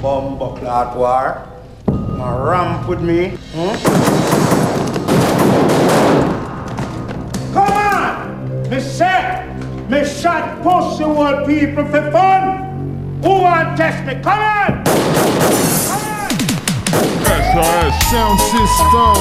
Bumbo 0.00 0.56
clot 0.56 0.96
war. 0.96 1.46
My 2.16 2.32
ramp 2.34 2.88
with 2.88 3.02
me. 3.02 3.36
Hmm? 3.52 3.76
Come 7.52 7.72
on! 7.72 8.70
Me 8.70 8.80
say, 8.80 9.44
me 9.90 10.02
shot 10.06 10.62
pussy 10.62 11.04
world 11.04 11.46
people 11.46 11.84
for 11.84 12.10
fun. 12.10 13.20
Who 13.22 13.28
want 13.42 13.76
test 13.76 14.02
me? 14.06 14.14
Come 14.22 14.38
on! 14.38 14.84
Come 14.84 16.02
on! 16.08 16.30
SRS 17.52 18.02
Sound 18.10 18.40
System. 18.40 19.16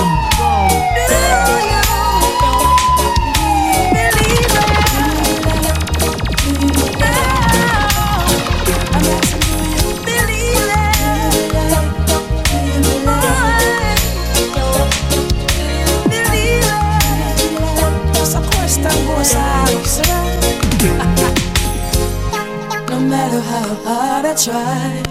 No 22.90 23.00
matter 23.00 23.42
how 23.42 23.68
hard 23.86 24.26
I 24.26 24.34
try, 24.36 25.04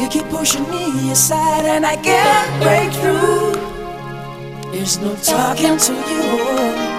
you 0.00 0.08
keep 0.08 0.24
pushing 0.30 0.68
me 0.70 1.10
aside, 1.10 1.64
and 1.64 1.84
I 1.86 1.96
can't 1.96 2.62
break 2.62 2.92
through. 3.00 3.52
There's 4.72 4.98
no 4.98 5.14
talking 5.16 5.76
to 5.78 5.92
you. 5.92 6.92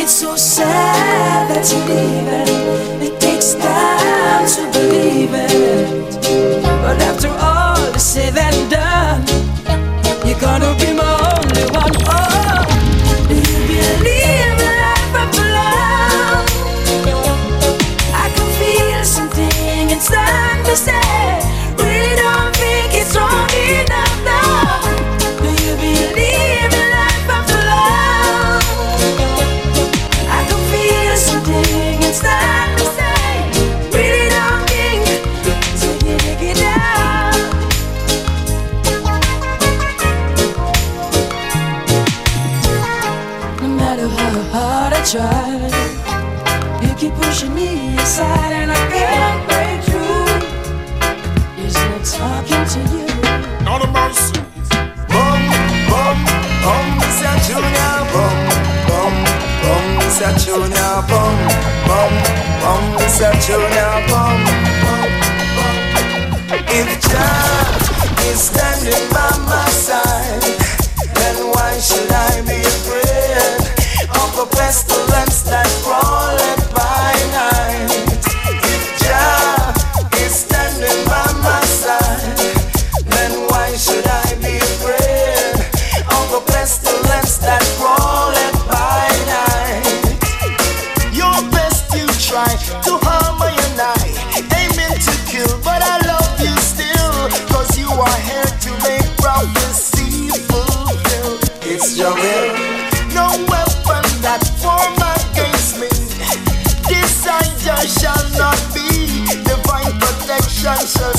It's 0.00 0.12
so 0.12 0.36
sad 0.36 1.48
that 1.50 1.64
you're 1.70 1.86
leaving. 1.88 2.48
It 3.06 3.20
takes 3.20 3.54
time 3.54 4.46
to 4.46 4.62
believe 4.78 5.34
it. 5.34 6.20
But 6.82 7.00
after 7.02 7.28
all 7.28 7.94
is 7.94 8.02
said 8.02 8.36
and 8.36 8.70
done, 8.70 8.87
try, 45.10 45.56
you 46.82 46.94
keep 46.96 47.14
pushing 47.14 47.54
me 47.54 47.96
aside, 47.96 48.52
and 48.52 48.70
I 48.70 48.80
can't 48.92 49.40
break 49.48 49.80
through. 49.88 50.28
There's 51.56 51.76
no 51.76 51.96
talking 52.04 52.64
to 52.74 52.80
you. 52.92 53.06
Not 53.64 53.80
a 53.80 53.88
mercy. 53.88 54.36
Bum, 55.08 55.40
bum, 55.88 56.18
bum, 56.60 56.86
Mr. 57.00 57.32
Junior, 57.48 57.94
bum, 58.12 58.36
bum, 58.88 59.14
bum, 59.64 59.84
Mr. 60.04 60.28
Junior, 60.44 60.94
bum, 61.08 61.36
bum, 61.88 62.12
bum, 62.60 62.82
Mr. 63.00 63.32
Junior, 63.46 63.92
bum, 64.12 64.38
bum, 64.84 65.10
bum. 65.56 65.76
If 66.68 66.88
Jah 67.08 68.28
is 68.28 68.40
standing 68.52 69.08
by 69.08 69.32
my 69.48 69.68
side, 69.70 70.42
then 71.16 71.36
why 71.52 71.78
should 71.78 72.12
I 72.12 72.42
be 72.42 72.60
afraid 72.60 73.07
of 74.38 74.50
pestilence 74.52 75.42
that 75.42 75.66
crawleth 75.82 76.07
protection 110.68 110.86
shall 110.98 111.17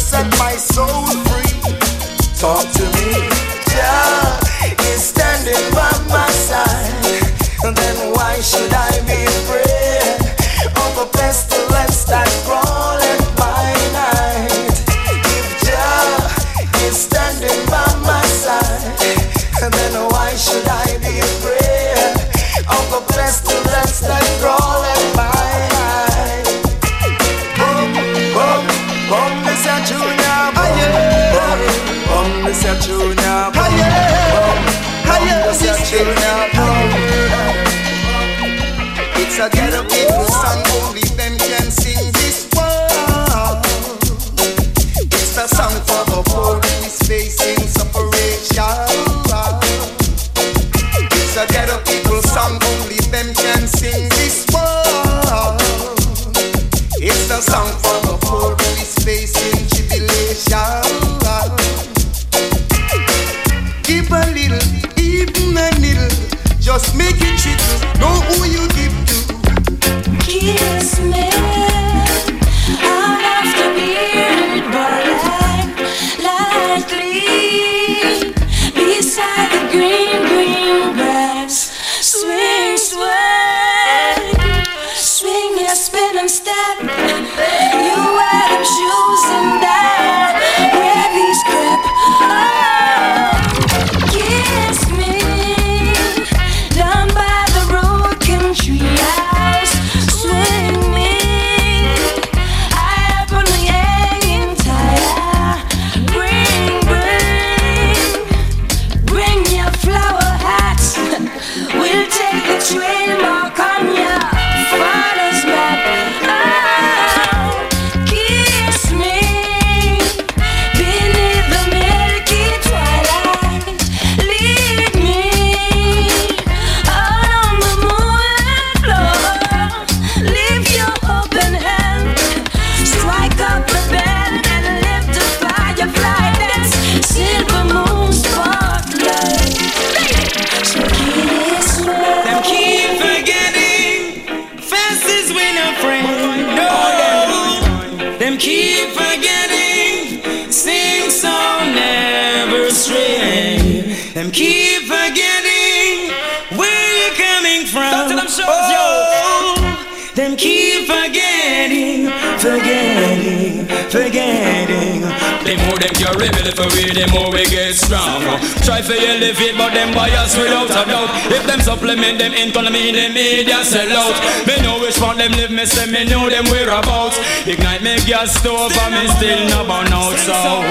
forgetting. 163.90 165.02
The 165.02 165.58
more 165.66 165.80
them 165.82 165.94
carry 165.98 166.30
me 166.30 166.42
for 166.54 166.70
we, 166.78 166.94
the 166.94 167.10
more 167.10 167.34
we 167.34 167.46
get 167.50 167.74
strong. 167.74 168.22
Try 168.62 168.82
live 168.86 169.42
it, 169.42 169.58
but 169.58 169.74
them 169.74 169.94
bias 169.94 170.38
without 170.38 170.70
a 170.70 170.86
doubt. 170.86 171.10
If 171.34 171.46
them 171.46 171.60
supplement 171.60 172.20
them 172.20 172.34
economy, 172.34 172.92
the 172.92 173.10
media 173.10 173.66
sell 173.66 173.90
out. 173.90 174.16
Me 174.46 174.62
know 174.62 174.80
which 174.80 175.00
one 175.02 175.18
them 175.18 175.32
live, 175.34 175.52
me 175.52 175.66
say 175.66 175.90
me 175.90 176.06
know 176.06 176.30
them 176.30 176.46
whereabouts. 176.46 177.18
Ignite 177.46 177.82
me 177.82 177.98
gas 178.06 178.38
stove, 178.38 178.72
and 178.78 178.94
me 178.94 179.08
still 179.18 179.42
not 179.50 179.66
burn 179.66 179.92
out. 179.92 180.18
So 180.22 180.62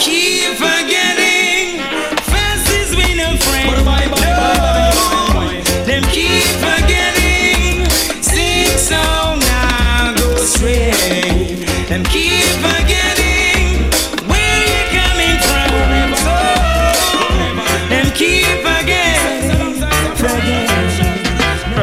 keep 0.00 0.56
forgetting, 0.56 1.84
fast 2.24 2.72
is 2.72 2.96
we 2.96 3.14
no 3.14 3.36
friend. 3.36 3.84
Them 5.84 6.02
keep 6.10 6.48
forgetting, 6.64 7.84
sing 8.22 8.78
song 8.78 9.38
now 9.40 10.14
go 10.16 10.36
straight. 10.44 11.45
Them 11.88 12.02
keep 12.04 12.42
forgetting. 12.58 13.26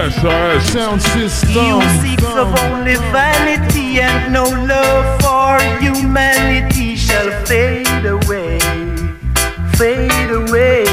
SRS 0.03 0.25
oh, 0.25 0.59
sound 0.73 1.01
system. 1.01 1.81
seeks 2.01 2.23
of 2.23 2.53
only 2.59 2.95
vanity 3.13 4.01
and 4.01 4.33
no 4.33 4.43
love 4.43 5.21
for 5.21 5.59
humanity 5.79 6.97
shall 6.97 7.29
fade 7.45 8.05
away, 8.05 8.59
fade 9.77 10.31
away. 10.31 10.85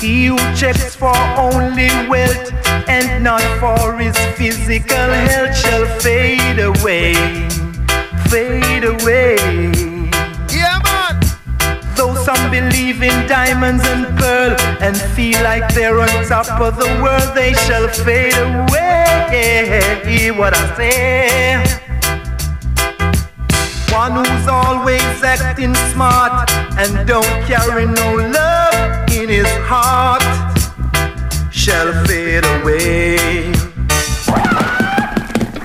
He 0.00 0.26
who 0.26 0.36
checks 0.56 0.96
for 0.96 1.16
only 1.36 1.90
wealth 2.08 2.67
and 2.88 3.22
not 3.22 3.42
for 3.60 3.96
his 3.98 4.16
physical 4.36 4.96
health 4.96 5.56
shall 5.56 5.86
fade 6.00 6.58
away, 6.58 7.14
fade 8.28 8.84
away. 8.84 9.36
Though 11.96 12.14
some 12.14 12.50
believe 12.50 13.02
in 13.02 13.26
diamonds 13.26 13.84
and 13.84 14.06
pearl 14.16 14.56
and 14.80 14.96
feel 15.16 15.42
like 15.42 15.74
they're 15.74 15.98
on 16.00 16.08
top 16.28 16.60
of 16.60 16.76
the 16.76 16.86
world, 17.02 17.34
they 17.34 17.52
shall 17.54 17.88
fade 17.88 18.38
away. 18.38 19.98
Hear 20.06 20.32
what 20.38 20.54
I 20.56 20.76
say. 20.76 21.78
One 23.92 24.24
who's 24.24 24.46
always 24.46 25.22
acting 25.24 25.74
smart 25.90 26.48
and 26.78 27.06
don't 27.06 27.26
carry 27.46 27.86
no 27.86 28.14
love 28.14 29.10
in 29.10 29.28
his 29.28 29.50
heart 29.66 30.17
shall 31.68 31.92
fade 32.06 32.44
away. 32.44 33.16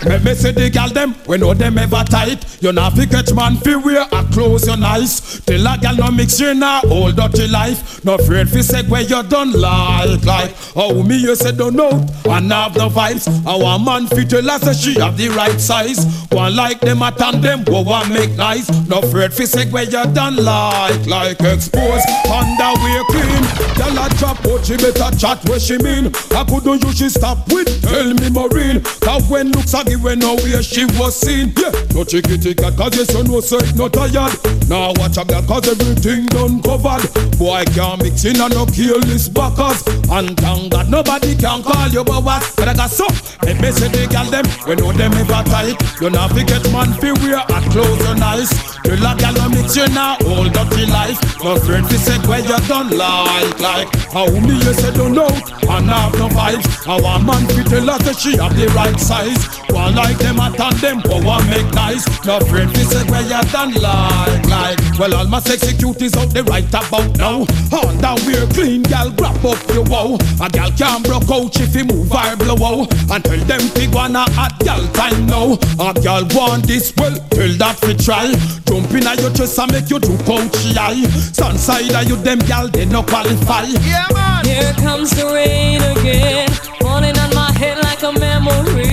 Me, 0.05 0.17
me 0.25 0.35
see 0.35 0.51
the 0.51 0.69
gal 0.71 0.89
them, 0.89 1.15
we 1.27 1.37
know 1.37 1.53
them 1.53 1.77
ever 1.77 2.03
tight. 2.03 2.52
You 2.63 2.71
not 2.71 2.93
fi 2.93 3.05
catch 3.05 3.33
man 3.33 3.57
fi 3.57 3.75
wear 3.75 4.03
a 4.09 4.23
clothes 4.31 4.65
you 4.67 4.77
nice. 4.77 5.41
Till 5.41 5.67
a 5.67 5.77
gal 5.77 5.97
no 5.97 6.09
mix 6.09 6.39
you 6.39 6.53
now, 6.53 6.79
old 6.89 7.17
dirty 7.17 7.45
life. 7.45 8.01
No 8.05 8.15
afraid 8.15 8.49
fi 8.49 8.61
say 8.61 8.83
where 8.83 9.01
you 9.01 9.21
done 9.23 9.51
like 9.51 10.23
like. 10.23 10.55
Oh 10.73 11.03
me 11.03 11.17
you 11.17 11.35
say 11.35 11.51
don't 11.51 11.75
know 11.75 11.89
and 12.23 12.51
have 12.53 12.73
the 12.73 12.87
vibes. 12.87 13.27
Our 13.45 13.77
man 13.79 14.07
fi 14.07 14.23
tell 14.23 14.49
us 14.49 14.61
say 14.61 14.93
she 14.93 14.99
have 15.01 15.17
the 15.17 15.27
right 15.31 15.59
size. 15.59 16.05
One 16.31 16.55
like 16.55 16.79
them 16.79 17.01
a 17.01 17.11
them, 17.11 17.65
go 17.65 17.81
one 17.81 18.07
make 18.13 18.31
nice. 18.37 18.69
No 18.87 18.99
afraid 18.99 19.33
fi 19.33 19.43
say 19.43 19.69
where 19.69 19.83
you 19.83 19.91
done 20.13 20.37
like 20.37 21.05
like. 21.05 21.41
Expose 21.41 22.05
underwear 22.31 23.03
clean. 23.11 23.43
Gal 23.75 24.05
a 24.05 24.07
drop 24.15 24.41
but 24.41 24.65
she 24.65 24.77
better 24.77 25.11
chat 25.17 25.43
where 25.49 25.59
she 25.59 25.77
mean. 25.79 26.13
I 26.31 26.45
couldn't 26.45 26.81
you 26.81 26.93
she 26.93 27.09
stop 27.09 27.45
with 27.51 27.67
tell 27.83 28.13
me 28.13 28.29
Maureen. 28.29 28.81
Cause 29.01 29.27
when 29.29 29.51
looks 29.51 29.73
a 29.73 29.83
give 29.83 30.01
when 30.01 30.19
know 30.19 30.35
where 30.37 30.63
she 30.63 30.85
was 30.97 31.19
seen. 31.19 31.51
Yeah, 31.57 31.71
no 31.93 32.05
ticky 32.55 32.75
cause 32.75 33.13
you 33.13 33.23
know 33.23 33.39
so 33.39 33.57
it 33.57 33.75
not 33.75 33.93
tired. 33.93 34.33
Now 34.69 34.93
watch 34.95 35.17
a 35.17 35.25
girl 35.25 35.41
cause 35.43 35.67
everything 35.67 36.25
done 36.27 36.61
covered. 36.61 37.03
Boy 37.37 37.63
can't 37.73 38.01
mix 38.01 38.25
in 38.25 38.39
and 38.39 38.53
no 38.53 38.65
kill 38.65 38.99
this 39.01 39.27
backers. 39.27 39.83
And 40.09 40.37
thank 40.39 40.71
God 40.71 40.89
nobody 40.89 41.35
can 41.35 41.63
call 41.63 41.87
you 41.89 42.03
but 42.03 42.23
what? 42.23 42.43
But 42.55 42.67
I 42.69 42.73
got 42.73 42.89
so, 42.89 43.07
let 43.43 43.59
me 43.61 43.71
say 43.71 43.87
the 43.89 44.07
girl 44.07 44.29
them, 44.29 44.45
we 44.67 44.75
know 44.75 44.91
them 44.91 45.13
ever 45.13 45.43
tight. 45.49 45.77
You 46.01 46.09
not 46.09 46.31
forget 46.31 46.63
man 46.71 46.93
fi 46.99 47.11
wear 47.23 47.39
a 47.39 47.59
clothes 47.71 48.03
so 48.03 48.13
nice. 48.13 48.51
You 48.85 48.97
like 48.97 49.19
girl 49.19 49.33
no 49.33 49.49
mix 49.49 49.75
you 49.75 49.87
now, 49.89 50.17
all 50.27 50.47
dirty 50.49 50.85
life. 50.85 51.19
No 51.43 51.55
friend 51.57 51.87
fi 51.87 51.97
say 51.97 52.17
where 52.27 52.39
you 52.39 52.57
done 52.67 52.89
like, 52.97 53.59
like. 53.59 53.89
How 54.11 54.29
me 54.29 54.55
you 54.55 54.73
say 54.73 54.91
don't 54.93 55.13
know, 55.13 55.27
and 55.27 55.89
have 55.89 56.13
no 56.19 56.27
vibes. 56.29 56.67
Our 56.87 57.19
man 57.23 57.47
fi 57.47 57.63
tell 57.63 57.85
that 57.85 58.15
she 58.19 58.37
have 58.37 58.55
the 58.55 58.67
right 58.75 58.99
size. 58.99 59.63
One 59.73 59.95
like 59.95 60.17
them 60.19 60.37
a 60.37 60.51
them, 60.79 61.01
but 61.01 61.23
one 61.23 61.49
make 61.49 61.71
nice. 61.73 62.05
No 62.25 62.39
friend 62.45 62.69
fi 62.71 62.83
say 62.83 63.03
where 63.09 63.21
you 63.21 63.41
done 63.51 63.73
like, 63.75 64.45
like. 64.47 64.79
Well 64.99 65.15
all 65.15 65.27
my 65.27 65.39
sexy 65.39 65.73
cuties 65.77 66.15
out 66.17 66.33
the 66.33 66.43
right 66.43 66.67
about 66.69 67.17
now. 67.17 67.45
On 67.73 67.97
down 67.97 68.19
we're 68.25 68.47
clean, 68.53 68.83
gal 68.83 69.11
grab 69.11 69.43
up 69.45 69.59
your 69.73 69.83
wow. 69.85 70.17
A 70.41 70.49
gal 70.49 70.71
can't 70.71 71.03
broke 71.03 71.29
out 71.31 71.55
if 71.59 71.73
he 71.73 71.83
move 71.83 72.11
or 72.11 72.35
blow 72.37 72.59
out. 72.61 72.93
And 73.11 73.23
tell 73.23 73.43
them 73.45 73.63
pig 73.73 73.93
wanna 73.93 74.25
hot 74.31 74.57
gal 74.59 74.85
time 74.93 75.25
now. 75.25 75.57
A 75.79 75.93
gal 75.99 76.23
want 76.31 76.67
this 76.67 76.93
well, 76.97 77.15
tell 77.31 77.53
that 77.57 77.77
fi 77.81 77.93
try. 77.97 78.27
Jump 78.65 78.91
in 78.93 79.07
a 79.07 79.13
your 79.21 79.31
chest 79.33 79.59
and 79.59 79.71
make 79.71 79.89
you 79.89 79.99
do 79.99 80.17
coachy 80.23 80.77
eye. 80.77 81.03
Sunside 81.33 81.93
of 81.93 82.07
you 82.09 82.15
them 82.17 82.39
gal 82.39 82.67
they 82.67 82.85
no 82.85 83.03
qualify. 83.03 83.65
Yeah, 83.85 84.07
man. 84.13 84.45
Here 84.45 84.73
comes 84.73 85.09
the 85.11 85.25
rain 85.25 85.81
again, 85.81 86.49
falling 86.79 87.17
on 87.17 87.33
my 87.33 87.51
head 87.53 87.77
like 87.79 88.03
a 88.03 88.11
memory, 88.11 88.92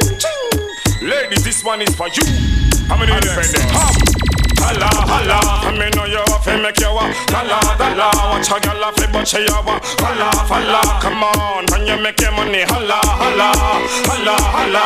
Ladies, 1.31 1.45
this 1.45 1.63
one 1.63 1.81
is 1.81 1.95
for 1.95 2.09
you. 2.09 2.25
How 2.89 2.97
many? 2.97 3.13
Hop. 3.13 4.40
Holla, 4.61 4.89
holla, 5.09 5.37
I 5.67 5.71
mean 5.77 5.91
know 5.95 6.05
you 6.05 6.23
fi 6.43 6.55
make 6.61 6.79
you 6.79 6.87
a 6.87 7.03
Holla, 7.33 7.57
holla, 7.79 8.07
watch 8.31 8.49
a 8.51 8.57
girl 8.61 8.83
a 8.83 8.89
fi 8.93 9.05
but 9.11 9.27
she 9.27 9.43
a 9.45 9.57
wa 9.65 9.79
Holla, 9.99 10.29
holla, 10.47 10.81
come 11.01 11.23
on, 11.23 11.65
when 11.71 11.87
you 11.87 11.97
make 12.01 12.19
your 12.21 12.31
money 12.31 12.63
Holla, 12.67 12.99
holla, 13.03 13.51
holla, 14.07 14.35
holla. 14.55 14.83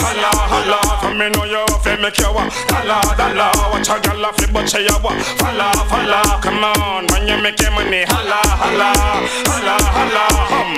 Holla, 0.00 0.30
holla, 0.50 0.78
I 1.06 1.14
mean 1.14 1.32
know 1.32 1.44
you 1.44 1.64
fi 1.84 1.96
make 1.96 2.18
you 2.18 2.26
a 2.30 2.42
Holla, 2.72 2.98
holla, 3.18 3.46
watch 3.72 3.88
a 3.88 3.96
girl 4.00 4.24
a 4.24 4.32
fi 4.32 4.46
but 4.52 4.68
she 4.68 4.86
a 4.86 4.94
wa 5.02 5.12
Holla, 5.40 5.68
holla, 5.90 6.40
come 6.42 6.64
on, 6.64 7.06
when 7.12 7.28
you 7.28 7.36
make 7.42 7.60
your 7.60 7.70
money 7.72 8.04
Holla, 8.08 8.40
holla, 8.58 8.90
holla, 9.46 9.76
holla, 9.94 10.24
hum. 10.50 10.70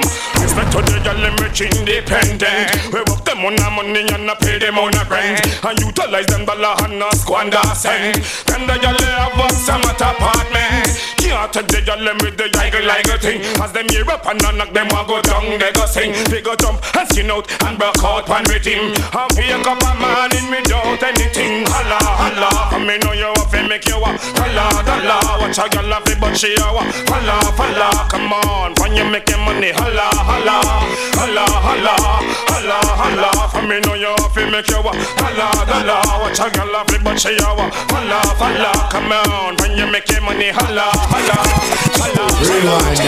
Respect 0.43 0.73
to 0.73 0.79
the 0.83 1.01
girl 1.05 1.21
them 1.23 1.37
rich 1.39 1.61
independent. 1.63 2.93
We 2.93 3.01
work 3.07 3.25
them 3.25 3.45
on 3.47 3.55
the 3.57 3.69
money 3.71 4.03
and 4.11 4.29
I 4.31 4.35
pay 4.41 4.59
them 4.59 4.77
on 4.79 4.91
the 4.91 5.07
rent. 5.09 5.41
And 5.65 5.79
utilize 5.79 6.27
them 6.27 6.45
dollar 6.45 6.75
and 6.85 6.99
not 6.99 7.15
squander 7.17 7.63
cent 7.75 8.19
Can 8.47 8.67
the 8.67 8.77
girl 8.79 8.99
have 8.99 9.39
a 9.39 9.49
summer 9.55 9.91
apartment 9.91 10.87
Can't 11.17 11.22
take 11.53 11.69
the 11.69 11.81
girl 11.85 12.01
them 12.05 12.19
with 12.21 12.37
the 12.37 12.49
eagle 12.49 12.85
like 12.85 13.09
a 13.09 13.17
thing. 13.19 13.41
As 13.61 13.73
them 13.73 13.89
hear 13.89 14.09
up 14.11 14.27
and 14.27 14.43
I 14.43 14.51
knock 14.53 14.73
them 14.73 14.89
a 14.89 15.01
go 15.07 15.21
down 15.23 15.45
They 15.59 15.73
go 15.73 15.87
sing, 15.87 16.13
they 16.29 16.41
go 16.41 16.57
jump 16.57 16.81
and 16.97 17.09
skin 17.09 17.31
out 17.31 17.49
and 17.65 17.79
broke 17.79 18.03
out 18.05 18.29
one 18.29 18.45
rhythm. 18.49 18.93
And 18.93 19.31
wake 19.37 19.67
up 19.67 19.81
a 19.81 19.93
man 19.97 20.33
in 20.37 20.47
without 20.53 21.03
anything. 21.03 21.65
Holla, 21.69 21.99
holla, 22.01 22.49
I 22.73 22.79
me 22.81 22.99
know 22.99 23.13
you 23.13 23.33
have 23.37 23.51
to 23.51 23.61
make 23.69 23.87
you 23.89 23.97
a 23.97 24.11
Holla, 24.37 24.65
holla, 24.85 25.17
watch 25.41 25.59
a 25.59 25.67
girl 25.69 25.93
have 25.93 26.09
it 26.09 26.19
but 26.21 26.37
she 26.37 26.55
a 26.55 26.65
Holla, 26.65 27.37
holla, 27.57 27.89
come 28.09 28.33
on, 28.33 28.75
when 28.81 28.97
you 28.97 29.05
make 29.05 29.29
your 29.29 29.39
money 29.39 29.73
Holla, 29.73 30.09
holla, 30.13 30.57
holla, 31.17 31.45
holla, 31.49 31.95
holla, 31.97 32.79
holla. 33.01 33.49
For 33.49 33.63
me 33.63 33.81
know 33.81 33.95
you 33.95 34.15
feel 34.35 34.51
make 34.51 34.69
you 34.69 34.81
holla, 34.83 35.49
holla. 35.69 35.97
Watch 36.23 36.41
a 36.41 36.51
girl 36.51 36.73
love 36.73 36.93
it, 36.93 37.03
but 37.05 37.19
she 37.19 37.37
a 37.37 37.45
holla, 37.45 38.21
holla. 38.41 38.71
Come 38.91 39.13
on, 39.13 39.57
when 39.61 39.77
you 39.77 39.87
make 39.87 40.09
your 40.11 40.21
money, 40.23 40.51
holla, 40.51 40.89
holla. 41.11 41.22
Rewind, 42.43 42.99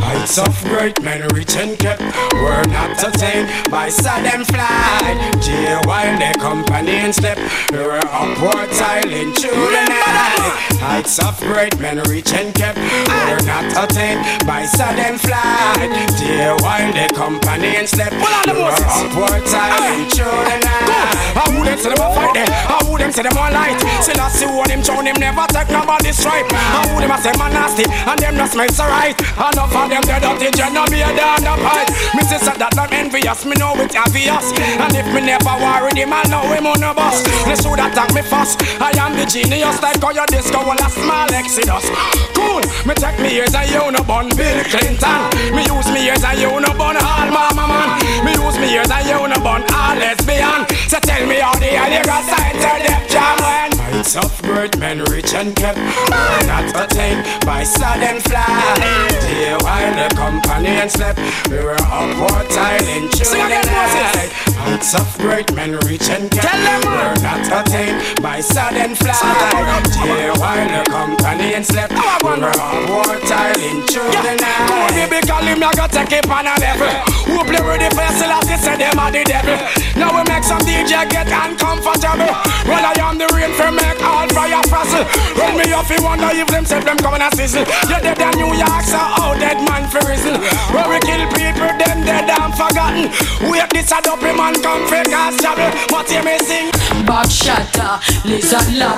heights 0.00 0.38
of 0.38 0.64
great 0.64 1.02
men 1.02 1.28
reach 1.34 1.56
and 1.56 1.78
kept. 1.78 2.00
Were 2.32 2.64
not 2.68 3.02
attained 3.02 3.70
by 3.70 3.88
sudden 3.90 4.44
flight. 4.44 5.32
Dear 5.42 5.80
while 5.84 6.18
their 6.52 6.64
companions 6.64 7.16
slept, 7.16 7.40
they 7.70 7.78
were 7.78 8.00
upward 8.04 8.70
tiling 8.72 9.32
through 9.32 9.70
the 9.72 9.84
night. 9.88 10.52
Heights 10.82 11.18
of 11.18 11.38
great 11.40 11.78
men 11.80 11.98
reach 12.10 12.32
and 12.34 12.54
kept 12.54 12.78
were 12.78 13.44
not 13.46 13.64
attained 13.72 14.20
by 14.46 14.64
sudden 14.64 15.16
flight. 15.18 15.88
Dear 16.18 16.56
while 16.60 16.92
their 16.92 17.08
companions 17.08 17.90
slept, 17.90 18.12
they 18.44 18.52
were 18.52 18.68
upward 18.68 19.44
tiling 19.46 20.08
through 20.10 20.44
the 20.50 20.58
night. 20.60 21.12
I 21.32 21.48
wouldn't 21.56 21.80
say 21.80 21.94
them 21.94 22.04
a 22.04 22.08
fight 22.12 22.34
there. 22.34 22.50
I 22.50 22.78
wouldn't 22.90 23.14
say 23.14 23.22
them 23.22 23.36
a 23.36 23.48
light. 23.48 23.80
Still 24.04 24.20
I 24.20 24.28
see 24.28 24.46
one 24.46 24.68
him 24.68 24.82
shown 24.84 25.06
him 25.06 25.16
never 25.16 25.46
take 25.48 25.70
nobody's 25.70 26.18
stripe. 26.18 26.46
I 26.52 26.84
would 26.92 27.04
him 27.04 27.10
a 27.10 27.16
say 27.16 27.32
man 27.40 27.52
nasty 27.56 27.84
and 27.88 28.18
them 28.20 28.36
not 28.36 28.50
smell 28.52 28.68
so 28.68 28.84
right. 28.84 29.16
Enough 29.16 29.72
of 29.72 29.88
them 29.88 30.02
dead 30.04 30.20
dirty 30.20 30.50
general 30.52 30.84
be 30.92 31.00
a 31.00 31.08
down 31.16 31.40
the 31.40 31.54
pipe. 31.64 31.88
Me 32.12 32.22
sister 32.28 32.52
that 32.58 32.76
I'm 32.76 32.92
envious, 32.92 33.46
me 33.48 33.56
know 33.56 33.72
it's 33.80 33.96
obvious. 33.96 34.52
And 34.60 34.92
if 34.92 35.08
me 35.14 35.24
never 35.24 35.56
worry 35.56 35.96
him, 35.96 36.12
I 36.12 36.22
know 36.28 36.41
him 36.50 36.66
on 36.66 36.82
a 36.82 36.94
bus. 36.94 37.22
They 37.46 37.56
should 37.56 37.78
attack 37.78 38.14
me 38.14 38.22
first. 38.22 38.62
I 38.80 38.90
am 38.98 39.16
the 39.16 39.26
genius 39.26 39.80
like 39.82 40.00
how 40.00 40.10
your 40.10 40.26
disco 40.26 40.64
will 40.64 40.78
a 40.78 40.88
small 40.90 41.30
exodus. 41.32 41.86
Cool, 42.34 42.62
me 42.86 42.94
take 42.94 43.18
me 43.20 43.36
ears 43.36 43.54
and 43.54 43.68
you 43.70 43.84
no 43.90 44.02
bun 44.02 44.28
Bill 44.36 44.60
Clinton. 44.66 45.20
Me 45.54 45.62
use 45.66 45.88
me 45.92 46.06
ears 46.08 46.24
and 46.24 46.38
you 46.38 46.52
no 46.60 46.72
bun 46.74 46.96
all 46.96 47.28
mama 47.30 47.64
man. 47.68 47.88
Me 48.24 48.32
use 48.32 48.58
me 48.58 48.74
ears 48.74 48.90
and 48.90 49.06
you 49.06 49.20
no 49.28 49.38
bun 49.42 49.62
all 49.72 49.96
lesbian. 49.96 50.66
So 50.88 50.98
tell 51.00 51.26
me 51.26 51.40
how 51.40 51.54
the 51.58 51.66
hell 51.66 51.92
you 51.92 52.02
got 52.04 52.22
signed 52.24 52.58
to 52.58 52.70
them 52.86 53.02
jam 53.08 53.36
when 53.42 53.71
Heights 54.12 54.28
of 54.28 54.42
great 54.42 54.78
men 54.78 54.98
rich 55.04 55.32
and 55.32 55.56
kept 55.56 55.78
were 55.78 56.44
not 56.44 56.68
attained 56.76 57.24
by 57.46 57.64
sudden 57.64 58.20
flight. 58.20 59.08
Dear 59.24 59.56
while 59.64 59.88
the 59.96 60.14
companion 60.14 60.90
slept, 60.90 61.18
we 61.48 61.56
were 61.56 61.80
upward 61.80 62.44
tiling 62.50 63.08
through 63.08 63.40
the 63.40 63.48
night. 63.48 64.28
Heights 64.60 64.92
of 65.00 65.08
great 65.16 65.48
men 65.54 65.80
rich 65.88 66.10
and 66.10 66.30
kept 66.30 66.44
were 66.84 67.16
not 67.24 67.64
attained 67.64 68.20
by 68.20 68.42
sudden 68.42 68.94
flight. 68.96 69.80
Dear 70.04 70.36
while 70.36 70.60
the 70.60 70.84
companion 70.92 71.64
slept, 71.64 71.96
we 71.96 72.36
were 72.36 72.52
upward 72.52 73.22
tiling 73.24 73.80
through 73.88 74.12
the 74.12 74.36
Go 74.68 74.76
night. 74.76 74.92
baby, 74.92 75.24
call 75.24 75.40
him, 75.40 75.64
I 75.64 75.72
got 75.72 75.90
take 75.90 76.12
it 76.12 76.28
on 76.28 76.44
a 76.44 76.52
level. 76.60 76.92
Who 77.32 77.40
play 77.48 77.64
with 77.64 77.80
the 77.80 77.88
vessel 77.96 78.28
they 78.44 78.60
say 78.60 78.76
them 78.76 78.98
are 78.98 79.10
the 79.10 79.24
devil. 79.24 79.56
Now 79.96 80.12
we 80.12 80.22
make 80.28 80.44
some 80.44 80.60
DJ 80.60 81.08
get 81.08 81.32
uncomfortable. 81.32 82.28
Well, 82.68 82.84
I 82.84 82.92
am 83.00 83.16
the 83.16 83.24
rain 83.32 83.56
for 83.56 83.72
make 83.72 84.01
all 84.12 84.28
fire 84.36 84.60
fussle. 84.68 85.08
Well, 85.34 85.56
me 85.56 85.72
off, 85.72 85.88
you 85.88 86.04
wonder 86.04 86.28
if 86.30 86.48
them 86.52 86.64
say 86.68 86.80
them 86.84 86.98
coming 87.00 87.24
a 87.24 87.30
sizzle. 87.32 87.64
You 87.88 87.98
dead 88.04 88.20
in 88.20 88.32
New 88.36 88.52
York, 88.52 88.84
so 88.84 89.00
how 89.00 89.32
dead 89.40 89.58
man 89.64 89.88
for 89.88 90.04
reason. 90.04 90.36
Where 90.76 90.88
we 90.92 91.00
kill 91.00 91.24
people, 91.32 91.72
them 91.80 92.04
dead 92.04 92.28
and 92.28 92.52
forgotten. 92.52 93.08
Wait, 93.48 93.68
this 93.72 93.90
a 93.90 93.98
dopey 94.04 94.36
man 94.36 94.54
come 94.60 94.84
fake 94.86 95.08
as 95.08 95.40
trouble. 95.40 95.72
But 95.88 96.12
hear 96.12 96.22
me 96.22 96.36
sing. 96.44 96.68
Back 97.06 97.30
shatter, 97.30 97.98
lizard 98.28 98.74
lap 98.76 98.94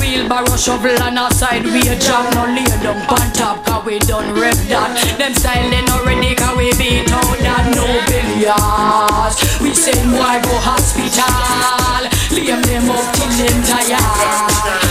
Wheelbarrow 0.00 0.56
shovel 0.56 1.00
on 1.02 1.18
our 1.18 1.30
side 1.30 1.62
We 1.64 1.80
a 1.86 1.96
job, 1.98 2.32
no 2.34 2.46
lay 2.46 2.64
down 2.82 2.98
on 3.06 3.32
top 3.32 3.64
Cause 3.64 3.84
we 3.84 3.98
done 4.00 4.34
rep 4.34 4.56
that 4.72 4.96
Them 5.18 5.34
style 5.34 5.70
they 5.70 5.82
not 5.84 6.04
ready 6.04 6.34
Cause 6.34 6.56
we 6.56 6.72
beat 6.74 7.12
out 7.12 7.38
that 7.44 7.68
no 7.76 7.84
billiards 8.08 9.60
We 9.60 9.74
send 9.74 10.10
boy 10.10 10.40
go 10.42 10.56
hospital 10.64 12.13
Lay 12.34 12.50
them 12.50 12.90
up 12.90 13.14
till 13.14 13.30
them 13.38 13.62
tired 13.62 14.02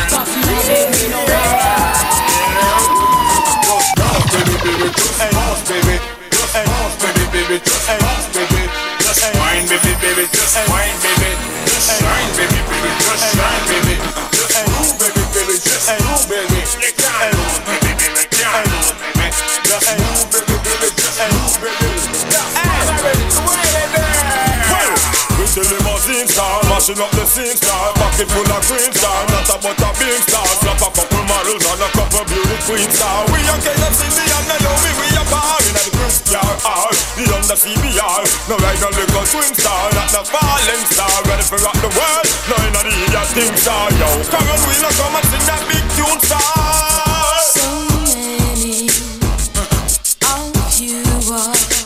Cause 0.07 0.31
we 0.31 0.41
know 0.47 0.61
they 0.63 0.87
be 0.95 1.11
no 1.11 1.19
Wine, 9.53 9.67
baby, 9.67 9.93
baby, 10.01 10.25
just 10.33 10.57
wine, 10.69 10.97
baby. 11.03 11.31
Just 11.65 12.01
shine, 12.01 12.31
baby, 12.35 12.59
baby, 12.69 12.91
just 12.99 13.35
shine, 13.35 13.63
baby. 13.69 13.95
Just 14.31 14.57
move, 14.67 14.91
baby, 14.99 15.23
baby, 15.33 15.55
just 15.61 15.89
move, 16.01 16.23
baby. 16.27 16.59
Can't 16.97 17.33
lose, 17.37 17.59
baby, 17.67 17.91
baby, 17.99 18.23
can't 18.33 18.67
lose, 18.71 18.91
baby. 19.13 19.27
Just 19.63 19.89
move, 19.99 20.23
baby, 20.31 20.55
baby, 20.63 20.87
just 20.97 21.19
move, 21.31 21.55
baby. 21.61 21.92
The 25.53 25.61
limousine 25.61 26.25
star, 26.25 26.65
mashing 26.65 26.97
up 26.97 27.13
the 27.13 27.29
scene 27.29 27.53
star 27.53 27.93
Pocket 27.93 28.25
full 28.25 28.41
of 28.41 28.65
green 28.65 28.89
star, 28.89 29.21
not 29.29 29.45
about 29.53 29.85
a 29.85 29.89
big 30.01 30.17
star 30.25 30.41
Slap 30.49 30.81
a 30.81 30.89
couple 30.89 31.21
models 31.29 31.61
and 31.61 31.77
a 31.77 31.89
couple 31.93 32.25
beauty 32.25 32.57
queen 32.65 32.89
star 32.89 33.21
We 33.29 33.37
are 33.45 33.61
KFC, 33.61 34.01
the 34.17 34.25
and 34.33 34.49
Naomi, 34.49 34.91
we 34.97 35.13
are 35.13 35.29
bar 35.29 35.61
In 35.61 35.77
the 35.77 35.85
Christian 35.93 36.41
R, 36.41 36.89
the 36.89 37.25
under 37.37 37.53
CBR 37.53 38.21
No 38.49 38.57
like 38.65 38.81
no 38.81 38.89
little 38.97 39.25
twin 39.29 39.53
star, 39.53 39.93
not 39.93 40.09
the 40.09 40.25
falling 40.25 40.85
star 40.89 41.13
Ready 41.29 41.45
for 41.45 41.61
rock 41.61 41.77
the 41.85 41.91
world, 41.93 42.25
no 42.49 42.57
in 42.65 42.73
the 42.73 42.81
idiot 42.89 43.29
thing 43.37 43.53
star 43.53 43.93
Yo, 43.93 44.09
come 44.33 44.49
on, 44.49 44.57
we 44.65 44.73
not 44.81 44.89
come 44.97 45.13
and 45.21 45.27
sing 45.29 45.45
that 45.45 45.61
big 45.69 45.85
tune 45.93 46.17
star 46.17 46.41
So 47.53 47.69
many 48.09 48.89
uh, 49.53 50.65
of 50.65 50.73
you 50.81 51.05
are 51.29 51.82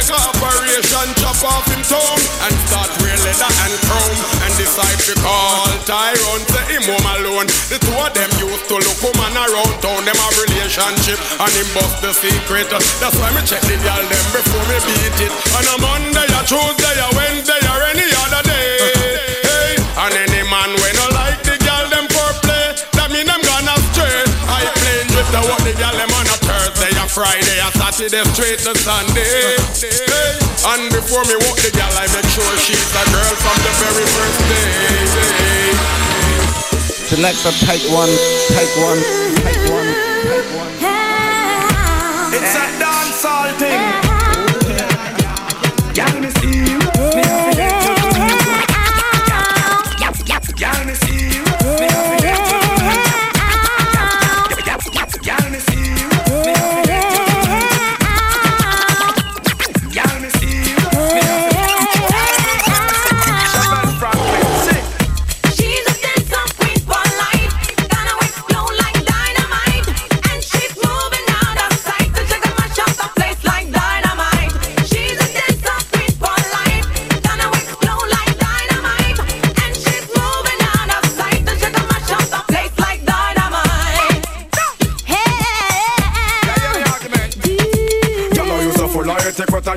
take 0.00 0.16
a 0.16 0.20
operation, 0.32 1.06
chop 1.20 1.36
off 1.44 1.66
him 1.68 1.82
tongue 1.84 2.24
And 2.48 2.54
start 2.68 2.90
wear 3.00 3.16
leather 3.20 3.52
and 3.52 3.74
chrome. 3.84 4.20
And 4.44 4.52
decide 4.56 5.00
to 5.08 5.14
call 5.20 5.68
Tyrone 5.84 6.44
Say 6.48 6.64
him 6.72 6.84
home 6.88 7.08
alone. 7.20 7.48
The 7.68 7.76
two 7.80 7.92
of 7.92 8.12
them 8.16 8.30
used 8.40 8.66
to 8.72 8.76
look 8.80 8.98
woman 9.04 9.36
around 9.36 9.74
town. 9.84 10.04
Them 10.08 10.16
have 10.16 10.36
relationship 10.48 11.20
and 11.40 11.52
him 11.52 11.68
bust 11.76 12.00
the 12.00 12.12
secret. 12.16 12.72
That's 12.72 13.16
why 13.20 13.28
me 13.36 13.44
check 13.44 13.60
the 13.68 13.76
girl 13.84 14.04
them 14.04 14.26
before 14.32 14.64
me 14.68 14.78
beat 14.88 15.20
it. 15.28 15.32
On 15.56 15.64
a 15.68 15.76
Monday, 15.80 16.28
a 16.28 16.40
Tuesday, 16.48 16.96
a 16.96 17.08
Wednesday 17.16 17.60
or 17.68 17.80
any 17.92 18.08
other 18.24 18.42
day. 18.48 18.68
Hey. 19.44 19.76
And 20.00 20.14
any 20.16 20.42
man 20.48 20.70
when 20.80 20.94
no 20.96 21.06
like 21.12 21.44
the 21.44 21.60
girl 21.60 21.84
them 21.92 22.08
for 22.08 22.32
play 22.40 22.72
That 22.96 23.12
mean 23.12 23.28
them 23.28 23.42
gone 23.44 23.68
astray 23.68 24.24
I 24.48 24.64
plain 24.64 25.04
drift 25.12 25.34
I 25.36 25.44
walk 25.44 25.60
the 25.60 25.76
girl 25.76 25.92
them 25.92 26.08
on 26.08 26.24
a 26.24 26.36
Thursday 26.80 26.96
a 26.96 27.08
Friday 27.08 27.60
a 27.60 27.68
Saturday 27.76 28.24
straight 28.32 28.58
to 28.60 28.72
Sunday. 28.78 29.56
And 30.64 30.88
before 30.92 31.24
me 31.28 31.36
walk 31.44 31.60
the 31.60 31.70
girl 31.76 31.92
I 31.92 32.08
make 32.08 32.24
sure 32.32 32.56
she's 32.56 32.80
a 32.96 33.04
girl 33.12 33.34
from 33.36 33.58
the 33.60 33.72
very 33.84 34.06
first 34.08 34.40
day. 34.48 35.76
Selector, 37.12 37.52
take 37.66 37.84
one, 37.92 38.08
take 38.56 38.72
one, 38.80 39.00
take 39.44 39.60
one, 39.68 39.88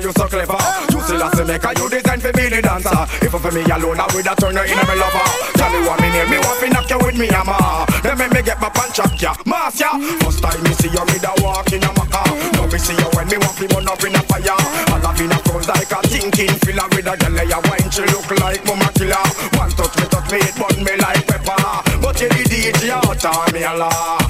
you 0.04 0.12
so 0.12 0.28
clever. 0.28 0.60
You 0.92 1.00
still 1.00 1.22
have 1.24 1.32
to 1.32 1.44
make 1.48 1.64
a 1.64 1.72
you 1.80 1.88
design 1.88 2.20
for 2.20 2.32
me 2.36 2.52
the 2.52 2.60
dancer. 2.60 2.92
If 3.24 3.32
for 3.32 3.50
me 3.50 3.64
alone, 3.64 3.96
I 3.96 4.06
would 4.12 4.28
have 4.28 4.36
turned 4.36 4.60
you 4.60 4.68
in 4.68 4.76
a 4.76 4.84
me 4.84 4.94
lover. 5.00 5.26
Tell 5.56 5.72
me 5.72 5.80
what 5.88 5.96
me 6.04 6.08
near 6.12 6.28
me, 6.28 6.38
want 6.44 6.60
to 6.60 6.66
knock 6.68 6.90
you 6.92 6.98
with 7.00 7.16
me 7.16 7.26
hammer. 7.32 7.88
Then 8.04 8.20
me 8.20 8.28
me 8.28 8.40
get 8.44 8.60
my 8.60 8.68
punch 8.68 9.00
up 9.00 9.16
ya, 9.16 9.32
mass 9.48 9.80
ya. 9.80 9.96
First 10.20 10.44
time 10.44 10.60
me 10.60 10.76
see 10.76 10.92
you, 10.92 11.04
me 11.08 11.16
da 11.24 11.32
walk 11.40 11.72
in 11.72 11.80
a 11.80 11.90
maca. 11.96 12.20
Now 12.52 12.68
me 12.68 12.76
see 12.76 12.92
you 12.92 13.08
when 13.16 13.26
me 13.32 13.40
want 13.40 13.56
to 13.56 13.64
burn 13.64 13.88
up 13.88 14.04
in 14.04 14.12
a 14.12 14.22
fire. 14.28 14.60
I 14.92 14.96
love 15.00 15.20
in 15.24 15.32
a 15.32 15.38
front 15.48 15.68
like 15.72 15.88
a 15.88 15.98
thinking 16.04 16.52
filler 16.60 16.86
with 16.92 17.08
a 17.08 17.14
girl 17.16 17.38
ya 17.40 17.58
wine. 17.64 17.88
She 17.88 18.04
look 18.04 18.28
like 18.44 18.60
mama 18.68 18.92
killer. 18.92 19.24
One 19.56 19.72
touch 19.72 19.96
me, 19.96 20.04
touch 20.12 20.28
me, 20.28 20.38
it 20.44 20.54
burn 20.60 20.78
me 20.84 20.94
like 21.00 21.24
pepper. 21.24 21.56
But 22.04 22.20
you 22.20 22.28
the 22.28 22.44
DJ 22.44 22.92
out 22.92 23.24
of 23.24 23.52
me 23.56 23.64
a 23.64 23.72
la. 23.72 24.20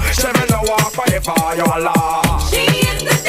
No 0.49 0.61
walk 0.71 0.93
forever, 0.93 1.35
you 1.57 1.67
a 1.67 1.77
la. 1.83 2.39
She 2.47 2.63
is 2.63 3.03
the 3.03 3.24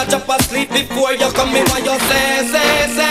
a 0.00 0.10
jump 0.10 0.28
asleep 0.28 0.70
before 0.70 1.12
you 1.12 1.30
come, 1.32 1.52
me 1.52 1.60
why 1.68 1.78
you 1.78 1.98
say 2.08 2.46
say 2.52 2.94
say 2.94 3.09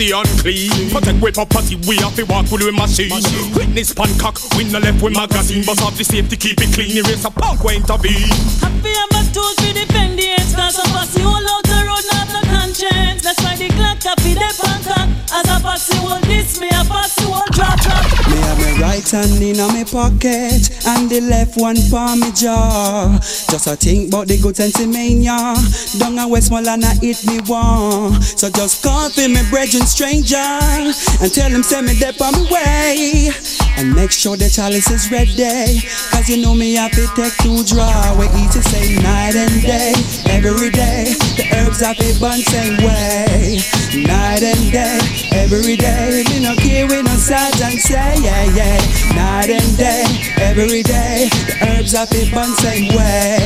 only 0.00 0.12
papacy 0.12 0.12
unclean. 0.12 0.90
Protect 0.90 1.22
with 1.22 1.34
property, 1.34 1.76
we 1.86 1.96
have 1.96 2.14
to 2.16 2.24
walk 2.24 2.50
with 2.50 2.62
we 2.62 2.72
machine. 2.72 3.10
Witness 3.54 3.92
Pancock, 3.92 4.38
we 4.56 4.64
no 4.64 4.78
left 4.78 5.02
with 5.02 5.14
my 5.14 5.26
magazine. 5.26 5.64
Bust 5.64 5.82
off 5.82 5.96
the 5.96 6.04
safety, 6.04 6.36
keep 6.36 6.60
it 6.60 6.72
clean, 6.72 6.96
erase 6.96 7.24
a 7.24 7.30
punk 7.30 7.62
where 7.62 7.76
intervene. 7.76 8.28
Happy 8.60 8.92
I'm 8.96 9.12
a 9.12 9.20
toes 9.32 9.56
we 9.60 9.72
defend 9.72 10.18
the 10.18 10.28
ends 10.28 10.54
Cause 10.54 10.78
a 10.78 10.82
posse 10.90 11.22
all 11.22 11.36
out 11.36 11.64
the 11.64 11.78
road 11.86 12.04
not 12.12 12.28
no 12.32 12.40
conscience 12.50 13.22
That's 13.22 13.38
why 13.42 13.56
the 13.56 13.68
Glock 13.68 14.02
copy 14.02 14.34
the 14.34 14.48
Bangkok 14.58 15.08
As 15.32 15.46
a 15.48 15.62
posse 15.62 15.98
will 16.00 16.20
this, 16.26 16.60
me 16.60 16.68
a 16.68 16.82
posse 16.84 17.24
will 17.26 17.44
drop 17.52 17.78
drop 17.80 18.04
Me 18.28 18.36
have 18.40 18.58
my 18.58 18.72
right 18.80 19.08
hand 19.08 19.42
in 19.42 19.58
my 19.58 19.84
pocket 19.84 20.70
and 20.86 21.10
the 21.10 21.20
left 21.20 21.56
one 21.56 21.76
palm 21.90 22.20
me 22.20 22.32
jaw. 22.32 23.18
Just 23.50 23.66
a 23.66 23.74
think 23.74 24.14
about 24.14 24.28
the 24.28 24.38
good 24.38 24.54
sense 24.54 24.78
in 24.78 24.92
mania. 24.92 25.34
don't 25.98 26.14
know 26.14 26.22
Down 26.22 26.28
a 26.28 26.28
Westmoreland 26.30 26.84
I 26.84 26.94
hit 27.02 27.18
me 27.26 27.42
one. 27.50 28.22
So 28.22 28.48
just 28.48 28.78
call 28.78 29.10
for 29.10 29.26
me 29.26 29.42
brethren 29.50 29.82
stranger 29.90 30.38
and 30.38 31.34
tell 31.34 31.50
him 31.50 31.64
send 31.64 31.88
me 31.88 31.94
there 31.98 32.14
on 32.22 32.30
my 32.30 32.46
way. 32.46 33.34
And 33.74 33.90
make 33.90 34.12
sure 34.12 34.36
the 34.36 34.46
chalice 34.46 34.86
is 34.94 35.10
ready. 35.10 35.82
Cause 36.14 36.30
you 36.30 36.38
know 36.38 36.54
me 36.54 36.78
I 36.78 36.94
to 36.94 37.10
take 37.18 37.34
two 37.42 37.66
draw. 37.66 37.90
We 38.22 38.30
eat 38.38 38.54
the 38.54 38.62
same 38.62 39.02
night 39.02 39.34
and 39.34 39.58
day. 39.66 39.98
Every 40.30 40.70
day. 40.70 41.10
The 41.34 41.50
herbs 41.50 41.82
have 41.82 41.98
to 41.98 42.10
burn 42.22 42.38
same 42.46 42.78
way. 42.86 43.58
Night 44.06 44.46
and 44.46 44.70
day. 44.70 45.02
Every 45.34 45.74
day. 45.74 46.22
Me 46.30 46.38
no 46.38 46.54
care 46.54 46.86
we 46.86 47.02
no 47.02 47.18
sad 47.18 47.58
and 47.66 47.82
say 47.82 48.14
yeah 48.22 48.46
yeah. 48.54 48.78
Night 49.18 49.50
and 49.50 49.74
day. 49.74 50.06
Every 50.38 50.86
day. 50.86 51.26
The 51.34 51.66
herbs 51.66 51.98
have 51.98 52.10
to 52.10 52.30
burn 52.30 52.54
same 52.62 52.94
way. 52.94 53.39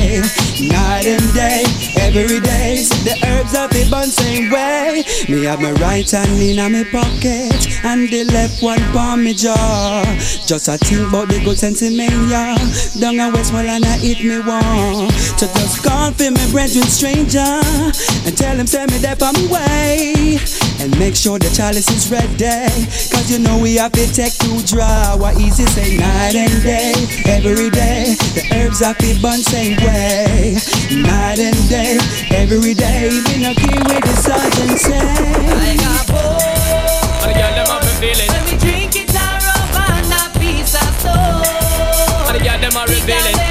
Night 0.60 1.06
and 1.06 1.34
day. 1.34 1.64
Every 2.00 2.40
day. 2.40 2.84
The 3.04 3.18
herbs 3.26 3.52
have 3.52 3.70
to 3.70 3.90
burn 3.90 4.08
same 4.08 4.50
way. 4.50 5.04
Me 5.28 5.44
have 5.44 5.60
my 5.60 5.72
right 5.72 6.08
hand 6.10 6.40
in 6.40 6.56
my 6.56 6.84
pocket 6.90 7.84
and 7.84 8.08
the 8.08 8.24
left 8.24 8.62
one 8.62 8.80
palm 8.92 9.24
me 9.24 9.34
jaw. 9.34 10.02
Just 10.46 10.68
a 10.68 10.78
think 10.78 11.08
about 11.08 11.28
the 11.28 11.40
good 11.44 11.58
sense 11.58 11.82
in 11.82 11.94
yeah. 11.94 12.56
Down 12.98 13.20
a 13.20 13.30
Westmoreland 13.30 13.84
I 13.84 13.98
eat 14.02 14.24
me 14.24 14.40
one. 14.40 15.10
So 15.38 15.46
just 15.46 15.84
call 15.84 16.12
for 16.12 16.30
me 16.30 16.44
brethren 16.50 16.84
stranger 16.84 17.40
and 17.40 18.36
tell 18.36 18.56
him 18.56 18.66
send 18.66 18.90
me 18.92 18.98
that 18.98 19.20
my 19.20 19.32
way. 19.50 20.38
And 20.84 20.98
make 20.98 21.16
sure 21.16 21.38
the 21.38 21.48
chalice 21.48 21.88
is 21.88 22.12
ready. 22.12 22.36
Cause 23.08 23.32
you 23.32 23.38
know 23.38 23.56
we 23.56 23.76
have 23.76 23.92
to 23.92 24.04
take 24.12 24.36
two 24.36 24.60
draw. 24.68 25.16
What 25.16 25.40
easy 25.40 25.64
say 25.64 25.96
night 25.96 26.36
and 26.36 26.62
day, 26.62 26.92
every 27.24 27.70
day. 27.70 28.12
The 28.36 28.44
herbs 28.52 28.84
have 28.84 28.98
to 28.98 29.16
burn 29.22 29.40
same 29.40 29.80
way. 29.80 30.60
Night 30.92 31.40
and 31.40 31.56
day, 31.72 31.96
every 32.36 32.74
day. 32.74 33.08
Me 33.08 33.48
no 33.48 33.56
care 33.56 33.80
where 33.80 34.04
the 34.04 34.12
sergeant 34.20 34.76
say. 34.76 35.00
I 35.00 35.72
got 35.80 36.04
bored. 36.04 36.52
And 37.24 37.32
the 37.32 37.40
girl 37.40 37.52
them 37.56 37.64
have 37.64 37.80
me 37.80 37.92
feeling. 38.04 38.28
When 38.28 38.44
we 38.44 38.54
drink 38.60 38.92
it 38.92 39.08
and 39.08 39.40
rub 39.40 39.88
on 39.88 40.04
a 40.04 40.22
piece 40.36 40.76
of 40.76 40.92
stone. 41.00 42.28
And 42.28 42.36
the 42.36 42.44
girl 42.44 42.60
them 42.60 42.76
are 42.76 42.88
revealing. 42.92 43.43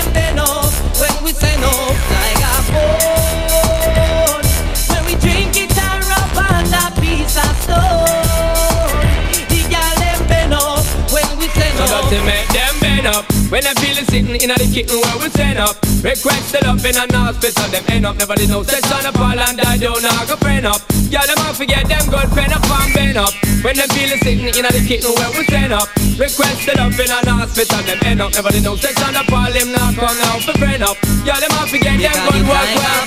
When 13.04 13.68
I'm 13.68 13.76
feeling 13.84 14.08
sitting 14.08 14.32
in 14.32 14.48
the 14.48 14.70
kitchen 14.72 14.96
where 14.96 15.20
we 15.20 15.28
stand 15.36 15.60
up. 15.60 15.76
Request 16.00 16.56
the 16.56 16.64
love 16.64 16.80
in 16.88 16.96
an 16.96 17.12
hospital, 17.12 17.68
them 17.68 17.84
end 17.92 18.06
up. 18.08 18.16
Never 18.16 18.36
did 18.36 18.48
no 18.48 18.64
sex 18.64 18.88
on 18.96 19.04
a 19.04 19.12
fall 19.12 19.36
and 19.36 19.60
I 19.60 19.76
don't 19.76 20.00
knock 20.00 20.32
a 20.32 20.38
friend 20.40 20.66
up. 20.66 20.80
Yeah, 21.12 21.28
them 21.28 21.36
out 21.44 21.60
forget 21.60 21.84
them 21.84 22.08
good 22.08 22.32
pen 22.32 22.56
up 22.56 22.64
and 22.64 22.94
bend 22.96 23.18
up. 23.20 23.36
When 23.60 23.76
them 23.76 23.92
feeling 23.92 24.24
sitting 24.24 24.48
in 24.48 24.64
the 24.64 24.84
kitchen 24.88 25.12
where 25.20 25.28
we 25.36 25.44
stand 25.44 25.76
up. 25.76 25.92
Request 26.16 26.64
the 26.64 26.80
love 26.80 26.96
in 26.96 27.12
an 27.12 27.28
hospital, 27.28 27.84
them 27.84 28.00
end 28.08 28.24
up. 28.24 28.32
Never 28.40 28.56
did 28.56 28.64
no 28.64 28.80
sex 28.80 28.96
on 29.04 29.20
a 29.20 29.24
fall, 29.28 29.52
them 29.52 29.76
knock 29.76 30.00
on 30.00 30.16
out 30.32 30.40
for 30.40 30.56
friend 30.56 30.84
up. 30.88 30.96
Yeah, 31.28 31.44
them 31.44 31.52
out 31.60 31.68
forget 31.68 32.00
them 32.00 32.16
good 32.32 32.48
work 32.48 32.72
well. 32.72 33.04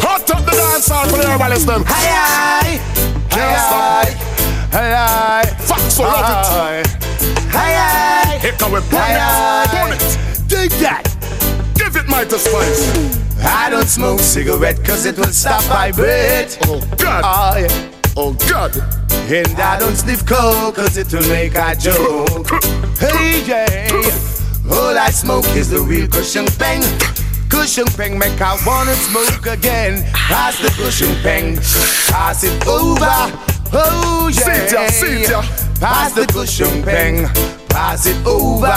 Hot 0.00 0.30
up 0.32 0.42
the 0.48 0.54
dance 0.56 0.88
hall 0.88 1.04
for 1.12 1.20
the 1.20 1.28
herbalist 1.28 1.68
them. 1.68 1.84
Aye, 1.92 2.80
Can't 3.28 3.60
stop. 3.60 4.08
Aye, 4.80 4.96
aye. 4.96 5.48
Fuck 5.60 5.84
so 5.92 6.08
love 6.08 6.88
it. 6.88 7.03
Aye. 7.54 8.38
Here 8.40 8.52
come 8.52 8.72
burn 8.72 9.92
it. 9.92 10.18
Dig 10.48 10.70
that. 10.82 11.04
Give 11.74 11.96
it 11.96 12.06
my 12.08 12.24
spice. 12.24 13.24
I 13.42 13.70
don't 13.70 13.86
smoke 13.86 14.20
cigarette 14.20 14.84
cause 14.84 15.06
it 15.06 15.16
will 15.16 15.26
stop 15.26 15.62
my 15.68 15.92
breath. 15.92 16.58
Oh 16.64 16.80
God. 16.96 17.22
Oh, 17.24 17.58
yeah. 17.58 17.90
Oh 18.16 18.32
God. 18.48 18.76
And 19.30 19.48
I 19.60 19.78
don't 19.78 19.96
sniff 19.96 20.26
coke 20.26 20.76
cause 20.76 20.96
it 20.96 21.12
will 21.12 21.28
make 21.28 21.54
a 21.54 21.74
joke. 21.76 22.48
Hey, 22.94 23.44
yeah. 23.44 23.90
All 24.70 24.96
I 24.96 25.10
smoke 25.10 25.46
is 25.56 25.70
the 25.70 25.80
real 25.80 26.08
cushion 26.08 26.46
peng. 26.58 26.82
Cushion 27.50 27.86
peng 27.96 28.18
make 28.18 28.40
I 28.40 28.56
wanna 28.64 28.94
smoke 28.94 29.46
again. 29.46 30.04
Pass 30.12 30.58
the 30.60 30.68
cushion 30.70 31.14
peng. 31.22 31.56
Pass 32.10 32.44
it 32.44 32.66
over. 32.66 33.04
Oh, 33.72 34.30
yeah. 34.32 34.40
Sit 34.40 34.72
ya, 34.72 34.86
sit 34.88 35.28
ya. 35.28 35.42
Pass 35.84 36.14
the 36.14 36.24
cushion 36.24 36.82
peng. 36.82 37.28
Pass 37.68 38.06
it 38.06 38.16
over. 38.24 38.72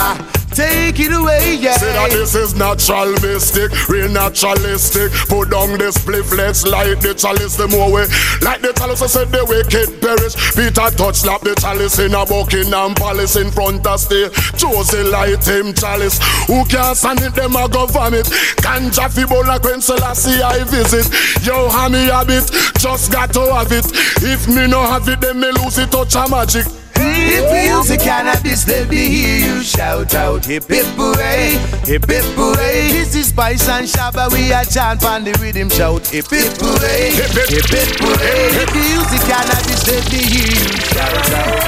Take 0.52 1.00
it 1.00 1.08
away, 1.08 1.56
yeah. 1.56 1.80
Say 1.80 1.90
that 1.96 2.10
this 2.10 2.34
is 2.34 2.54
natural 2.54 3.16
mystic, 3.24 3.72
real 3.88 4.12
naturalistic. 4.12 5.08
Put 5.32 5.48
down 5.48 5.78
this 5.78 5.96
spliff, 5.96 6.36
let's 6.36 6.66
light 6.68 7.00
the 7.00 7.14
chalice 7.14 7.56
the 7.56 7.66
more 7.66 7.90
way. 7.90 8.04
Like 8.44 8.60
the 8.60 8.76
chalice, 8.76 9.00
I 9.00 9.06
said 9.06 9.32
the 9.32 9.40
wicked 9.48 9.88
perish. 10.04 10.36
Peter 10.52 10.92
Tosh 11.00 11.24
slap 11.24 11.40
the 11.40 11.56
chalice 11.56 11.98
in 11.98 12.12
a 12.12 12.28
Buckingham 12.28 12.92
Palace 12.92 13.36
in 13.36 13.48
front 13.52 13.86
of 13.86 14.00
stay. 14.00 14.28
Josie 14.60 15.08
light 15.08 15.40
him 15.48 15.72
chalice. 15.72 16.20
Who 16.44 16.60
can 16.68 16.92
stand 16.92 17.24
it, 17.24 17.32
them 17.32 17.56
a 17.56 17.72
go 17.72 17.86
vomit. 17.88 18.28
Ganja 18.60 19.08
fi 19.08 19.24
bowl 19.24 19.48
like 19.48 19.64
when 19.64 19.80
Selassie 19.80 20.44
I 20.44 20.60
visit. 20.68 21.08
Yo, 21.40 21.72
hammy 21.72 22.12
habit, 22.12 22.52
just 22.76 23.08
got 23.10 23.32
to 23.32 23.48
have 23.56 23.72
it. 23.72 23.88
If 24.20 24.44
me 24.44 24.68
no 24.68 24.84
have 24.84 25.08
it, 25.08 25.22
then 25.24 25.40
me 25.40 25.48
lose 25.56 25.78
it 25.80 25.88
touch 25.88 26.12
a 26.14 26.28
magic. 26.28 26.77
If 27.10 27.50
we 27.52 27.68
use 27.68 27.88
the 27.88 27.96
cannabis, 27.96 28.66
let 28.68 28.88
me 28.88 29.08
hear 29.08 29.38
you 29.38 29.62
shout 29.62 30.14
out 30.14 30.44
hip 30.44 30.64
hip 30.64 30.86
hooray, 30.96 31.58
hip 31.84 32.04
hip 32.08 32.24
hooray. 32.36 32.88
This 32.92 33.14
is 33.14 33.28
Spice 33.28 33.68
and 33.68 33.86
Shabba, 33.86 34.30
we 34.32 34.52
are 34.52 34.64
chant 34.64 35.04
on 35.04 35.24
the 35.24 35.32
rhythm 35.40 35.68
shout 35.68 36.06
hip 36.08 36.26
hip 36.30 36.52
hooray, 36.58 37.10
hip 37.14 37.32
hip 37.32 37.96
hooray. 38.00 38.50
If 38.62 38.74
we 38.74 38.82
use 38.96 39.08
the 39.12 39.18
cannabis, 39.28 39.86
let 39.88 40.04
me 40.12 40.20
hear 40.22 40.52
you 40.52 40.72
shout 40.92 41.32
out 41.32 41.62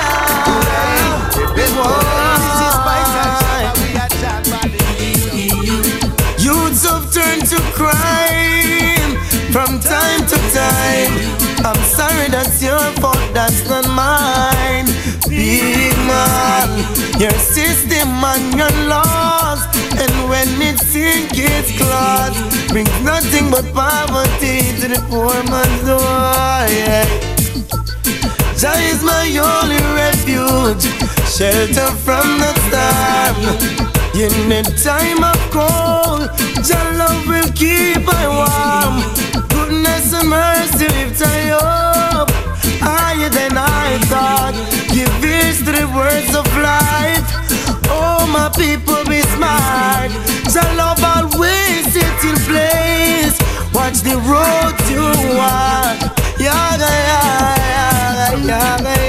hooray, 0.48 0.98
hip 1.37 1.57
hip 1.57 1.72
hooray. 1.79 2.37
This 2.40 2.61
is 2.66 2.72
Spice 2.81 3.14
and 3.20 3.35
Shabba, 3.40 3.72
we 3.81 3.88
are 3.96 4.12
chant 4.20 4.46
on 4.59 4.68
the 4.70 4.81
rhythm. 4.98 6.11
Youths 6.40 6.83
have 6.88 7.07
turned 7.12 7.46
to 7.48 7.59
crime 7.76 9.16
from 9.53 9.81
time 9.81 10.22
to 10.26 10.37
time. 10.53 11.12
I'm 11.62 11.76
sorry 11.85 12.29
that's 12.29 12.62
your 12.62 12.81
fault, 13.00 13.20
that's 13.35 13.68
not 13.68 13.87
mine. 13.88 14.39
Your 17.20 17.30
system 17.33 18.09
and 18.24 18.56
your 18.56 18.72
laws, 18.88 19.66
and 20.00 20.11
when 20.30 20.48
it 20.62 20.78
sink 20.78 21.33
its 21.35 21.70
claws, 21.76 22.33
brings 22.68 22.88
nothing 23.02 23.50
but 23.50 23.66
poverty 23.74 24.72
to 24.80 24.88
the 24.88 25.04
poor 25.11 25.37
man's 25.52 25.85
door. 25.85 26.00
Yeah. 26.72 27.04
Jah 28.56 28.72
is 28.88 29.04
my 29.04 29.28
only 29.37 29.76
refuge, 29.92 30.88
shelter 31.28 31.92
from 32.00 32.24
the 32.40 32.52
storm. 32.64 33.37
In 34.16 34.48
the 34.48 34.62
time 34.80 35.22
of 35.22 35.37
cold, 35.52 36.30
Jah 36.64 36.96
love 36.96 37.26
will 37.28 37.52
keep 37.52 38.00
I 38.09 38.24
warm. 38.33 38.96
Goodness 39.50 40.14
and 40.14 40.30
mercy 40.30 40.88
lift 40.88 41.20
I 41.20 41.50
up 41.50 42.30
higher 42.80 43.28
than 43.28 43.59
I 43.59 43.98
thought. 44.09 44.79
Ears 45.50 45.62
the 45.64 45.84
words 45.96 46.32
of 46.36 46.46
life. 46.62 47.26
Oh, 47.90 48.24
my 48.32 48.48
people, 48.54 49.02
be 49.10 49.20
smart. 49.34 50.12
Jah 50.52 50.70
love 50.76 51.02
always 51.02 51.92
sit 51.92 52.18
in 52.22 52.36
place. 52.46 53.36
Watch 53.74 53.98
the 54.06 54.14
road 54.30 54.76
you 54.94 55.06
walk. 55.36 55.98
Yaga, 56.38 56.90
yaga, 57.10 58.46
yaga, 58.46 58.90
yeah. 58.90 58.99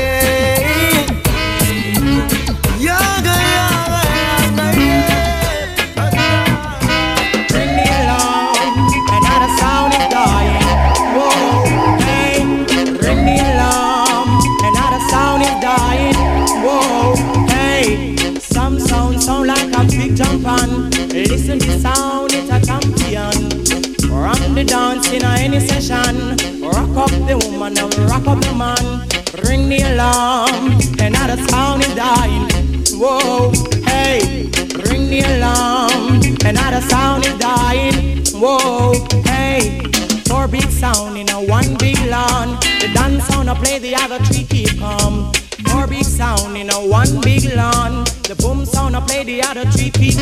Any 25.54 25.68
session. 25.68 26.62
Rock 26.62 26.96
up 26.96 27.10
the 27.28 27.38
woman 27.46 27.78
and 27.78 27.98
rock 28.10 28.28
up 28.28 28.40
the 28.42 28.54
man. 28.54 29.08
Bring 29.44 29.68
me 29.68 29.82
along, 29.82 30.82
another 31.00 31.38
sound 31.48 31.84
is 31.84 31.94
dying. 31.96 32.48
Whoa, 32.94 33.52
hey, 33.86 34.50
bring 34.74 35.10
me 35.10 35.24
along, 35.24 36.24
another 36.46 36.82
sound 36.82 37.26
is 37.26 37.38
dying. 37.38 38.24
Whoa, 38.34 38.94
hey, 39.26 39.82
four 40.28 40.48
big 40.48 40.70
sound 40.70 41.18
in 41.18 41.30
a 41.30 41.42
one 41.42 41.76
big 41.78 42.00
lawn. 42.10 42.58
The 42.80 42.90
dance 42.94 43.26
sound 43.26 43.50
I 43.50 43.56
play, 43.56 43.80
the 43.80 43.96
other 43.96 44.20
three 44.26 44.46
keep 44.46 44.80
calm. 44.80 45.32
Four 45.72 45.88
big 45.88 46.04
sound 46.04 46.58
in 46.58 46.70
a 46.70 46.76
one 46.76 47.22
big 47.22 47.56
lawn. 47.56 48.04
The 48.28 48.36
boom 48.36 48.66
sound 48.66 48.96
I 48.96 49.00
play, 49.02 49.24
the 49.24 49.42
other 49.42 49.66
three 49.72 49.90
keep. 49.90 50.20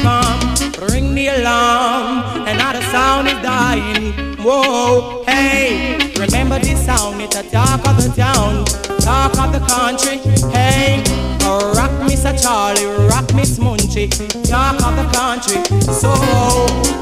Bring 0.78 1.14
me 1.14 1.28
along, 1.28 2.48
another 2.48 2.82
sound 2.94 3.28
is 3.28 3.40
dying. 3.42 4.14
Whoa, 4.38 5.24
hey, 5.26 5.98
remember 6.18 6.60
this 6.60 6.86
sound? 6.86 7.22
It's 7.22 7.36
a 7.36 7.44
talk 7.50 7.86
of 7.88 7.98
the 7.98 8.14
town, 8.16 8.66
talk 9.02 9.38
of 9.40 9.52
the 9.52 9.60
country. 9.68 10.18
Hey, 10.52 11.04
oh, 11.44 11.74
rock 11.76 11.92
Mr. 12.08 12.32
Charlie, 12.42 12.86
rock 13.10 13.34
Miss 13.34 13.58
Munchie, 13.60 14.10
talk 14.48 14.82
of 14.86 14.96
the 14.96 15.08
country. 15.18 15.62
So 15.82 16.14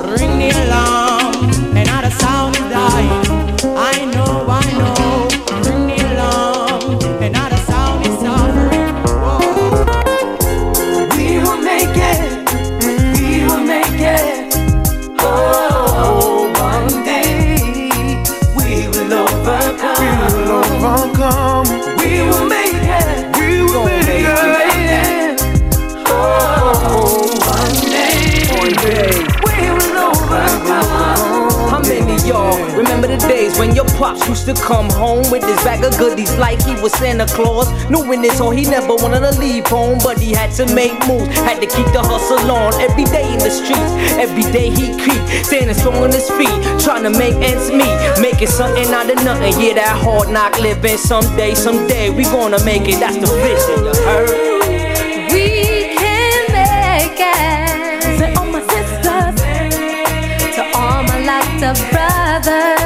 bring 0.08 0.38
me 0.38 0.52
along, 0.52 1.36
another 1.76 2.12
sound 2.12 2.56
is 2.56 2.64
dying. 2.72 3.27
Come 34.68 34.90
home 34.90 35.24
with 35.32 35.44
his 35.48 35.56
bag 35.64 35.82
of 35.86 35.98
goodies 35.98 36.36
like 36.36 36.62
he 36.64 36.76
was 36.82 36.92
Santa 37.00 37.26
Claus? 37.26 37.72
Knowing 37.90 38.22
this, 38.22 38.38
so 38.38 38.50
he 38.50 38.66
never 38.66 38.96
wanted 38.96 39.22
to 39.22 39.40
leave 39.40 39.66
home, 39.66 39.98
but 40.04 40.20
he 40.20 40.34
had 40.34 40.52
to 40.60 40.66
make 40.76 40.92
moves, 41.08 41.34
had 41.48 41.62
to 41.62 41.68
keep 41.68 41.88
the 41.96 42.04
hustle 42.04 42.52
on. 42.52 42.74
Every 42.82 43.06
day 43.06 43.32
in 43.32 43.40
the 43.40 43.50
streets, 43.50 43.94
every 44.20 44.44
day 44.52 44.70
he 44.70 44.92
creep, 45.00 45.24
standing 45.46 45.74
strong 45.74 45.96
on 46.04 46.12
his 46.12 46.30
feet, 46.32 46.52
trying 46.84 47.04
to 47.04 47.10
make 47.10 47.36
ends 47.36 47.72
meet, 47.72 47.96
making 48.20 48.50
something 48.50 48.88
out 48.94 49.10
of 49.10 49.24
nothing. 49.24 49.54
Yeah, 49.62 49.76
that 49.76 49.96
hard 50.04 50.28
knock 50.30 50.60
living. 50.60 50.98
Someday, 50.98 51.56
someday 51.56 52.10
we 52.10 52.24
gonna 52.26 52.62
make 52.66 52.90
it. 52.90 53.00
That's 53.00 53.16
the 53.16 53.28
vision. 53.40 53.86
You 53.88 53.96
heard? 54.04 54.30
We 55.32 55.96
can 55.96 56.44
make 56.52 57.16
it. 57.16 58.20
To 58.20 58.26
all 58.38 58.52
my 58.52 58.60
sisters, 58.68 59.40
to 60.60 60.64
all 60.76 61.04
my 61.08 61.18
lots 61.24 61.64
of 61.64 61.78
brothers, 61.90 62.77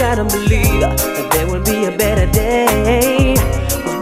gotta 0.00 0.24
believe 0.24 0.80
that 0.80 1.28
there 1.30 1.46
will 1.46 1.62
be 1.62 1.84
a 1.84 1.94
better 1.94 2.24
day. 2.32 3.34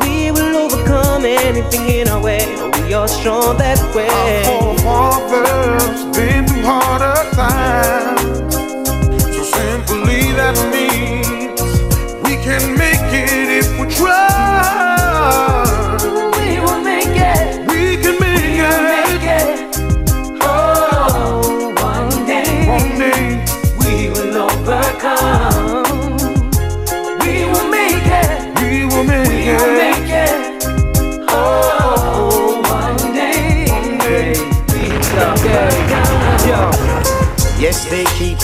We 0.01 0.31
will 0.31 0.55
overcome 0.55 1.25
anything 1.25 1.89
in 1.89 2.07
our 2.07 2.23
way. 2.23 2.47
We 2.83 2.95
are 2.95 3.09
strong 3.09 3.59
that 3.59 3.81
way. 3.97 4.07
Our 4.47 4.79
forefathers 4.79 6.17
been 6.17 6.47
harder. 6.63 7.18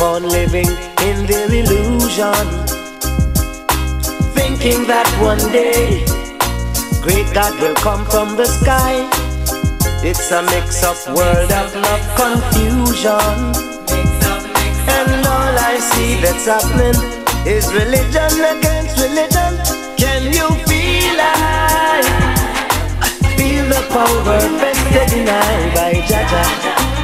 On 0.04 0.22
living 0.22 0.68
in 1.00 1.26
their 1.26 1.48
illusion, 1.48 2.44
thinking 4.36 4.84
that 4.86 5.08
one 5.22 5.40
day 5.50 6.04
great 7.00 7.24
God 7.32 7.58
will 7.58 7.74
come 7.76 8.04
from 8.04 8.36
the 8.36 8.44
sky. 8.44 9.08
It's 10.04 10.30
a 10.30 10.42
mix-up 10.42 11.00
world 11.16 11.50
of 11.50 11.74
love 11.74 12.04
confusion, 12.20 13.34
and 14.96 15.26
all 15.26 15.54
I 15.72 15.80
see 15.80 16.20
that's 16.20 16.44
happening 16.44 16.98
is 17.46 17.64
religion 17.72 18.32
against 18.54 19.00
religion. 19.00 19.52
Can 19.96 20.22
you 20.36 20.48
feel 20.68 21.16
it? 21.16 22.04
Feel 23.38 23.64
the 23.72 23.82
power 23.88 24.40
vested 24.60 25.18
in 25.18 25.28
I 25.28 25.72
by 25.74 25.92
Jaja. 26.08 26.44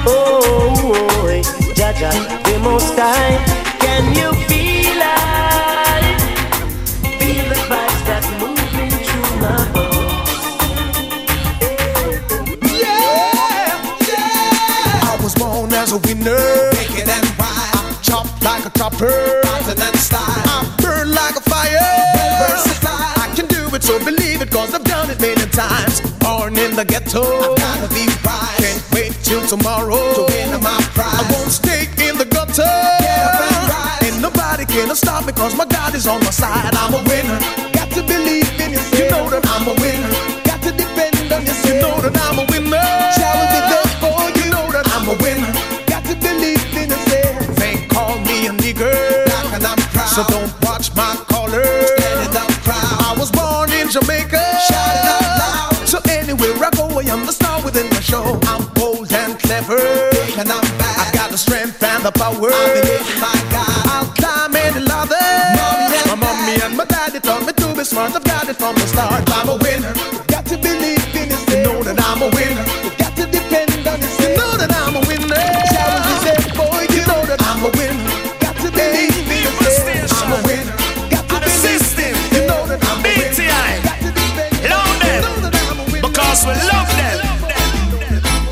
Oh, 0.07 0.43
oh, 0.45 1.25
oh 1.25 1.60
Jaja, 1.81 2.13
the 2.45 2.59
most 2.59 2.93
high. 2.95 3.41
Can 3.81 4.05
you 4.13 4.35
feel 4.45 5.01
it? 5.01 6.21
Feel 7.17 7.47
the 7.49 7.57
vibes 7.73 8.03
that's 8.05 8.29
moving 8.37 8.93
through 9.01 9.33
my 9.41 9.57
bones. 9.73 10.29
Yeah, 12.69 13.81
yeah. 14.13 15.09
I 15.09 15.19
was 15.23 15.35
born 15.37 15.73
as 15.73 15.93
a 15.93 15.99
winner. 16.05 16.37
Wicked 16.77 17.09
and 17.09 17.27
wild. 17.41 17.73
I 17.73 17.97
chop 18.03 18.27
like 18.43 18.67
a 18.67 18.71
chopper. 18.79 19.41
Rotten 19.45 19.81
and 19.81 19.97
style. 19.97 20.21
I 20.21 20.77
burn 20.83 21.15
like 21.15 21.37
a 21.37 21.41
fire. 21.49 21.81
Versatile. 22.45 23.25
I 23.25 23.33
can 23.35 23.47
do 23.47 23.75
it, 23.75 23.83
so 23.83 23.99
believe 24.05 24.43
it, 24.43 24.51
cause 24.51 24.75
I've 24.75 24.85
done 24.85 25.09
it 25.09 25.19
many 25.19 25.47
times. 25.49 26.03
Born 26.19 26.59
in 26.59 26.77
the 26.77 26.85
ghetto. 26.85 27.25
I 27.25 27.57
gotta 27.57 27.89
be 27.95 28.05
can 34.87 34.97
stop 34.97 35.27
me, 35.27 35.33
cause 35.33 35.55
my 35.57 35.65
God 35.67 35.95
is 35.95 36.07
on 36.07 36.21
my 36.21 36.31
side. 36.31 36.75
I'm 36.75 36.95
a 36.95 37.03
winner. 37.09 37.39
Got 37.73 37.91
to 37.93 38.03
believe 38.03 38.49
in 38.61 38.73
yourself. 38.73 38.99
You 38.99 39.11
know 39.11 39.29
that 39.31 39.45
I'm 39.47 39.69
a 39.69 39.75
winner. 39.81 40.11
Got 40.45 40.63
to 40.63 40.73
depend 40.73 41.33
on 41.33 41.43
yourself. 41.45 41.67
You 41.69 41.81
know 41.83 42.01
that 42.01 42.17
I'm 42.17 42.39
a 42.39 42.45
winner. 42.49 42.87
Shall 43.17 43.45
be 43.53 43.61
there 43.71 43.89
for 44.01 44.19
you. 44.37 44.45
You 44.45 44.51
know 44.51 44.67
that 44.73 44.87
I'm 44.95 45.07
a 45.09 45.17
winner. 45.21 45.53
Got 45.87 46.05
to 46.09 46.15
believe 46.17 46.65
in 46.77 46.89
yourself. 46.89 47.39
They 47.61 47.87
call 47.89 48.19
me 48.25 48.47
a 48.47 48.53
nigger. 48.57 48.95
And 49.53 49.65
I'm 49.65 49.79
proud. 49.93 50.09
So 50.17 50.23
don't 50.33 50.53
watch 50.63 50.95
my 50.97 51.13
color. 51.29 51.67
Standing 52.01 52.37
up 52.41 52.51
proud. 52.65 52.97
I 53.05 53.15
was 53.19 53.31
born 53.31 53.71
in 53.73 53.89
Jamaica. 53.91 54.43
Shout 54.65 54.95
it 54.97 55.07
out 55.13 55.29
loud. 55.45 55.73
So 55.89 55.99
anywhere 56.09 56.57
I 56.57 56.71
go, 56.73 56.89
I 56.99 57.05
am 57.13 57.27
the 57.27 57.33
star 57.33 57.63
within 57.63 57.89
the 57.91 58.01
show. 58.01 58.39
I'm 58.49 58.65
bold 58.75 59.13
and 59.13 59.39
clever. 59.39 59.83
And 60.41 60.49
I'm 60.49 60.67
bad. 60.81 60.97
I 61.05 61.07
got 61.13 61.31
the 61.31 61.39
strength 61.39 61.83
and 61.83 62.03
the 62.03 62.13
power. 62.13 62.49
I 62.49 62.81
believe 62.81 63.07
my 63.21 63.37
God. 63.53 63.81
I'll 63.93 64.11
climb 64.17 64.57
from 68.61 68.75
the 68.75 68.87
start. 68.87 69.25
I'm 69.33 69.49
a 69.49 69.57
winner. 69.57 69.93
Got 70.29 70.45
to 70.53 70.59
believe 70.61 71.01
in 71.17 71.33
yourself. 71.33 71.49
You 71.49 71.65
know 71.65 71.83
that 71.83 71.97
I'm 71.97 72.21
a 72.21 72.29
winner. 72.37 72.65
Got 73.01 73.17
to 73.17 73.25
depend 73.25 73.73
on 73.89 73.97
yourself. 73.97 74.21
You 74.21 74.37
know 74.37 74.53
that 74.61 74.69
I'm 74.77 74.95
a 74.97 75.03
winner. 75.09 75.41
Challenge 75.73 76.05
yourself, 76.13 76.45
boy. 76.61 76.85
You 76.93 77.03
know 77.09 77.25
that 77.25 77.41
I'm 77.41 77.65
a 77.65 77.71
winner. 77.73 78.05
Got 78.45 78.61
to 78.61 78.69
believe 78.69 79.17
in 79.17 79.41
yourself. 79.49 80.13
I'm 80.13 80.37
a 80.37 80.39
winner. 80.45 80.77
Got 81.09 81.25
to 81.33 81.41
believe. 81.41 82.21
You 82.37 82.43
know 82.45 82.69
that 82.69 82.85
I'm 82.85 83.01
a 83.01 83.09
winner. 83.17 83.81
Got 83.81 83.97
to 84.05 84.11
depend. 84.13 84.53
Love 84.69 84.93
them. 85.01 85.25
Because 86.05 86.41
we 86.45 86.53
love 86.69 86.91
them. 87.01 87.17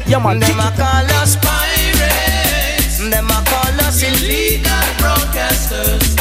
Yeah, 0.08 0.24
man. 0.24 0.40
Them 0.40 0.56
a 0.56 0.72
call 0.72 1.08
us 1.20 1.36
pirates. 1.36 2.96
Them 3.12 3.28
a 3.28 3.40
call 3.44 3.76
us 3.84 4.00
illegal 4.00 4.88
broadcasters. 4.96 6.16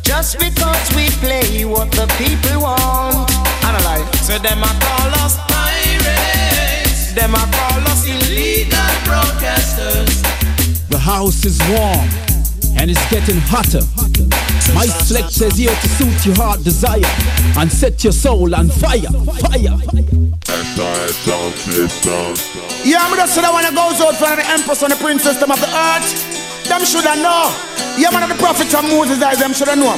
Just 0.00 0.40
because 0.40 0.86
we 0.96 1.12
play 1.20 1.68
what 1.68 1.92
the 1.92 2.08
people 2.16 2.64
want. 2.64 3.17
Analyze. 4.38 4.42
Them 4.42 4.62
a 4.62 4.72
call 4.80 5.10
us 5.24 5.36
pirates. 5.48 7.12
Them 7.14 7.34
a 7.34 7.44
call 7.50 7.82
us 7.90 8.06
illegal 8.06 8.78
broadcasters. 9.04 10.22
The 10.88 10.98
house 10.98 11.44
is 11.44 11.58
warm 11.68 12.08
and 12.78 12.90
it's 12.90 13.10
getting 13.10 13.40
hotter. 13.40 13.82
My 14.74 14.86
select 14.86 15.40
is 15.40 15.56
here 15.56 15.74
to 15.74 15.88
suit 15.88 16.26
your 16.26 16.36
heart 16.36 16.62
desire 16.62 17.00
and 17.58 17.70
set 17.70 18.04
your 18.04 18.12
soul 18.12 18.54
on 18.54 18.68
fire, 18.68 19.10
fire. 19.42 19.78
Yeah, 22.84 23.02
I'm 23.02 23.16
just 23.16 23.34
say 23.34 23.42
that 23.42 23.50
one 23.52 23.62
that 23.62 23.74
goes 23.74 24.00
out 24.00 24.14
for 24.14 24.36
the 24.36 24.46
empress 24.46 24.82
and 24.82 24.92
the 24.92 24.96
princess 24.96 25.38
them 25.40 25.50
of 25.50 25.60
the 25.60 25.66
earth. 25.66 26.68
Them 26.68 26.84
shoulda 26.84 27.16
know. 27.16 27.50
Yeah, 27.96 28.10
man, 28.12 28.22
of 28.22 28.28
the 28.28 28.36
prophets 28.36 28.74
and 28.74 28.86
Moses, 28.88 29.20
I 29.22 29.34
them 29.34 29.52
shoulda 29.52 29.74
know. 29.74 29.96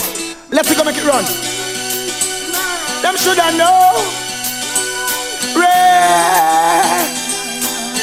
Let's 0.51 0.75
go 0.75 0.85
make 0.85 0.97
it 0.97 1.05
run. 1.05 1.25
Them 3.03 3.17
shoulda 3.17 3.53
know. 3.59 4.20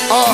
Oh, 0.09 0.33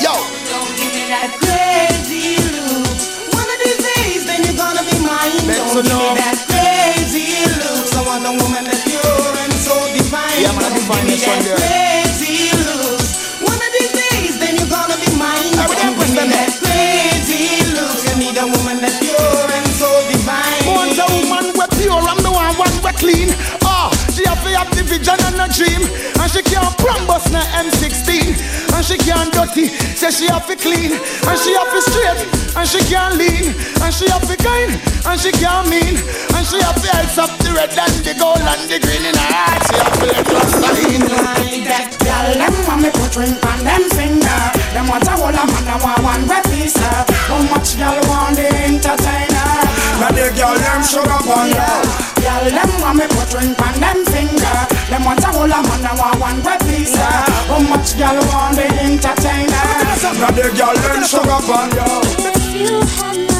yo. 0.00 0.14
Don't 0.48 0.70
give 0.78 0.92
me 0.94 1.04
that 1.10 1.30
crazy 1.42 2.38
look. 2.54 2.86
One 3.34 3.48
of 3.50 3.58
these 3.62 3.82
days, 3.96 4.24
then 4.26 4.46
you're 4.46 4.56
gonna 4.56 4.86
be 4.86 4.98
mine. 5.02 5.42
Don't 5.42 5.82
give 5.82 5.90
me 5.90 6.08
that 6.22 6.38
crazy 6.46 7.42
look. 7.58 7.90
I 7.98 8.02
want 8.06 8.24
a 8.26 8.32
woman 8.42 8.64
that's 8.64 8.84
pure 8.86 9.34
and 9.42 9.52
so 9.58 9.74
divine. 9.92 10.38
Yeah, 10.38 10.54
man, 10.54 10.70
Don't 10.70 10.86
give 10.86 11.04
me 11.04 11.16
that 11.18 11.42
crazy 11.58 11.91
bus 27.62 27.80
na 27.80 27.86
M16. 27.86 28.74
And 28.74 28.84
she 28.84 28.96
can't 28.98 29.32
dirty, 29.32 29.68
say 29.68 30.10
she 30.10 30.26
have 30.26 30.46
to 30.46 30.56
clean. 30.56 30.92
And 30.92 31.38
she 31.38 31.54
have 31.54 31.70
to 31.70 31.80
straight, 31.82 32.20
and 32.56 32.68
she 32.68 32.80
can't 32.90 33.16
lean. 33.16 33.54
And 33.82 33.92
she 33.94 34.08
have 34.10 34.26
to 34.26 34.36
kind, 34.36 34.80
and 35.06 35.20
she 35.20 35.30
can't 35.32 35.68
mean. 35.68 35.96
And 36.34 36.46
she 36.46 36.58
have 36.60 36.80
to 36.80 36.88
ice 36.96 37.18
up 37.18 37.30
the 37.38 37.52
red 37.52 37.70
and 37.76 37.94
the 38.02 38.14
gold 38.18 38.40
and 38.40 38.62
the 38.70 38.78
green 38.80 39.04
in 39.06 39.14
her 39.14 39.30
heart. 39.30 39.62
She 39.68 39.76
have 39.78 39.96
to 40.00 40.06
let 40.06 40.26
shine. 40.26 41.04
Like 41.22 41.64
that 41.68 41.94
girl, 42.00 42.28
them 42.34 42.54
want 42.66 42.82
me 42.82 42.90
put 42.90 43.14
ring 43.16 43.36
on 43.38 43.58
them 43.62 43.84
finger. 43.92 44.40
Them 44.72 44.88
want 44.88 45.06
a 45.06 45.12
whole 45.12 45.30
man, 45.30 45.68
I 45.68 45.76
want 45.78 46.02
one 46.02 46.24
red 46.26 46.44
piece. 46.50 46.76
How 46.76 47.38
much 47.52 47.76
girl 47.76 47.98
want 48.08 48.36
the 48.36 48.48
entertainer? 48.48 49.50
Now 50.00 50.10
the 50.10 50.32
girl 50.34 50.56
them 50.56 50.82
sugar 50.82 51.44
ya. 51.52 51.68
Girl, 52.18 52.44
them 52.50 52.70
want 52.80 52.98
me 52.98 53.06
put 53.12 53.30
ring 53.36 53.54
on 53.54 53.74
them 53.78 54.00
finger. 54.08 54.71
Them 54.92 55.04
want 55.06 55.24
a 55.24 55.28
whole 55.28 55.44
a 55.44 55.48
man, 55.48 55.86
I 55.86 55.94
want 55.96 56.20
one 56.20 56.42
red 56.42 56.60
piece. 56.60 56.94
How 56.94 57.58
much 57.60 57.96
girl 57.96 58.20
want 58.28 58.56
the 58.56 58.68
entertainer? 58.84 59.48
Now 60.20 60.30
the 60.30 60.52
girl 60.52 60.76
them 60.76 61.02
sugar 61.02 61.30
on 61.32 61.70
ya. 61.72 62.02
If 62.28 62.52
you 62.52 63.31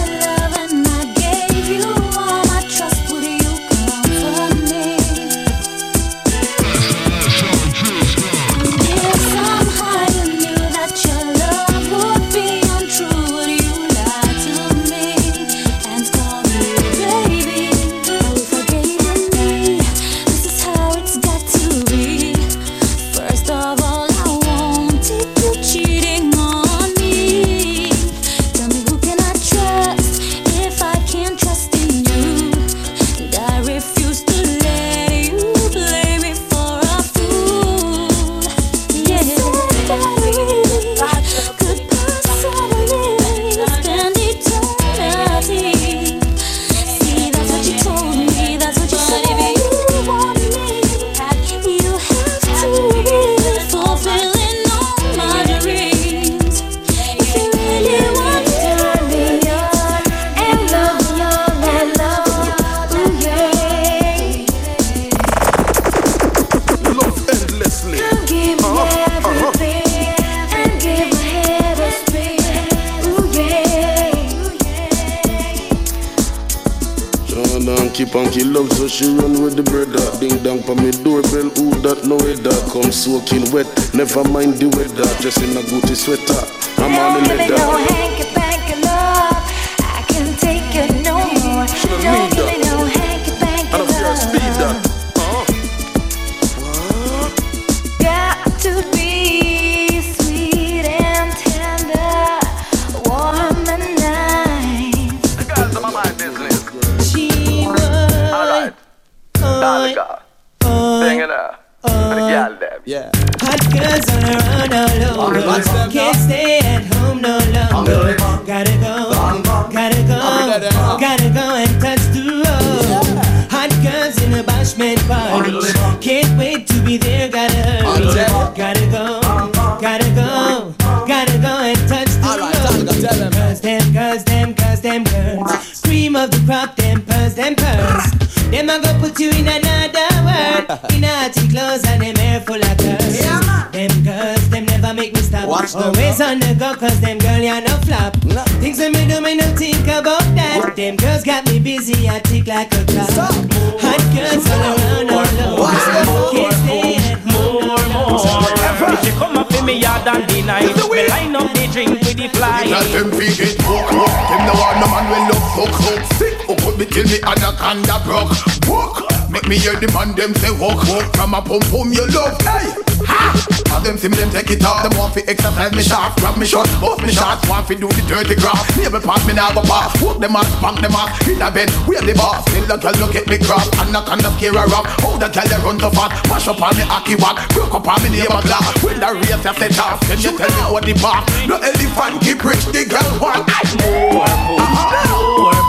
hook 165.84 166.02
Sick 166.18 166.36
oh, 166.48 166.54
hook 166.54 166.74
up 166.74 166.78
me 166.78 166.86
till 166.86 167.06
me 167.06 167.18
anaconda 167.22 167.98
broke. 168.04 168.32
Walk 168.68 169.02
Make 169.32 169.48
me 169.48 169.56
hear 169.56 169.76
the 169.80 169.88
man 169.96 170.12
them 170.12 170.34
say 170.36 170.52
walk 170.52 170.84
walk 170.88 171.08
From 171.16 171.32
a 171.32 171.40
pum 171.40 171.60
pum 171.72 171.88
you 171.92 172.04
love 172.12 172.36
Hey. 172.44 172.68
Ha! 173.08 173.32
All 173.72 173.80
them 173.80 173.96
see 173.96 174.12
me 174.12 174.20
them 174.20 174.28
take 174.28 174.52
it 174.52 174.62
off. 174.62 174.84
Them 174.84 174.92
want 175.00 175.16
fi 175.16 175.24
exercise 175.24 175.72
me 175.72 175.82
sharp 175.82 176.14
Grab 176.20 176.36
me 176.36 176.44
short 176.44 176.68
Off 176.84 177.00
me 177.00 177.10
short 177.10 177.40
Want 177.48 177.64
fi 177.66 177.74
do 177.74 177.88
the 177.88 178.02
dirty 178.04 178.36
graft. 178.36 178.76
Neighbor 178.76 179.00
pass 179.00 179.24
me 179.24 179.32
now 179.32 179.48
go 179.56 179.64
pass 179.64 179.96
Walk 180.04 180.20
them 180.20 180.36
off 180.36 180.46
Spank 180.60 180.84
them 180.84 180.92
off. 180.92 181.16
In 181.24 181.40
a 181.40 181.48
bed 181.50 181.72
Where 181.88 182.04
the 182.04 182.12
boss. 182.12 182.44
Still 182.52 182.68
the 182.68 182.76
girl 182.76 182.96
look 183.00 183.16
at 183.16 183.26
me 183.26 183.40
crop 183.40 183.64
Anaconda 183.80 184.28
scare 184.36 184.52
her 184.52 184.68
up 184.76 184.84
How 185.00 185.16
the 185.16 185.28
girl 185.32 185.48
they 185.48 185.60
run 185.64 185.80
so 185.80 185.88
fast. 185.90 186.12
Mash 186.28 186.48
up 186.48 186.60
on 186.60 186.76
me 186.76 186.84
hockey 186.84 187.16
walk. 187.16 187.40
Broke 187.56 187.72
up 187.72 187.88
on 187.88 187.98
me 188.04 188.12
neighbor 188.12 188.42
glass 188.44 188.68
When 188.84 189.00
the 189.00 189.08
race 189.16 189.44
have 189.48 189.56
set 189.56 189.78
off. 189.80 190.04
Can 190.04 190.20
you 190.20 190.36
tell 190.36 190.52
me 190.52 190.62
what 190.68 190.84
the 190.84 190.92
boss. 191.00 191.24
No 191.48 191.56
elephant 191.56 192.20
keep 192.20 192.44
rich 192.44 192.68
the 192.68 192.84
girl 192.84 193.08
want. 193.16 193.48
More, 193.80 194.12
more, 194.12 194.60
more, 194.60 195.21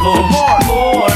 more, 0.03 0.19
more, 0.27 0.59
more. 0.67 1.07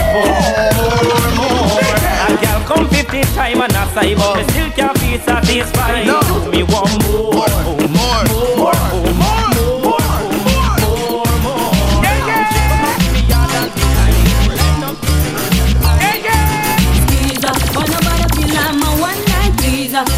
A 2.24 2.38
girl 2.42 2.62
come 2.66 2.88
50 2.90 3.22
time 3.36 3.62
and 3.62 3.74
a 3.74 3.86
but 4.16 4.38
me 4.38 4.44
still 4.50 4.70
can't 4.72 5.00
be 5.00 5.18
satisfied. 5.20 6.08
No. 6.08 6.22
Me 6.52 6.64
want 6.64 7.04
more, 7.04 7.34
more, 7.34 7.84
more, 7.92 8.24
more, 8.56 8.80
more, 8.96 9.20
more, 9.20 10.00
more, 10.48 11.36
more. 11.44 11.68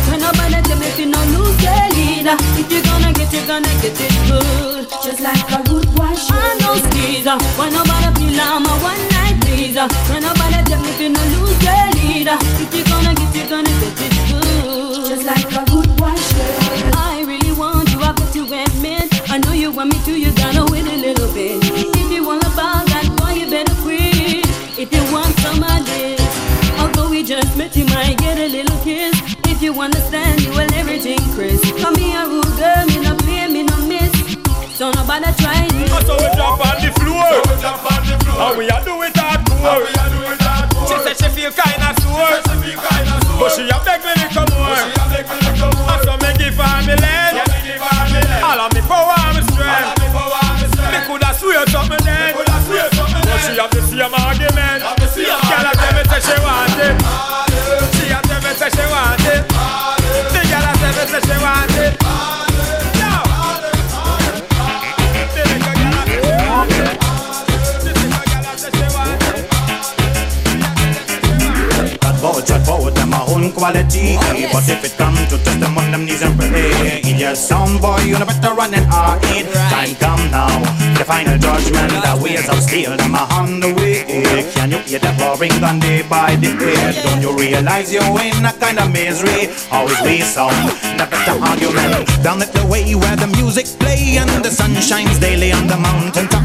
When 0.10 0.20
nobody 0.20 0.54
one 0.54 0.64
tell 0.64 0.78
me 0.78 0.88
if 0.88 1.00
you 1.00 1.06
no 1.08 1.20
lose 1.34 1.64
your 1.64 1.90
leader. 1.96 2.36
If 2.60 2.72
you're 2.72 2.84
gonna 2.84 3.14
get, 3.14 3.32
you're 3.34 3.48
gonna 3.48 3.74
get 3.82 4.00
it 4.00 4.14
good. 4.28 4.90
Just 5.04 5.22
like 5.22 5.52
a 5.52 5.64
good 5.64 5.88
wash. 5.98 6.30
I 6.30 6.58
know 6.60 6.76
squeezer. 6.76 7.38
When 7.58 7.74
nobody 7.74 8.19
feel 8.40 8.54
I'm 8.56 8.66
a 8.66 8.74
one 8.84 9.04
night 9.10 9.38
pleaser. 9.42 9.88
When 10.10 10.24
nobody 10.24 10.64
tell 10.64 10.82
me 10.82 10.90
if 10.90 11.00
you 11.00 11.10
no 11.10 11.24
lose 11.36 11.60
your 11.64 11.86
leader. 12.00 12.38
If 12.64 12.74
you're 12.74 12.86
gonna 12.86 13.14
get, 13.16 13.36
you're 13.36 13.50
gonna 13.50 13.74
get 13.80 14.00
it 14.00 14.14
good. 14.30 15.10
Just 15.10 15.26
like 15.26 15.46
a 15.52 15.64
good 15.72 15.90
wash. 16.00 16.34
I 16.96 17.24
really 17.26 17.52
want 17.58 17.92
you, 17.92 18.00
I 18.00 18.14
got 18.14 18.34
to 18.34 18.42
admit. 18.44 19.30
I 19.30 19.38
know 19.40 19.54
you 19.54 19.72
want 19.72 19.94
me 19.94 20.00
to, 20.06 20.14
you 20.20 20.32
gotta 20.34 20.72
wait 20.72 20.88
a 20.88 20.98
little 20.98 21.32
bit. 21.34 21.60
If 21.64 22.12
you 22.12 22.26
want 22.26 22.44
about 22.44 22.86
that 22.88 23.08
boy, 23.18 23.34
you 23.40 23.50
better 23.50 23.76
quit. 23.84 24.46
If 24.78 24.94
you 24.94 25.04
want 25.12 25.34
some 25.44 25.62
of 25.64 25.86
this, 25.86 26.22
although 26.80 27.10
we 27.10 27.24
just 27.24 27.58
met, 27.58 27.76
you 27.76 27.86
might 27.86 28.18
get 28.18 28.38
a 28.38 28.48
little 28.48 28.78
kiss. 28.84 29.16
If 29.46 29.62
you 29.62 29.74
understand, 29.80 30.42
you 30.42 30.52
will 30.52 30.74
everything, 30.76 31.20
Chris. 31.36 31.60
Come 31.82 31.96
me 31.96 32.16
a 32.16 32.26
rude 32.26 32.46
girl, 32.58 32.86
me 32.88 33.00
no 33.04 33.16
play, 33.18 33.48
me 33.48 33.64
no 33.64 33.78
miss. 33.88 34.12
So 34.78 34.92
nobody 34.92 35.32
try 35.44 35.68
this. 35.68 35.92
So 36.08 36.16
we 36.16 36.28
jump 36.36 36.66
on 36.66 36.76
the 36.80 36.88
floor. 36.88 36.89
And 38.40 38.58
we 38.58 38.66
a 38.70 38.78
do 38.84 39.02
it 39.04 39.14
hardcore. 39.14 39.84
She 40.88 40.96
said 41.04 41.16
she 41.20 41.28
feel 41.36 41.52
kinda 41.52 41.92
sore. 42.02 42.40
But 43.40 43.52
she 43.52 43.68
a 43.68 43.78
beg 43.84 44.00
me 44.04 44.14
to 44.16 44.28
come 44.34 44.48
more. 44.56 44.80
And 45.92 46.00
so 46.04 46.14
me 46.24 46.30
give 46.40 46.56
her 46.56 46.78
me 46.88 46.96
leg. 46.96 47.36
All 48.44 48.60
of 48.64 48.72
me 48.74 48.82
power 48.88 49.16
and 49.28 49.36
me 49.38 49.44
strength. 49.52 50.00
Me 50.00 51.00
coulda 51.06 51.30
swear 51.38 51.68
something 51.68 52.04
then. 52.04 52.34
But 52.36 52.48
she 53.44 53.60
have 53.60 53.72
the 53.72 53.82
same 53.84 54.14
argument. 54.16 54.80
Girl 54.80 55.68
a 55.68 55.74
tell 55.76 55.94
me 55.96 56.04
say 56.08 56.22
she 56.24 56.36
want 56.40 56.80
it. 56.80 56.96
She 57.96 58.08
a 58.08 58.20
tell 58.24 58.40
me 58.40 58.52
say 58.56 58.70
she 58.72 58.86
want 58.88 59.26
it. 59.28 59.44
The 60.32 60.42
girl 60.48 60.64
a 60.64 60.72
tell 60.80 60.94
me 60.96 61.04
say 61.12 61.22
she 61.28 61.36
want 61.44 61.68
it. 61.68 61.69
Boat, 73.40 73.48
them 73.48 73.48
my 73.48 73.48
own 73.48 73.52
quality. 73.54 74.18
Oh, 74.18 74.50
but 74.52 74.70
if 74.70 74.84
it 74.84 74.98
comes 74.98 75.20
to 75.30 75.38
test 75.44 75.60
them 75.60 75.78
on 75.78 75.92
them 75.92 76.06
knees 76.06 76.22
and 76.22 76.38
pray, 76.38 77.02
yes, 77.04 77.48
sound 77.48 77.82
boy, 77.82 78.00
you 78.02 78.18
know 78.20 78.26
better 78.26 78.54
run 78.54 78.74
and 78.74 78.86
hard. 78.86 79.22
Time 79.22 79.96
come 79.96 80.32
now, 80.32 80.50
the 80.98 81.06
final 81.06 81.38
judgment. 81.38 81.92
The 81.92 82.20
ways 82.22 82.50
of 82.50 82.62
steel, 82.62 82.98
them 82.98 83.16
are 83.16 83.28
on 83.32 83.60
the 83.60 83.74
way. 83.74 84.04
Can 84.54 84.72
you 84.72 84.80
hear 84.80 85.00
the 85.00 85.12
roaring 85.20 85.56
gun 85.60 85.80
day 85.80 86.04
by 86.04 86.36
the 86.36 86.48
head? 86.48 86.96
Don't 87.04 87.22
you 87.22 87.38
realize 87.38 87.94
you're 87.94 88.04
in 88.22 88.46
a 88.46 88.54
kind 88.54 88.80
of 88.80 88.92
misery? 88.92 89.50
Always 89.72 90.02
we 90.02 90.22
sound, 90.22 90.56
the 91.00 91.08
better 91.08 91.40
argument. 91.40 92.08
Down 92.24 92.42
at 92.42 92.52
the 92.54 92.66
way 92.68 92.96
where 92.96 93.16
the 93.16 93.28
music 93.28 93.66
play 93.80 94.18
and 94.18 94.30
the 94.44 94.52
sun 94.52 94.76
shines 94.82 95.20
daily 95.20 95.52
on 95.52 95.68
the 95.68 95.78
mountain 95.78 96.28
top. 96.28 96.44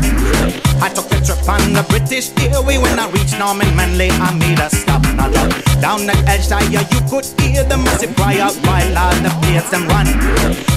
I 0.83 0.89
took 0.93 1.11
a 1.13 1.19
trip 1.25 1.49
on 1.49 1.73
the 1.73 1.83
British 1.89 2.31
Airway 2.39 2.79
when 2.79 2.99
I 2.99 3.09
reached 3.11 3.39
Norman 3.39 3.75
Manley. 3.75 4.11
I 4.11 4.35
made 4.37 4.59
a 4.59 4.69
stop, 4.69 5.03
not 5.17 5.35
up. 5.35 5.51
Down 5.81 6.09
at 6.09 6.21
Hellshire, 6.29 6.84
you 6.93 7.01
could 7.09 7.27
hear 7.41 7.65
the 7.65 7.77
massive 7.77 8.15
cry 8.17 8.39
out 8.39 8.57
while 8.67 8.99
all 8.99 9.17
the 9.23 9.31
plates 9.43 9.71
them 9.71 9.87
run. 9.89 10.07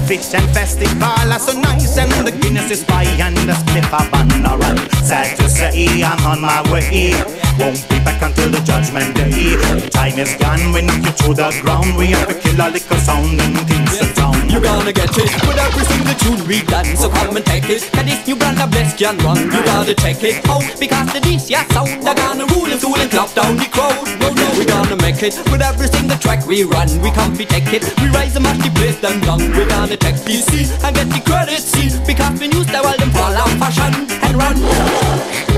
Fish 0.08 0.34
and 0.34 0.48
festival 0.54 1.04
are 1.04 1.40
so 1.40 1.54
nice, 1.60 1.98
and 1.98 2.12
the 2.26 2.32
Guinness 2.32 2.72
is 2.72 2.84
by 2.84 3.04
and 3.04 3.36
the 3.48 3.54
spliff 3.54 3.92
a 3.92 4.10
banner 4.12 4.58
run. 4.58 4.78
Sad 5.04 5.38
to 5.38 5.50
say, 5.50 6.04
I'm 6.04 6.24
on 6.26 6.42
my 6.42 6.62
way. 6.72 7.14
Won't 7.60 7.82
be 7.90 7.98
back 8.06 8.22
until 8.22 8.50
the 8.50 8.62
judgment 8.62 9.16
day. 9.16 9.58
Time 9.90 10.20
is 10.20 10.36
gone, 10.36 10.72
we 10.74 10.82
you 10.82 11.14
to 11.22 11.34
the 11.34 11.50
ground. 11.62 11.98
We 11.98 12.08
have 12.08 12.28
to 12.28 12.36
kill 12.36 12.56
a 12.56 12.70
little 12.70 12.98
sound 12.98 13.42
and 13.42 13.58
things 13.68 14.07
to 14.18 14.22
town. 14.22 14.50
You 14.50 14.60
gonna 14.62 14.94
get 14.94 15.12
it. 15.18 15.32
With 15.46 15.58
every 15.58 15.86
single 15.86 16.16
tune 16.16 16.48
we 16.48 16.62
done. 16.64 16.86
So 16.96 17.10
come 17.10 17.38
and 17.38 17.46
take 17.46 17.70
it. 17.70 17.82
Cause 17.92 18.06
this 18.06 18.28
new 18.28 18.36
brand 18.36 18.60
of 18.60 18.72
best 18.72 18.98
can 18.98 19.18
run. 19.20 19.38
You 19.38 19.64
gotta 19.64 19.94
check 19.94 20.24
it. 20.24 20.46
Out 20.50 20.64
Because 20.80 21.14
the 21.14 21.20
this 21.20 21.50
yeah 21.50 21.66
sound 21.70 21.90
They're 22.04 22.16
gonna 22.16 22.46
rule 22.54 22.66
and 22.66 22.80
tool 22.80 22.96
and 22.96 23.12
clap 23.12 23.34
down 23.34 23.58
the 23.58 23.66
crowd. 23.66 24.06
No, 24.20 24.34
no, 24.34 24.46
we 24.58 24.66
gonna 24.66 24.98
make 24.98 25.22
it. 25.24 25.36
With 25.52 25.62
every 25.62 25.88
single 25.88 26.18
track 26.18 26.46
we 26.48 26.64
run. 26.64 26.90
We 27.02 27.12
come 27.12 27.36
we 27.38 27.46
take 27.46 27.72
it 27.74 27.84
We 28.02 28.10
rise 28.10 28.36
and 28.36 28.44
mash 28.44 28.58
the 28.58 28.72
place 28.72 29.00
them 29.00 29.20
down 29.22 29.40
We 29.40 29.66
gonna 29.66 29.98
take 29.98 30.16
PC 30.26 30.72
and 30.84 30.96
get 30.96 31.08
the 31.10 31.22
credit 31.22 31.62
see 31.62 31.90
Because 32.06 32.40
we 32.40 32.48
new 32.48 32.64
style 32.64 32.84
while 32.84 32.98
them 32.98 33.12
fall 33.12 33.36
out 33.36 33.54
fashion. 33.62 33.94
And 34.24 34.36
run. 34.38 34.58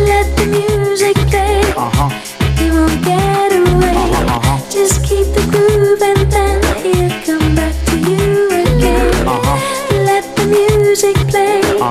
Let 0.05 0.27
the 0.37 0.45
music 0.47 1.15
play. 1.29 1.61
Uh-huh. 1.75 2.09
You 2.59 2.73
won't 2.73 3.03
get 3.03 3.51
away. 3.53 3.99
Just 4.69 5.03
keep 5.03 5.27
the 5.33 5.48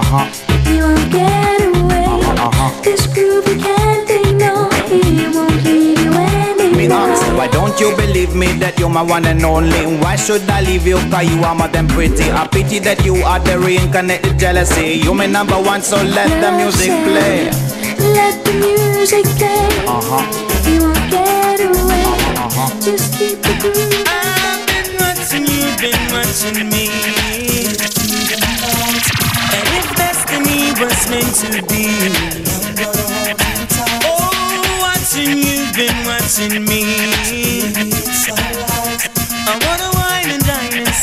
You 0.08 0.14
won't 0.14 1.12
get 1.12 1.60
away. 1.68 2.08
This 2.82 3.06
groove 3.12 3.46
you 3.46 3.60
can't 3.60 4.08
ignore. 4.08 4.72
He 4.88 5.28
won't 5.36 5.62
leave 5.64 6.00
you 6.00 6.12
Uh-huh. 6.90 7.36
Why 7.36 7.46
don't 7.48 7.78
you 7.78 7.94
believe 7.94 8.34
me 8.34 8.46
that 8.56 8.78
you're 8.78 8.88
my 8.88 9.02
one 9.02 9.26
and 9.26 9.44
only? 9.44 9.98
Why 10.00 10.16
should 10.16 10.48
I 10.48 10.62
leave 10.62 10.86
you? 10.86 10.96
Cause 11.10 11.28
you 11.28 11.44
are 11.44 11.54
more 11.54 11.68
than 11.68 11.88
pretty. 11.88 12.32
I 12.32 12.46
pity 12.46 12.78
that 12.78 13.04
you 13.04 13.16
are 13.16 13.38
the 13.38 13.58
reincarnated 13.58 14.38
jealousy. 14.38 14.98
You're 15.04 15.14
my 15.14 15.26
number 15.26 15.60
one, 15.60 15.82
so 15.82 15.96
let 16.02 16.30
the 16.40 16.52
music 16.56 16.88
play. 17.04 17.50
Let 18.16 18.42
the 18.46 18.54
music 18.64 19.26
play. 19.36 19.68
Uh-huh. 19.84 20.24
You 20.70 20.88
won't 20.88 21.10
get 21.12 21.60
away. 21.68 22.08
Uh-huh. 22.40 22.80
Just 22.80 23.12
keep 23.18 23.42
the 23.44 23.52
groove. 23.60 24.08
I've 24.08 24.64
been 24.72 24.96
watching 24.96 25.44
you, 25.44 25.68
been 25.76 26.00
watching 26.16 26.70
me. 26.70 27.27
Was 30.80 31.10
meant 31.10 31.34
to 31.34 31.50
be, 31.66 31.86
oh, 34.04 34.30
watching 34.80 35.38
you, 35.38 35.66
been 35.74 36.06
watching 36.06 36.64
me. 36.64 36.82
I 39.46 39.58
wanna 39.64 39.90
wine 39.98 40.30
and 40.30 40.44
dine 40.44 40.78
and 40.78 40.86
you 40.86 40.94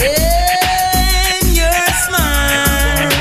And 0.00 1.46
your 1.54 1.82
smile, 2.06 3.12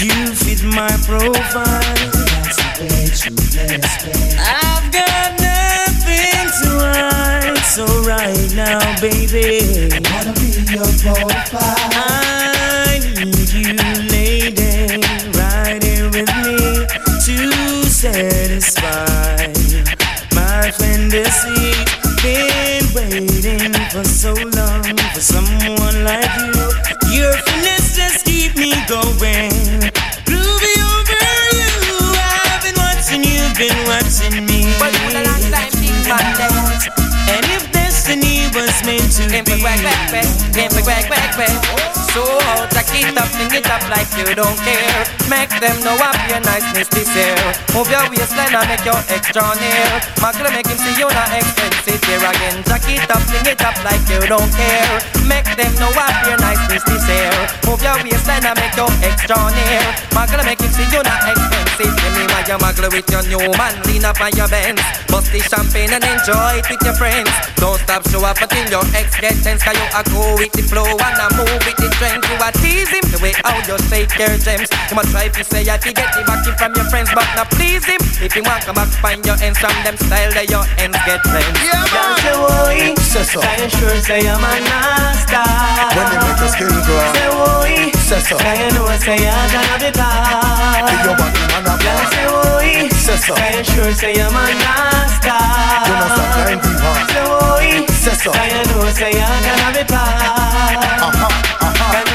you 0.00 0.34
fit 0.34 0.62
my 0.64 0.90
profile. 1.06 2.02
Baby, 9.02 9.88
wanna 10.12 10.32
be 10.34 10.62
your 10.70 10.86
profile. 11.02 11.31
To 39.62 41.38
be. 41.38 41.81
So 42.12 42.20
out, 42.20 42.68
jack 42.68 42.92
it 42.92 43.16
up, 43.16 43.24
sing 43.32 43.48
it 43.56 43.64
up 43.72 43.80
like 43.88 44.04
you 44.20 44.28
don't 44.36 44.58
care. 44.60 45.00
Make 45.32 45.48
them 45.64 45.80
know 45.80 45.96
up 45.96 46.12
your 46.28 46.44
niceness 46.44 46.84
this 46.92 47.08
year. 47.16 47.32
Move 47.72 47.88
your 47.88 48.04
waistline 48.12 48.52
and 48.52 48.68
make 48.68 48.84
your 48.84 49.00
extra 49.08 49.40
near. 49.56 49.88
Magla 50.20 50.52
make 50.52 50.68
him 50.68 50.76
see 50.76 50.92
you 51.00 51.08
not 51.08 51.32
expensive 51.32 52.04
here 52.04 52.20
again. 52.20 52.60
Jack 52.68 52.84
it 52.84 53.08
up, 53.08 53.24
sing 53.32 53.48
it 53.48 53.64
up 53.64 53.80
like 53.80 54.04
you 54.12 54.20
don't 54.28 54.52
care. 54.52 54.92
Make 55.24 55.48
them 55.56 55.72
know 55.80 55.88
up 55.96 56.12
your 56.28 56.36
niceness 56.36 56.84
this 56.84 57.00
year. 57.08 57.32
Move 57.64 57.80
your 57.80 57.96
waistline 58.04 58.44
and 58.44 58.60
make 58.60 58.76
your 58.76 58.92
extra 59.00 59.48
near. 59.56 59.80
Magla 60.12 60.44
make 60.44 60.60
him 60.60 60.68
see 60.68 60.84
you 60.92 61.00
not 61.00 61.24
expensive. 61.24 61.96
Give 61.96 62.12
me 62.12 62.28
you 62.52 62.58
magla 62.60 62.92
with 62.92 63.08
your 63.08 63.24
new 63.32 63.40
man, 63.56 63.72
lean 63.88 64.04
up 64.04 64.20
on 64.20 64.36
your 64.36 64.48
Benz. 64.52 64.84
Bust 65.08 65.32
the 65.32 65.40
champagne 65.40 65.88
and 65.96 66.04
enjoy 66.04 66.60
it 66.60 66.68
with 66.68 66.82
your 66.84 66.92
friends. 66.92 67.32
Don't 67.56 67.80
stop, 67.80 68.04
show 68.12 68.20
up 68.20 68.36
until 68.36 68.68
your 68.68 68.84
ex 68.92 69.16
get 69.16 69.32
tense. 69.40 69.62
Cause 69.62 69.78
you 69.80 69.88
a 69.96 70.02
go 70.12 70.36
with 70.36 70.52
the 70.52 70.62
flow 70.68 70.84
and 70.84 71.16
a 71.16 71.26
move 71.40 71.61
with 72.02 72.12
the 72.14 72.18
trend. 72.18 72.24
You 72.26 72.36
a 72.42 72.50
tease 72.58 72.90
him 72.90 73.04
the 73.14 73.18
way 73.22 73.32
how 73.44 73.54
you 73.62 73.78
shake 73.88 74.10
your 74.18 74.34
gems. 74.38 74.68
You 74.90 74.94
must 74.98 75.10
try 75.14 75.28
to 75.28 75.42
say 75.44 75.62
I 75.70 75.78
to 75.78 75.90
get 75.92 76.10
the 76.14 76.22
back 76.26 76.42
from 76.58 76.74
your 76.74 76.86
friends, 76.90 77.10
but 77.14 77.26
not 77.38 77.50
please 77.54 77.84
him. 77.86 78.00
If 78.18 78.34
you 78.36 78.42
want 78.42 78.64
come 78.66 78.74
back, 78.74 78.88
find 78.98 79.24
your 79.24 79.36
ends 79.42 79.58
from 79.58 79.74
them 79.86 79.96
style 79.96 80.32
that 80.34 80.50
your 80.50 80.64
ends 80.82 80.98
get 81.06 81.22
friends. 81.22 81.54
Yeah, 81.62 81.86
man. 81.94 82.18
Say, 82.22 82.34
boy, 82.34 82.94
Say 82.98 83.24
so. 83.24 83.38
I 83.42 83.68
sure 83.68 83.98
say 84.02 84.26
I'm 84.26 84.42
a 84.42 84.52
nasty. 84.66 85.38
When 85.94 86.06
they 86.10 86.18
make 86.26 86.38
your 86.42 86.50
skin 86.50 86.68
grow. 86.70 87.00
Say, 87.14 87.28
boy, 87.30 87.74
Say 88.02 88.20
so. 88.20 88.36
say 88.38 88.56
you 88.58 88.70
know, 88.74 88.86
say 88.98 89.16
you're 89.22 89.46
gonna 89.52 89.76
be 89.78 89.90
bad. 89.94 90.82
Be 90.86 90.94
your 91.06 91.14
body 91.16 91.42
man 91.50 91.66
a 91.66 91.74
Yeah, 91.78 91.94
bar. 91.94 92.06
say, 92.10 92.26
boy, 92.26 92.88
Say 92.92 93.16
so. 93.18 93.34
say 93.34 93.62
sure 93.62 93.92
say 93.94 94.14
I'm 94.20 94.34
a 94.34 94.44
nasty. 94.58 95.30
You 95.30 95.94
must 95.96 96.18
have 96.18 96.30
time 96.34 96.60
to 96.60 96.70
hard. 96.82 97.06
Say, 97.10 97.24
boy, 97.24 97.86
Say 97.94 98.14
so. 98.18 98.30
say 98.32 98.48
you 98.50 98.62
know, 98.70 98.90
say 98.90 99.10
you're 99.14 99.40
gonna 99.46 99.68
be 99.76 99.82
bad. 99.86 100.76
Uh-huh. 101.02 101.30
Cause 101.30 101.51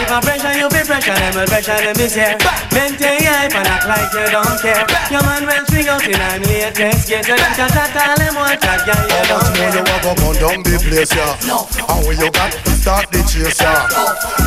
if 0.07 0.13
I 0.13 0.19
pressure 0.23 0.55
you, 0.55 0.67
be 0.71 0.81
pressure 0.87 1.19
them, 1.19 1.35
will 1.35 1.47
pressure 1.51 1.75
them 1.83 1.99
is 1.99 2.15
here. 2.15 2.39
Maintain 2.71 3.19
your 3.19 3.35
hype 3.35 3.55
and 3.59 3.67
act 3.67 3.85
like 3.91 4.07
you 4.15 4.23
don't 4.31 4.55
care. 4.63 4.87
Your 5.11 5.23
man 5.27 5.43
will 5.43 5.65
swing 5.67 5.87
out 5.91 6.07
in 6.07 6.15
I'm 6.15 6.41
latest. 6.47 7.11
Get 7.11 7.27
them 7.27 7.35
chat 7.35 7.75
chat 7.75 7.91
all 7.91 8.15
them 8.15 8.35
one 8.39 8.55
chat, 8.55 8.87
yeah, 8.87 9.03
you 9.03 9.23
don't 9.27 9.51
you 9.51 9.83
care. 9.83 9.99
go 9.99 10.11
burn 10.15 10.35
down 10.39 10.59
the 10.63 10.79
place, 10.79 11.11
yeah? 11.11 11.91
And 11.91 12.07
when 12.07 12.15
you 12.23 12.31
got 12.31 12.55
to 12.55 12.71
start 12.71 13.11
the 13.11 13.19
chase, 13.27 13.59
yeah? 13.59 13.83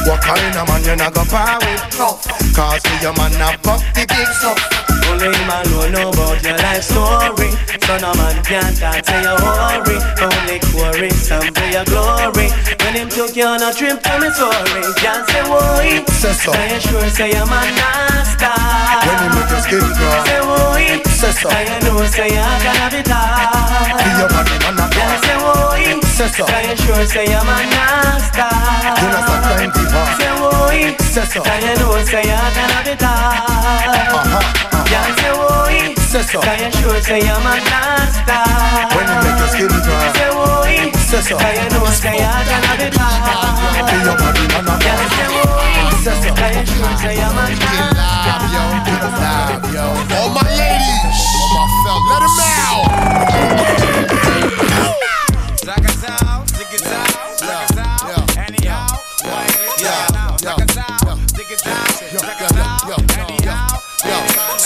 What 0.08 0.24
kind 0.24 0.56
of 0.56 0.64
man 0.64 0.80
you 0.80 0.96
not 0.96 1.12
go 1.12 1.24
par 1.28 1.60
with? 1.60 2.56
Cause 2.56 2.80
for 2.80 2.96
your 3.04 3.12
man 3.20 3.32
not 3.36 3.60
fuck 3.60 3.84
the 3.92 4.08
big 4.08 4.28
stuff. 4.40 4.79
Only 5.10 5.30
man 5.50 5.66
will 5.74 5.90
know 5.90 6.08
about 6.10 6.38
your 6.42 6.56
life 6.56 6.82
story. 6.86 7.50
So 7.86 7.98
no 7.98 8.14
man 8.14 8.36
can 8.46 8.70
talk 8.78 9.02
to 9.02 9.16
your 9.26 9.38
hurry. 9.42 9.98
Only 10.22 10.58
quarry 10.70 11.10
some 11.10 11.50
for 11.54 11.66
your 11.66 11.84
glory. 11.84 12.48
When 12.84 12.94
him 12.94 13.08
took 13.08 13.34
you 13.36 13.44
on 13.44 13.62
a 13.62 13.72
trip 13.74 13.98
to 14.02 14.12
Missouri, 14.22 14.82
can't 15.02 15.26
say 15.28 15.42
why. 15.50 16.04
Say 16.22 16.32
so. 16.32 16.52
Say 16.52 16.74
you 16.74 16.80
sure 16.80 17.08
say 17.10 17.30
you're 17.34 17.46
man 17.46 17.74
nasty. 17.74 18.46
When 19.06 19.16
you 19.22 19.28
make 19.34 19.50
your 19.50 19.60
skin 19.66 19.82
grow. 19.98 20.24
Say 20.24 20.40
why. 20.46 21.02
Say 21.18 21.32
so. 21.34 21.48
Say 21.50 21.64
you 21.66 21.78
know 21.84 22.04
say 22.06 22.28
you're 22.30 22.58
gonna 22.62 22.86
be 22.94 23.00
tired. 23.02 23.98
Be 23.98 24.10
your 24.18 24.28
body 24.30 24.56
man 24.62 24.78
a 24.78 24.86
Can't 24.94 25.24
say 25.26 25.36
why. 25.42 26.09
Say 26.20 26.28
so. 26.28 26.44
Say 26.44 26.68
you 26.68 26.76
sure 26.76 27.04
say 27.08 27.24
you're 27.32 27.44
man 27.48 27.64
nasty. 27.72 28.44
You 28.44 29.08
not 29.08 29.24
have 29.24 29.40
time 29.40 29.72
to 29.72 29.82
hard. 29.88 30.20
Say 30.20 30.32
why. 30.36 30.92
Say 31.00 31.24
so. 31.24 31.40
Say 31.40 31.58
you 31.64 31.72
know 31.80 31.96
say 32.04 32.20
you're 32.28 32.50
gonna 32.52 32.80
be 32.84 32.92
tired. 33.00 33.40
Uh-huh, 33.88 34.20
uh-huh. 34.20 34.84
Can't 34.84 35.16
say 35.16 35.32
why. 35.32 35.96
Say 35.96 36.20
so. 36.28 36.38
Say 36.44 36.56
you 36.60 36.68
sure 36.76 37.00
say 37.00 37.24
you're 37.24 37.40
man 37.40 37.64
nasty. 37.72 38.36
When 38.92 39.08
you 39.08 39.16
make 39.24 39.38
your 39.40 39.48
skin 39.48 39.72
grow. 39.80 39.96
Say 40.12 40.28
why. 40.36 40.92
Say 41.08 41.24
so. 41.24 41.40
Say 41.40 41.56
you 41.56 41.64
know 41.72 41.88
say 41.88 42.12
you're 42.20 42.44
gonna 42.52 42.72
be 42.76 42.84
Be 42.84 43.00
tired. 43.00 44.04
your 44.04 44.12
body 44.20 44.44
man 44.52 44.68
a 44.68 44.76
Can't 44.76 45.00
bar. 45.00 45.08
say 45.16 45.24
why. 45.40 46.04
Say 46.04 46.20
so. 46.20 46.36
Say 46.36 46.52
you 46.52 46.68
sure 46.68 46.92
say 47.00 47.16
you're 47.16 47.32
man 47.32 47.52
nasty. 47.56 47.96
All 50.12 50.28
my 50.36 50.44
ladies, 50.52 51.16
all 51.32 51.48
my 51.56 51.64
fellas, 51.80 52.04
let 52.12 52.20
him 52.28 52.44
out. 52.44 52.84
To 55.60 55.68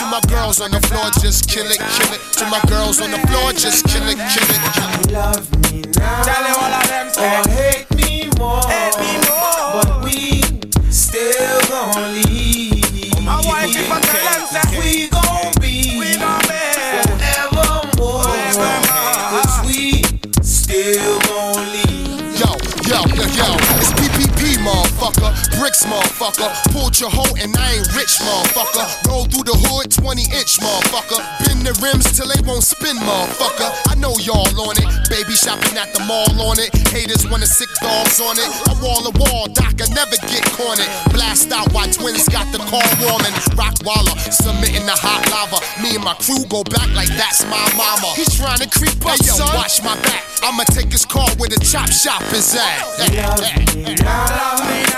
my 0.06 0.20
girls 0.28 0.60
on 0.60 0.70
the 0.70 0.80
floor, 0.86 1.10
just 1.20 1.48
kill 1.50 1.66
it, 1.66 1.78
kill 1.78 2.12
it. 2.14 2.20
To 2.34 2.46
my 2.46 2.60
girls 2.68 3.00
on 3.00 3.10
the 3.10 3.18
floor, 3.26 3.52
just 3.52 3.86
kill 3.86 4.06
it, 4.06 4.16
kill 4.16 4.48
it, 4.48 4.60
kill 4.72 4.88
it. 5.00 5.10
Love 5.12 5.72
me 5.72 5.82
now. 5.96 6.22
Tell 6.22 6.46
you 6.46 6.54
all 6.54 6.72
of 6.72 6.86
them. 6.88 7.08
Or 7.18 7.42
hate 7.50 7.90
me 7.96 8.30
more. 8.38 8.62
Hate 8.62 8.96
me 9.00 9.18
more. 9.26 9.82
But 9.82 10.04
we 10.04 10.42
still 10.92 11.60
gon' 11.68 12.12
leave. 12.22 12.53
Motherfucker. 25.04 25.58
Bricks, 25.58 25.84
motherfucker. 25.84 26.72
Pulled 26.72 26.98
your 26.98 27.10
hoe 27.10 27.34
and 27.40 27.54
I 27.56 27.76
ain't 27.76 27.88
rich, 27.94 28.18
motherfucker. 28.24 29.08
Roll 29.08 29.24
through 29.26 29.44
the 29.44 29.56
hood, 29.56 29.90
20 29.92 30.22
inch, 30.32 30.58
motherfucker. 30.60 31.20
Bend 31.44 31.66
the 31.66 31.74
rims 31.82 32.08
till 32.16 32.28
they 32.28 32.40
won't 32.46 32.64
spin, 32.64 32.96
motherfucker. 32.96 33.68
I 33.88 33.94
know 33.96 34.14
y'all 34.20 34.48
on 34.64 34.76
it. 34.80 34.88
Baby 35.08 35.34
shopping 35.34 35.76
at 35.76 35.92
the 35.92 36.00
mall 36.04 36.30
on 36.40 36.58
it. 36.58 36.72
Haters 36.88 37.28
wanna 37.28 37.46
sick 37.46 37.68
dogs 37.80 38.20
on 38.20 38.38
it. 38.38 38.48
I 38.68 38.72
wall 38.80 39.04
to 39.04 39.12
wall, 39.20 39.46
Doc, 39.52 39.76
I 39.80 39.88
never 39.92 40.16
get 40.28 40.44
cornered. 40.56 40.88
Blast 41.12 41.52
out 41.52 41.72
while 41.72 41.88
twins 41.88 42.28
got 42.28 42.48
the 42.52 42.58
car 42.70 42.86
warming. 43.02 43.34
Rock 43.56 43.76
Waller, 43.84 44.16
submitting 44.32 44.86
the 44.86 44.96
hot 44.96 45.22
lava. 45.30 45.60
Me 45.82 45.94
and 45.94 46.04
my 46.04 46.14
crew 46.14 46.44
go 46.48 46.64
back 46.64 46.88
like 46.94 47.12
that's 47.14 47.44
my 47.46 47.62
mama. 47.76 48.14
He's 48.16 48.32
trying 48.34 48.58
to 48.58 48.68
creep 48.70 48.96
up, 49.04 49.20
yo, 49.22 49.36
watch 49.54 49.82
my 49.82 49.94
back. 50.02 50.24
I'ma 50.42 50.64
take 50.64 50.92
his 50.92 51.04
car 51.04 51.28
where 51.36 51.48
the 51.48 51.60
chop 51.60 51.88
shop 51.90 52.22
is 52.32 52.54
at. 52.54 52.84
Love 52.98 53.74
me 53.74 53.94
now. 54.02 54.93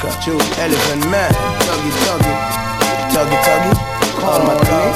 Jamaica, 0.00 0.22
True, 0.22 0.40
Elephant 0.56 1.10
Man, 1.10 1.32
Tuggy 1.60 1.90
Tuggy, 2.04 2.34
Tuggy 3.12 3.36
Tuggy, 3.44 3.72
call 4.18 4.40
my 4.40 4.54
dog. 4.64 4.94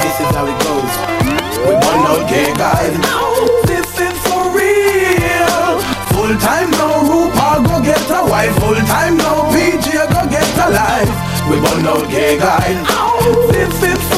This 0.00 0.20
is 0.20 0.34
how 0.34 0.46
it 0.46 0.56
goes. 0.64 0.92
We 1.66 1.74
burn 1.84 2.06
out 2.08 2.28
gay 2.28 2.54
guys. 2.54 2.96
No, 2.98 3.60
this 3.66 3.86
is 4.00 4.16
for 4.28 4.48
real. 4.56 5.80
Full 6.14 6.36
time 6.38 6.70
now, 6.70 7.02
RuPaul 7.04 7.66
go 7.66 7.82
get 7.82 8.10
a 8.10 8.24
wife. 8.30 8.56
Full 8.58 8.76
time 8.86 9.16
now, 9.18 9.50
PJ 9.52 9.92
go 9.92 10.30
get 10.30 10.48
a 10.64 10.70
life. 10.70 11.50
We 11.50 11.60
burn 11.60 11.86
out 11.86 12.08
gay 12.10 12.38
guys. 12.38 12.86
This 13.52 13.82
is 13.82 14.15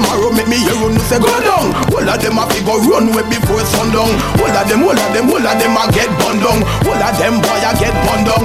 Marrow 0.00 0.30
make 0.32 0.48
me 0.48 0.58
hear 0.58 0.76
you 0.78 0.98
say 1.10 1.18
go 1.18 1.30
down. 1.42 1.74
All 1.92 2.08
of 2.08 2.16
them 2.22 2.38
a 2.38 2.44
fi 2.50 2.60
go 2.64 2.78
run 2.86 3.12
way 3.14 3.24
before 3.28 3.62
sundown. 3.66 4.12
All 4.38 4.50
of 4.50 4.64
them, 4.68 4.82
all 4.84 4.94
of 4.94 5.10
them, 5.14 5.30
all 5.30 5.46
of 5.46 5.56
them 5.58 5.76
a 5.76 5.82
get 5.92 6.10
bun 6.20 6.36
down. 6.38 6.60
All 6.86 6.98
of 6.98 7.14
them 7.18 7.34
boy 7.42 7.60
a 7.62 7.72
get 7.78 7.94
bun 8.06 8.20
down. 8.28 8.44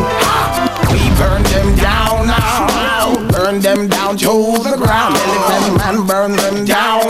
We 0.92 1.02
burn 1.18 1.44
them 1.44 1.76
down 1.76 2.28
now. 2.28 3.16
Burn 3.32 3.60
them 3.60 3.88
down 3.88 4.18
to 4.18 4.34
the 4.64 4.76
ground. 4.78 5.16
Elephant 5.18 5.78
man, 5.78 5.98
burn 6.08 6.32
them 6.36 6.66
down. 6.66 7.02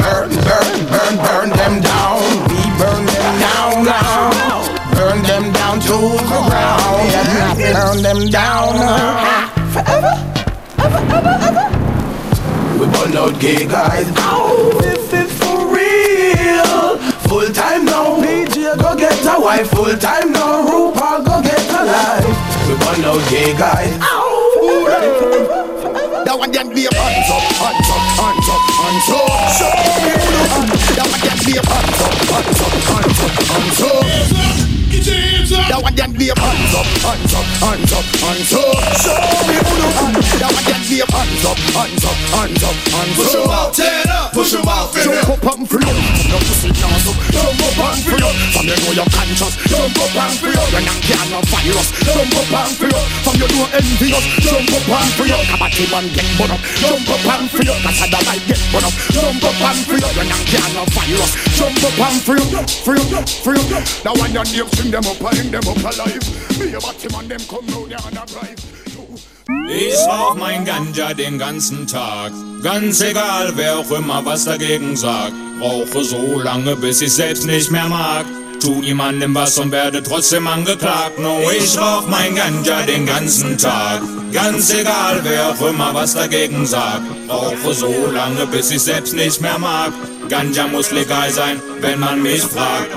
Burn, 0.00 0.30
burn, 0.46 0.70
burn, 0.90 1.14
burn 1.24 1.48
them 1.50 1.74
down. 1.80 2.18
We 2.50 2.60
burn 2.78 3.02
them 3.06 3.28
down 3.40 3.84
now. 3.84 4.30
Burn 4.94 5.22
them 5.22 5.52
down 5.52 5.80
to 5.80 5.96
the 6.30 6.40
ground. 6.48 7.10
Burn 7.58 8.02
them 8.02 8.26
down. 8.28 8.59
Burn 13.10 13.18
out 13.18 13.40
gay 13.40 13.66
guys. 13.66 14.06
This 14.80 15.12
is 15.12 15.38
for 15.38 15.74
real. 15.74 16.98
Full 17.28 17.52
time 17.52 17.84
now, 17.84 18.16
PJ 18.20 18.78
go 18.80 18.96
get 18.96 19.24
a 19.24 19.40
wife. 19.40 19.70
Full 19.70 19.96
time 19.96 20.32
now, 20.32 20.66
RuPaul 20.66 21.24
go 21.24 21.42
get 21.42 21.70
a 21.70 21.84
life. 21.84 22.26
We 22.68 22.74
burn 22.78 23.04
out 23.04 23.30
gay 23.30 23.52
guys. 23.56 23.98
That 26.24 26.38
one 26.38 26.52
can 26.52 26.68
be 26.74 26.86
a 26.86 26.94
hands 26.94 27.30
up, 27.30 27.42
hands 27.58 27.90
up, 27.90 28.02
hands 28.20 28.48
up, 28.48 28.62
hands 28.78 29.10
up. 29.10 29.26
Show 29.58 29.74
me. 30.04 30.14
That 30.94 31.06
one 31.10 31.20
can 31.20 31.38
be 31.44 31.52
a 31.56 31.62
hands 31.66 32.00
up, 32.00 32.14
hands 32.30 32.60
up, 32.60 32.72
hands 32.90 33.20
up, 33.20 33.34
hands 33.50 33.82
up. 33.82 34.29
That 35.70 35.78
one 35.78 35.94
can 35.94 36.10
be 36.18 36.26
a 36.26 36.34
hands 36.34 36.74
up, 36.74 36.82
hands 36.98 37.30
up, 37.30 37.46
hands 37.62 37.92
up, 37.94 38.02
hands 38.18 38.50
up. 38.58 38.74
Show 39.06 39.14
me 39.46 39.54
who 39.54 39.74
the 39.78 39.86
hand. 39.94 40.18
That 40.42 40.50
one 40.50 40.66
can 40.66 40.82
be 40.90 40.98
a 40.98 41.06
hands 41.06 41.44
up, 41.46 41.58
hands 41.78 42.02
up, 42.02 42.18
hands 42.34 42.62
up, 42.66 42.74
hands 42.90 43.14
up. 43.14 43.30
Push 43.30 43.38
'em 43.38 43.54
out, 43.54 43.70
tear 43.70 44.02
up, 44.10 44.34
push 44.34 44.54
'em 44.58 44.66
out, 44.66 44.90
feel. 44.90 45.14
Jump 45.14 45.30
up 45.30 45.46
and 45.46 45.62
free 45.70 45.86
up, 45.86 45.94
no 46.26 46.38
pussy 46.42 46.74
dance 46.74 47.06
up. 47.06 47.16
Jump 47.30 47.62
up 47.62 47.78
and 47.86 48.02
free 48.02 48.18
up, 48.18 48.34
from 48.50 48.66
you 48.66 48.76
know 48.82 48.92
you're 48.98 49.10
conscious. 49.14 49.54
Jump 49.70 49.94
up 49.94 50.10
and 50.10 50.34
free 50.42 50.58
up, 50.58 50.68
you're 50.74 50.82
not 50.90 50.98
carrying 51.06 51.30
no 51.30 51.40
virus. 51.46 51.88
Jump 52.02 52.34
up 52.34 52.50
and 52.50 52.74
free 52.74 52.90
up, 52.90 53.06
from 53.22 53.36
you 53.38 53.48
know 53.54 53.66
envious. 53.70 54.24
Jump 54.42 54.74
up 54.74 54.90
and 54.90 55.10
free 55.14 55.30
up, 55.30 55.42
come 55.54 55.62
at 55.62 55.74
him 55.78 55.94
and 55.94 56.08
get 56.10 56.26
burn 56.34 56.50
up. 56.50 56.60
Jump 56.82 57.10
up 57.14 57.26
and 57.30 57.46
free 57.46 57.70
up, 57.70 57.78
cause 57.78 58.02
I 58.02 58.06
don't 58.10 58.26
like 58.26 58.42
get 58.50 58.58
burn 58.74 58.82
up. 58.82 58.94
Jump 59.14 59.44
up 59.46 59.60
and 59.70 59.78
free 59.86 60.02
up, 60.02 60.14
you're 60.18 60.26
not 60.26 60.42
carrying 60.50 60.74
no 60.74 60.82
virus. 60.98 61.30
Jump 61.54 61.78
up 61.86 61.98
and 62.10 62.18
free 62.26 62.42
up, 62.58 62.66
free 62.66 63.06
up, 63.14 63.26
free 63.46 63.62
up. 63.70 63.86
Now 64.02 64.18
when 64.18 64.34
your 64.34 64.42
name 64.50 64.66
string 64.74 64.90
them 64.90 65.06
up, 65.06 65.22
I 65.22 65.30
hang 65.38 65.59
them 65.60 65.70
up 65.70 65.92
alive. 65.92 66.58
Me 66.58 66.74
a 66.74 66.80
bat 66.80 67.02
him 67.02 67.14
and 67.18 67.30
them 67.30 67.40
come 67.48 67.66
round 67.68 67.90
there 67.90 67.98
and 68.06 68.18
a 68.18 68.26
drive. 68.26 68.80
Ich 69.68 69.94
rauch 70.06 70.34
mein 70.34 70.64
Ganja 70.64 71.14
den 71.14 71.38
ganzen 71.38 71.86
Tag. 71.86 72.32
Ganz 72.62 73.00
egal, 73.00 73.52
wer 73.56 73.78
auch 73.78 73.90
immer 73.90 74.24
was 74.24 74.44
dagegen 74.44 74.96
sagt. 74.96 75.32
Rauche 75.60 76.04
so 76.04 76.40
lange, 76.40 76.76
bis 76.76 77.00
ich 77.00 77.12
selbst 77.12 77.46
nicht 77.46 77.70
mehr 77.70 77.88
mag. 77.88 78.26
Tu 78.60 78.80
niemandem 78.80 79.34
was 79.34 79.58
und 79.58 79.72
werde 79.72 80.02
trotzdem 80.02 80.46
angeklagt. 80.46 81.18
No, 81.18 81.40
ich 81.50 81.78
rauch 81.78 82.06
mein 82.08 82.34
Ganja 82.34 82.82
den 82.82 83.06
ganzen 83.06 83.56
Tag. 83.58 84.02
Ganz 84.32 84.72
egal, 84.72 85.20
wer 85.22 85.50
auch 85.50 85.66
immer 85.66 85.94
was 85.94 86.14
dagegen 86.14 86.66
sagt. 86.66 87.06
Rauche 87.28 87.74
so 87.74 87.92
lange, 88.12 88.46
bis 88.46 88.70
ich 88.70 88.82
selbst 88.82 89.14
nicht 89.14 89.40
mehr 89.40 89.58
mag. 89.58 89.92
Ganja 90.30 90.68
muss 90.68 90.92
legal 90.92 91.28
sein, 91.30 91.60
wenn 91.80 91.98
man 91.98 92.22
mich 92.22 92.42
fragt. 92.42 92.90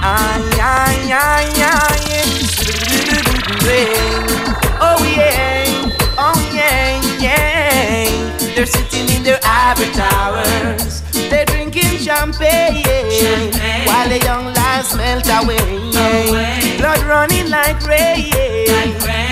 Ay, 0.00 0.40
ay, 0.62 1.12
ay, 1.12 1.48
ay. 1.60 1.98
Oh 4.80 5.02
yeah, 5.04 5.64
oh 6.16 6.38
yeah, 6.54 7.00
yeah. 7.18 8.08
They're 8.54 8.66
sitting 8.66 9.08
in 9.16 9.24
their 9.24 9.40
ivory 9.42 9.90
towers. 9.92 11.02
They're 11.28 11.46
drinking 11.46 11.98
champagne, 11.98 12.84
while 13.84 14.08
the 14.08 14.20
young 14.24 14.54
lives 14.54 14.94
melt 14.94 15.26
away. 15.26 15.58
Blood 16.78 17.02
running 17.02 17.50
like 17.50 17.84
rain. 17.84 18.30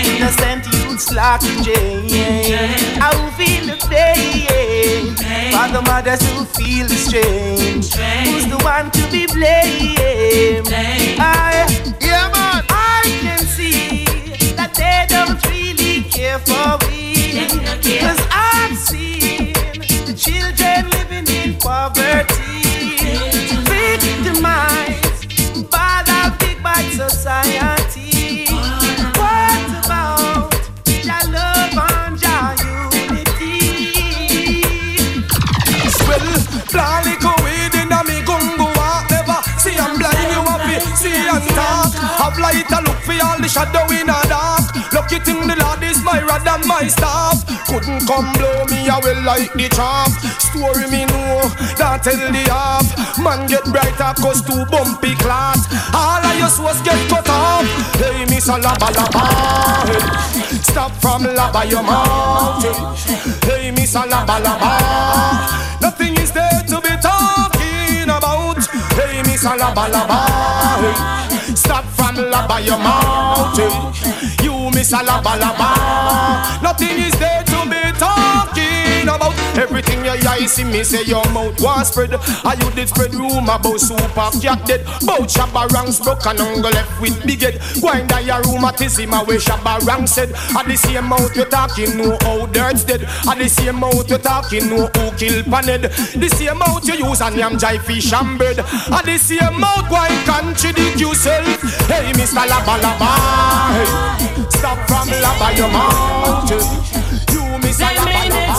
Innocent 0.03 0.65
youths 0.65 0.72
locked 0.72 0.72
in 0.93 1.63
jail. 1.63 2.05
I 3.01 3.09
will 3.17 3.31
feel 3.31 3.65
the 3.65 3.77
pain 3.89 5.15
for 5.51 5.67
the 5.73 5.81
mothers 5.81 6.21
who 6.21 6.45
feel 6.45 6.87
the 6.87 6.93
strain. 6.93 7.77
Who's 8.27 8.45
the 8.47 8.61
one 8.63 8.91
to 8.91 9.01
be 9.11 9.25
blamed? 9.25 10.67
I, 11.19 11.65
yeah, 11.99 12.29
man. 12.29 12.63
I 12.69 13.01
can 13.21 13.39
see 13.39 14.05
that 14.53 14.75
they 14.75 15.05
don't 15.09 15.43
really 15.49 16.03
care 16.03 16.37
for 16.37 16.77
me. 16.85 17.47
Cause 17.99 18.21
I've 18.29 18.77
seen 18.77 19.53
the 20.05 20.13
children 20.13 20.89
living 20.91 21.27
in 21.27 21.57
poverty, 21.57 22.32
light 42.53 42.71
a 42.71 42.79
look 42.85 42.99
for 43.01 43.17
all 43.25 43.37
the 43.41 43.49
shadow 43.49 43.85
in 43.89 44.09
a 44.09 44.17
dark 44.29 44.63
Lucky 44.93 45.19
thing 45.19 45.41
the 45.47 45.57
Lord 45.57 45.81
is 45.81 46.01
my 46.03 46.21
rod 46.21 46.45
and 46.45 46.65
my 46.67 46.87
staff 46.87 47.41
Couldn't 47.65 48.05
come 48.05 48.29
blow 48.37 48.65
me 48.69 48.85
away 48.87 49.17
like 49.25 49.53
the 49.53 49.67
chaff 49.73 50.13
Story 50.37 50.85
me 50.93 51.05
know, 51.09 51.49
that 51.81 52.05
tell 52.05 52.19
the 52.19 52.43
half 52.53 52.85
Man 53.17 53.47
get 53.47 53.65
brighter 53.65 54.13
cause 54.21 54.41
two 54.45 54.65
bumpy 54.69 55.15
class 55.17 55.65
All 55.93 56.21
of 56.21 56.37
your 56.37 56.49
souls 56.49 56.81
get 56.85 56.99
cut 57.09 57.27
off 57.29 57.65
Hey, 57.97 58.25
Miss 58.25 58.47
a 58.47 58.61
laba. 58.61 58.89
Stop 60.61 60.91
from 61.01 61.23
laba 61.23 61.69
your 61.69 61.83
mouth 61.83 62.63
Hey, 63.43 63.71
Miss 63.71 63.95
a 63.95 64.03
laba 64.05 65.73
Nothing 65.81 66.15
is 66.17 66.31
there 66.31 66.63
to 66.67 66.81
be 66.81 66.95
talking 67.01 68.03
about. 68.03 68.65
Hey, 68.95 69.21
Miss 69.23 69.43
Laba 69.43 69.91
Laba. 69.91 70.19
Hey. 70.79 71.22
From 72.15 72.25
laba 72.25 72.63
your 72.63 72.77
mouth. 72.77 73.57
You 74.43 74.69
Miss 74.71 74.91
Laba 74.91 75.33
Laba. 75.39 76.61
Nothing 76.61 76.99
is 76.99 77.13
there 77.17 77.43
to 77.43 77.69
be 77.69 77.81
talking 77.97 78.62
about. 79.07 79.33
Everything 79.57 80.03
your 80.03 80.15
eye 80.27 80.45
see 80.45 80.63
me 80.63 80.83
say 80.83 81.03
your 81.03 81.23
mouth 81.31 81.59
was 81.61 81.87
spread. 81.89 82.13
Are 82.13 82.55
you 82.55 82.69
did 82.71 82.89
spread 82.89 83.13
rumor 83.13 83.55
about 83.55 83.79
super 83.79 84.29
cat 84.41 84.65
dead? 84.65 84.85
Bout 85.05 85.29
Shabba 85.29 85.69
ranks 85.71 85.99
broke 85.99 86.25
and 86.25 86.39
ungle 86.39 86.71
left 86.71 87.01
with 87.01 87.17
big 87.25 87.41
head. 87.41 87.59
Grind 87.81 88.09
down 88.09 88.25
your 88.25 88.41
rheumatism 88.43 89.13
away 89.13 89.37
Shabba 89.37 89.85
rank 89.85 90.07
said. 90.07 90.31
At 90.57 90.65
the 90.65 90.75
same 90.75 91.05
mouth 91.07 91.35
you 91.35 91.45
talking, 91.45 91.97
know 91.97 92.17
how 92.21 92.45
dirt's 92.47 92.83
dead. 92.83 93.03
At 93.27 93.37
the 93.37 93.47
same 93.47 93.79
mouth 93.79 94.09
you 94.09 94.17
talking, 94.17 94.69
know 94.69 94.87
who 94.87 95.11
kill 95.17 95.43
paned. 95.43 95.83
The 95.83 96.29
same 96.29 96.57
mouth 96.57 96.87
you 96.87 96.95
use 97.05 97.21
and 97.21 97.35
yam 97.35 97.57
jai 97.57 97.77
fish 97.77 98.11
and 98.13 98.37
bread. 98.37 98.59
At 98.59 99.05
the 99.05 99.17
same 99.17 99.59
mouth 99.59 99.89
why 99.89 100.09
contradict 100.25 100.99
yourself? 100.99 101.45
Hey, 101.87 102.11
Mr. 102.13 102.45
Laba 102.47 102.79
Laba. 102.81 103.09
Hey. 103.77 104.49
Stop 104.49 104.77
from 104.87 105.07
laba 105.09 105.57
your 105.57 105.69
mouth. 105.69 106.49
You 106.49 107.41
Mr. 107.61 107.89
Laba 107.95 108.29
Laba. 108.29 108.52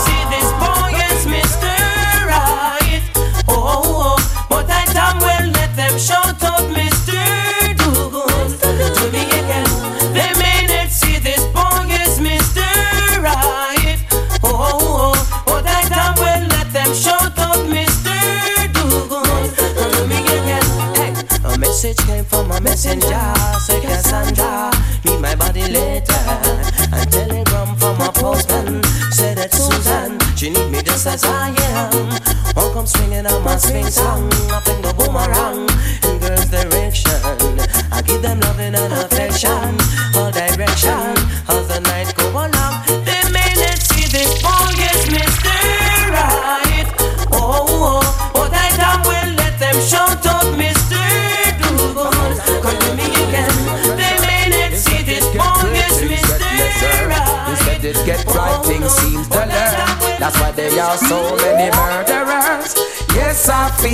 On 33.27 33.43
my 33.45 33.57
swing 33.57 33.91
song, 33.91 34.29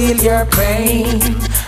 feel 0.01 0.17
your 0.23 0.47
pain. 0.47 1.21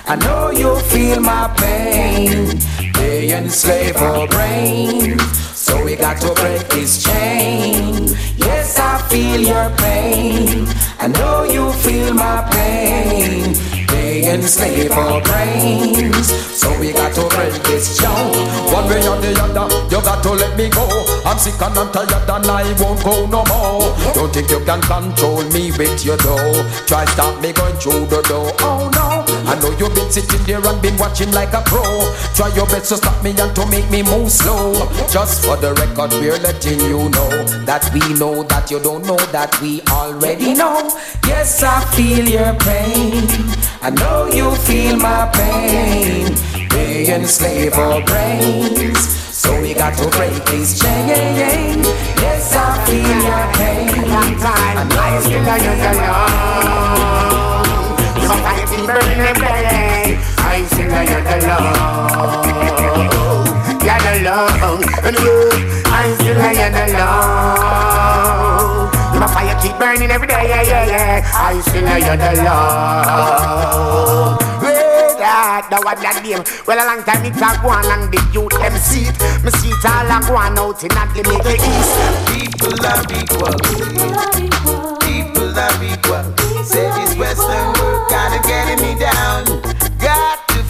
I 0.06 0.16
know 0.16 0.50
you 0.50 0.78
feel 0.92 1.20
my 1.20 1.52
pain. 1.58 2.58
They 2.94 3.32
enslave 3.36 3.96
our 3.96 4.26
brain. 4.26 5.18
So 5.64 5.84
we 5.84 5.96
got 5.96 6.20
to 6.22 6.32
break 6.40 6.66
this 6.68 7.02
chain. 7.04 8.08
Yes, 8.36 8.78
I 8.78 9.02
feel 9.10 9.40
your 9.40 9.68
pain. 9.76 10.66
I 10.98 11.08
know 11.08 11.44
you 11.44 11.72
feel 11.84 12.14
my 12.14 12.38
pain. 12.52 13.41
They 14.22 14.34
enslave 14.34 14.92
our 14.92 15.20
brains. 15.20 16.30
So 16.56 16.70
we 16.78 16.92
got 16.92 17.12
to 17.14 17.22
break 17.34 17.60
this 17.64 17.98
chain. 17.98 18.30
One 18.70 18.86
way 18.88 19.02
or 19.08 19.18
the 19.18 19.34
other, 19.42 19.66
you 19.90 20.00
got 20.00 20.22
to 20.22 20.30
let 20.30 20.56
me 20.56 20.68
go. 20.68 20.86
I'm 21.26 21.38
sick 21.38 21.60
and 21.60 21.76
I'm 21.76 21.90
tired 21.90 22.30
and 22.30 22.46
I 22.46 22.62
won't 22.80 23.02
go 23.02 23.26
no 23.26 23.42
more. 23.50 23.90
Don't 24.14 24.32
think 24.32 24.48
you 24.48 24.60
can 24.64 24.80
control 24.82 25.42
me 25.50 25.72
with 25.72 26.04
your 26.04 26.16
dough. 26.18 26.70
Try 26.86 27.04
stop 27.06 27.42
me 27.42 27.52
going 27.52 27.74
through 27.78 28.06
the 28.06 28.22
door. 28.22 28.52
Oh 28.60 28.91
I 29.44 29.58
know 29.60 29.70
you've 29.78 29.94
been 29.94 30.10
sitting 30.10 30.42
there 30.44 30.64
and 30.64 30.80
been 30.82 30.96
watching 30.96 31.30
like 31.32 31.52
a 31.52 31.62
pro. 31.62 31.82
Try 32.34 32.48
your 32.54 32.66
best 32.66 32.88
to 32.90 32.96
stop 32.96 33.22
me 33.22 33.30
and 33.30 33.54
to 33.54 33.66
make 33.66 33.88
me 33.90 34.02
move 34.02 34.30
slow. 34.30 34.72
Just 35.10 35.44
for 35.44 35.56
the 35.56 35.74
record, 35.74 36.12
we're 36.12 36.38
letting 36.38 36.80
you 36.80 37.08
know 37.10 37.30
that 37.66 37.88
we 37.92 38.00
know 38.18 38.42
that 38.44 38.70
you 38.70 38.80
don't 38.80 39.04
know 39.06 39.18
that 39.32 39.60
we 39.60 39.82
already 39.90 40.54
know. 40.54 40.90
Yes, 41.26 41.62
I 41.62 41.84
feel 41.94 42.26
your 42.26 42.54
pain. 42.60 43.26
I 43.82 43.90
know 43.90 44.26
you 44.26 44.54
feel 44.62 44.96
my 44.96 45.30
pain. 45.34 46.34
They 46.70 47.12
enslave 47.12 47.74
our 47.74 48.02
brains. 48.04 48.98
So 49.34 49.60
we 49.60 49.74
got 49.74 49.98
to 49.98 50.08
break 50.16 50.44
this 50.46 50.78
chain. 50.78 51.82
Yes, 52.22 52.54
I 52.54 52.84
feel 52.86 53.02
your 53.02 53.46
pain. 53.58 54.06
I 54.06 54.84
know 54.88 55.18
you 55.18 55.42
feel 55.42 55.58
your 55.64 55.72
it's 57.24 57.31
burning 58.92 59.20
every 59.20 59.40
day. 59.40 60.18
I 60.38 60.64
sing 60.76 60.88
that 60.88 61.08
you're 61.08 61.22
the 61.24 61.36
love. 61.48 62.44
You're 63.80 64.00
the 64.04 64.14
love. 64.28 64.84
And 65.06 65.16
I 65.88 65.90
sing 66.20 66.36
that 66.36 66.52
you're 66.60 66.72
the 66.76 66.84
love. 66.92 68.92
My 69.18 69.26
fire 69.28 69.56
keep 69.62 69.76
burning 69.78 70.10
every 70.10 70.26
day, 70.26 70.48
yeah, 70.48 70.62
yeah, 70.62 70.86
yeah. 70.86 71.30
I 71.32 71.60
sing 71.60 71.84
that 71.84 72.00
you're 72.00 72.16
the 72.16 72.32
love. 72.42 74.38
That, 75.22 75.66
that 75.70 75.80
what 75.84 75.98
that 76.02 76.20
name. 76.24 76.42
Well, 76.66 76.76
a 76.76 76.84
long 76.84 77.02
time 77.04 77.24
it 77.24 77.36
a 77.36 77.56
go 77.62 77.68
on 77.70 77.84
and 77.86 78.10
the 78.12 78.18
youth 78.34 78.50
them 78.58 78.74
see 78.76 79.06
it. 79.06 79.16
Me 79.44 79.50
see 79.62 79.70
it 79.70 79.84
all 79.86 80.10
a 80.10 80.20
go 80.26 80.34
on 80.36 80.58
out 80.58 80.82
in 80.82 80.88
the 80.90 81.06
the 81.46 81.54
east. 81.54 81.94
People 82.28 82.74
are 82.84 83.06
equal. 83.14 83.54
People 85.00 85.56
are 85.56 85.84
equal. 85.84 86.02
Say 86.02 86.08
this 86.32 86.41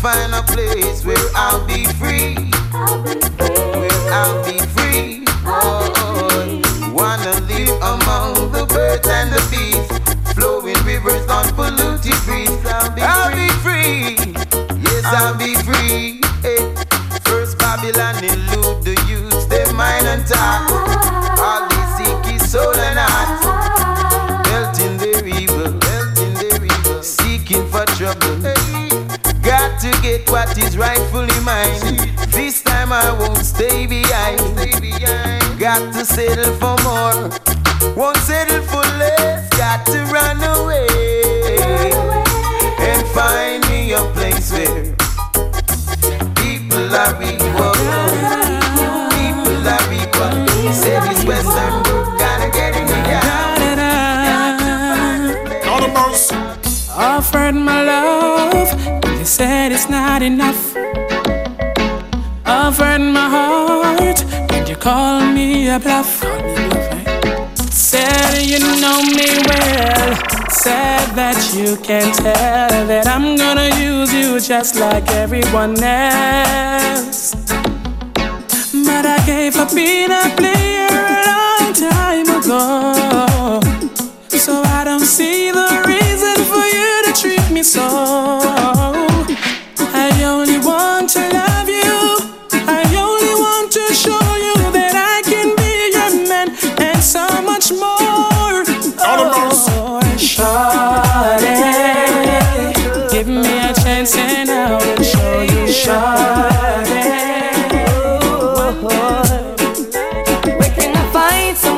find 0.02 0.34
a 0.34 0.42
place 0.42 1.04
where 1.04 1.16
I'll 1.36 1.64
be 1.64 1.84
free. 1.94 2.34
Where 2.72 4.02
I'll 4.10 4.44
be 4.44 4.58
free. 4.74 5.24
Oh, 5.46 6.60
wanna 6.92 7.38
live 7.46 7.70
among 7.78 8.50
the 8.50 8.66
birds 8.66 9.06
and 9.06 9.30
the 9.30 9.42
bees. 9.52 9.86
Flowing 10.34 10.74
rivers 10.84 11.24
on 11.30 11.46
polluted 11.54 12.18
breeze. 12.26 12.50
I'll 12.66 13.30
be 13.30 13.48
free. 13.62 14.34
Yes, 14.82 15.04
I'll 15.04 15.38
be 15.38 15.54
free. 15.62 16.20
Hey. 16.42 16.74
First 17.22 17.58
Babylon 17.58 18.21
what 30.32 30.56
is 30.56 30.78
rightfully 30.78 31.40
mine. 31.44 31.78
This 32.30 32.62
time 32.62 32.90
I 32.90 33.12
won't 33.20 33.44
stay 33.44 33.86
behind. 33.86 34.40
Got 35.60 35.92
to 35.92 36.04
settle 36.06 36.54
for 36.54 36.74
more. 36.82 37.28
Won't 37.94 38.16
settle 38.16 38.62
for 38.62 38.84
less. 38.98 39.48
Got 39.50 39.84
to 39.86 39.98
run 40.06 40.42
away 40.42 41.92
and 42.88 43.06
find 43.08 43.60
me 43.68 43.92
a 43.92 44.02
place 44.16 44.50
where 44.52 44.96
people 46.36 46.96
are 46.96 47.22
equal. 47.22 47.71
It's 59.82 59.90
not 59.90 60.22
enough. 60.22 60.76
Offered 62.46 63.00
my 63.00 63.28
heart, 63.36 64.22
and 64.52 64.68
you 64.68 64.76
call 64.76 65.20
me 65.20 65.68
a 65.70 65.80
bluff. 65.80 66.22
Said 67.72 68.46
you 68.46 68.60
know 68.60 69.02
me 69.02 69.28
well. 69.48 70.14
Said 70.50 71.06
that 71.18 71.38
you 71.56 71.76
can 71.78 72.12
tell 72.14 72.86
that 72.86 73.08
I'm 73.08 73.36
gonna 73.36 73.70
use 73.76 74.14
you 74.14 74.38
just 74.38 74.76
like 74.76 75.08
everyone 75.10 75.74
else. 75.82 77.34
But 78.86 79.04
I 79.04 79.20
gave 79.26 79.56
up 79.56 79.74
being 79.74 80.12
a 80.12 80.26
player 80.36 80.94
a 80.94 81.22
long 81.30 81.72
time 81.74 82.28
ago. 82.38 83.60
So 84.28 84.62
I 84.62 84.84
don't 84.84 85.06
see 85.16 85.50
the 85.50 85.70
reason 85.86 86.36
for 86.50 86.64
you 86.76 86.90
to 87.06 87.12
treat 87.20 87.50
me 87.50 87.64
so. 87.64 89.01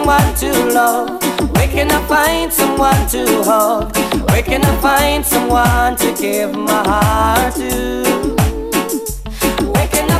Someone 0.04 0.34
to 0.36 0.52
love? 0.72 1.22
Where 1.54 1.68
can 1.68 1.90
I 1.90 2.06
find 2.06 2.52
someone 2.52 3.08
to 3.08 3.42
hug? 3.42 3.96
Where 4.30 4.42
can 4.42 4.64
I 4.64 4.80
find 4.80 5.24
someone 5.24 5.96
to 5.96 6.14
give 6.20 6.54
my 6.54 6.82
heart 6.86 7.54
to? 7.56 8.43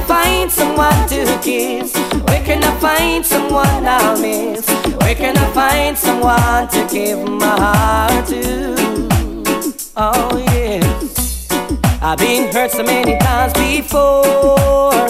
Find 0.06 0.50
someone 0.52 1.08
to 1.08 1.38
kiss? 1.42 1.94
Where 2.26 2.42
can 2.44 2.62
I 2.62 2.78
find 2.78 3.24
someone 3.24 3.86
I'll 3.86 4.20
miss? 4.20 4.68
Where 5.00 5.14
can 5.14 5.36
I 5.36 5.50
find 5.52 5.96
someone 5.96 6.68
to 6.68 6.86
give 6.92 7.26
my 7.26 7.46
heart 7.46 8.26
to? 8.28 8.74
Oh 9.96 10.36
yeah. 10.52 10.82
I've 12.02 12.18
been 12.18 12.52
hurt 12.52 12.72
so 12.72 12.82
many 12.82 13.18
times 13.18 13.54
before. 13.54 15.08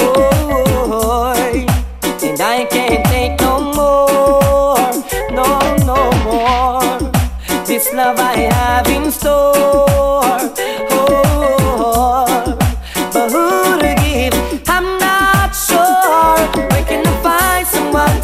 Oh, 0.00 1.34
and 2.22 2.40
I 2.40 2.64
can't 2.64 3.04
take 3.06 3.40
no 3.40 3.60
more. 3.60 4.92
No, 5.30 5.76
no 5.86 6.10
more. 6.24 6.98
This 7.64 7.92
love 7.94 8.18
I 8.18 8.48
have 8.52 8.88
in 8.88 9.10
store. 9.12 9.91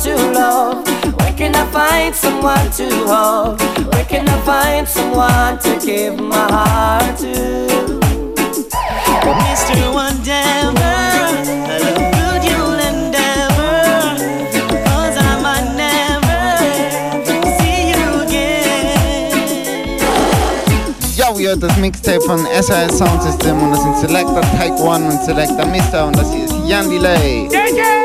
to 0.04 0.14
love? 0.32 0.86
Where 1.18 1.32
can 1.34 1.54
I 1.54 1.66
find 1.70 2.14
someone 2.14 2.70
to 2.72 2.88
hold? 3.06 3.60
Where 3.92 4.04
can 4.04 4.28
I 4.28 4.40
find 4.42 4.88
someone 4.88 5.58
to 5.58 5.86
give 5.86 6.18
my 6.20 6.46
heart 6.50 7.18
to? 7.18 7.68
Mr. 9.24 9.92
Wonderful. 9.92 10.78
ihr 21.48 21.56
das 21.56 21.76
Mixtape 21.78 22.20
von 22.20 22.38
SIS 22.60 22.98
Sound 22.98 23.22
System 23.22 23.62
und 23.62 23.70
das 23.72 23.82
sind 23.82 23.96
Selector 23.98 24.40
Type 24.60 24.90
1 24.90 25.14
und 25.14 25.24
Selector 25.24 25.66
Mister 25.66 26.06
und 26.06 26.16
das 26.16 26.32
hier 26.32 26.44
ist 26.44 26.54
Jan 26.66 26.90
Delay. 26.90 27.48
Yeah, 27.50 27.66
yeah. 27.74 27.97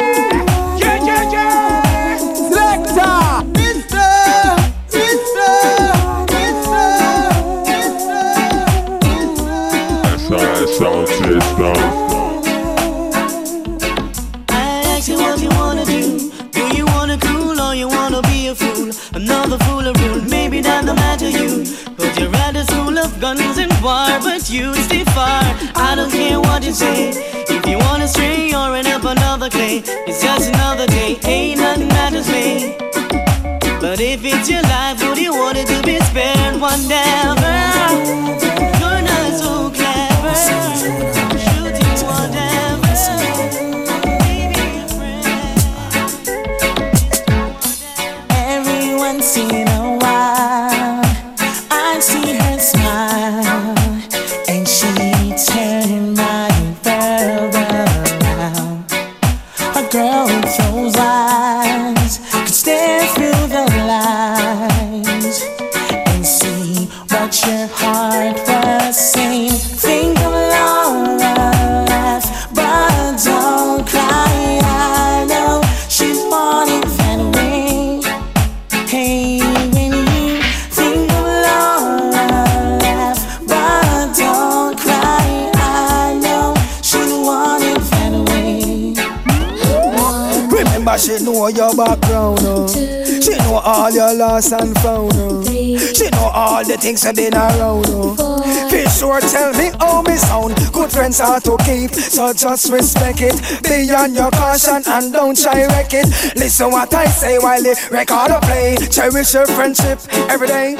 That 97.03 97.15
been 97.15 97.33
around. 97.33 97.85
Oh. 97.89 98.69
Be 98.71 98.85
sure 98.89 99.19
tell 99.19 99.51
me 99.53 99.71
how 99.79 100.01
me 100.01 100.15
sound. 100.15 100.55
Good 100.71 100.91
friends 100.91 101.19
are 101.19 101.39
to 101.41 101.57
keep, 101.63 101.91
so 101.91 102.33
just 102.33 102.71
respect 102.71 103.19
it. 103.21 103.35
Be 103.63 103.91
on 103.93 104.15
your 104.15 104.31
caution 104.31 104.81
and 104.87 105.11
don't 105.11 105.37
try 105.37 105.65
wreck 105.65 105.93
it. 105.93 106.07
Listen 106.35 106.71
what 106.71 106.93
I 106.93 107.05
say 107.05 107.37
while 107.39 107.61
the 107.61 107.75
record 107.91 108.41
play. 108.43 108.77
Cherish 108.89 109.33
your 109.33 109.45
friendship 109.47 109.99
every 110.29 110.47
day. 110.47 110.75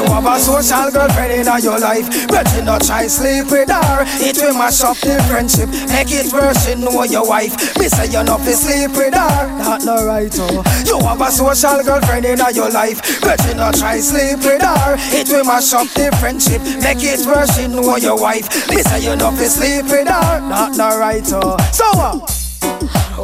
You 0.00 0.06
have 0.06 0.24
a 0.24 0.40
social 0.40 0.90
girlfriend 0.90 1.32
in 1.32 1.62
your 1.62 1.78
life, 1.78 2.08
but 2.28 2.48
you 2.56 2.62
not 2.62 2.82
try 2.82 3.06
sleep 3.06 3.50
with 3.50 3.68
her. 3.68 4.04
It 4.24 4.38
will 4.40 4.54
mash 4.54 4.80
up 4.80 4.96
the 4.96 5.20
friendship, 5.28 5.68
make 5.92 6.08
it 6.08 6.32
worse. 6.32 6.68
You 6.68 6.76
know 6.76 7.04
your 7.04 7.28
wife. 7.28 7.52
Me 7.76 7.86
say 7.86 8.06
you 8.08 8.24
not 8.24 8.40
fi 8.40 8.52
sleep 8.52 8.96
with 8.96 9.12
her. 9.12 9.44
That 9.60 9.84
no 9.84 10.06
right 10.06 10.32
oh. 10.40 10.64
You 10.88 10.96
have 11.04 11.20
a 11.20 11.30
social 11.30 11.84
girlfriend 11.84 12.24
in 12.24 12.40
your 12.54 12.70
life, 12.70 13.20
but 13.20 13.44
you 13.44 13.52
not 13.52 13.76
try 13.76 14.00
sleep 14.00 14.38
with 14.40 14.62
her. 14.62 14.96
It 15.12 15.28
will 15.28 15.44
mash 15.44 15.74
up 15.74 15.86
the 15.92 16.08
friendship, 16.16 16.62
make 16.80 17.04
it 17.04 17.20
worse. 17.26 17.60
You 17.60 17.68
know 17.68 17.96
your 17.96 18.16
wife. 18.16 18.48
Me 18.70 18.80
say 18.80 19.04
you 19.04 19.16
not 19.16 19.34
fi 19.36 19.52
sleep 19.52 19.84
with 19.84 20.08
her. 20.08 20.40
That 20.48 20.76
no 20.80 20.96
right 20.98 21.28
oh. 21.28 21.60
So 21.76 21.84
uh, 22.00 22.16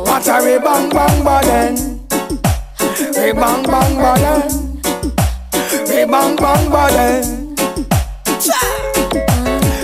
what 0.05 0.29
a 0.29 0.45
rebang 0.45 0.93
bang 0.93 1.25
bang 1.25 1.77
Rebang 3.17 3.65
bang 3.65 3.97
bang 3.97 4.21
Rebang 4.21 4.56
bang 6.11 6.37
bang 6.37 6.95
eh. 6.95 7.23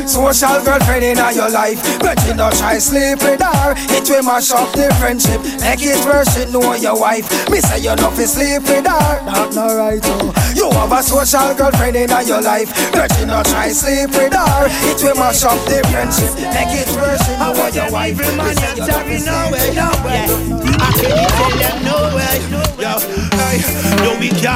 Social 0.07 0.61
girlfriend 0.63 1.05
in 1.05 1.17
your 1.17 1.49
life, 1.51 1.81
but 2.01 2.19
you 2.27 2.35
don't 2.35 2.55
try 2.55 2.77
sleep 2.79 3.23
with 3.23 3.41
her. 3.41 3.75
It 3.97 4.09
will 4.11 4.23
mash 4.23 4.51
up 4.51 4.71
the 4.73 4.93
friendship, 5.01 5.41
make 5.63 5.81
it 5.81 6.05
worse. 6.05 6.37
You 6.37 6.53
know 6.53 6.75
your 6.75 7.01
wife. 7.01 7.25
Me 7.51 7.61
say 7.61 7.81
you 7.81 7.97
not 7.97 8.13
fi 8.13 8.25
sleep 8.25 8.63
with 8.63 8.87
her. 8.87 9.25
Not 9.25 9.55
no 9.55 9.75
right 9.75 10.01
oh. 10.05 10.53
You 10.55 10.71
have 10.71 10.93
a 10.93 11.03
social 11.03 11.55
girlfriend 11.55 11.97
in 11.97 12.11
your 12.27 12.43
life, 12.43 12.69
but 12.93 13.09
you 13.19 13.27
don't 13.27 13.47
try 13.47 13.69
sleep 13.71 14.11
with 14.11 14.35
her. 14.35 14.69
It 14.91 15.03
will 15.03 15.17
mash 15.17 15.45
up 15.45 15.59
the 15.65 15.81
friendship, 15.89 16.35
make 16.53 16.77
it 16.77 16.91
worse. 16.93 17.25
You 17.29 17.37
know 17.39 17.67
your 17.73 17.91
wife. 17.91 18.19
Me 18.19 18.55
say 18.55 18.75
you 18.77 18.87
not 18.87 19.07
fi 19.07 19.17
sleep 19.17 19.53
with 19.53 19.77
her. 19.77 20.72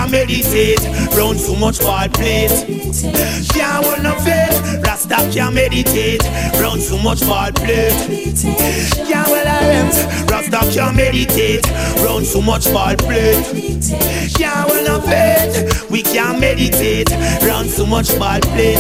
Can't 0.07 0.29
meditate. 0.29 0.81
Round 1.17 1.39
too 1.39 1.57
much 1.57 1.81
bad 1.81 2.13
plate. 2.15 2.51
Can't 3.51 3.85
hold 3.85 4.03
no 4.03 4.15
faith. 4.21 4.83
Rasta 4.85 5.17
can't 5.33 5.55
meditate. 5.55 6.23
Round 6.61 6.81
too 6.81 6.99
much 7.03 7.21
bad 7.21 7.55
plate. 7.57 7.93
Can't 9.07 9.29
well 9.29 9.47
RMs. 9.47 10.31
Rasta 10.31 10.73
can't 10.73 10.97
meditate. 10.97 11.67
Round 12.05 12.27
too 12.27 12.43
much 12.43 12.65
bad 12.67 12.99
plate. 12.99 13.45
Can't 14.35 14.69
well 14.69 14.85
no 14.85 15.01
faith. 15.07 15.91
We 15.91 16.03
can't 16.03 16.41
meditate. 16.41 17.11
Round 17.43 17.69
too 17.71 17.87
much 17.87 18.09
bad 18.19 18.43
plate. 18.43 18.79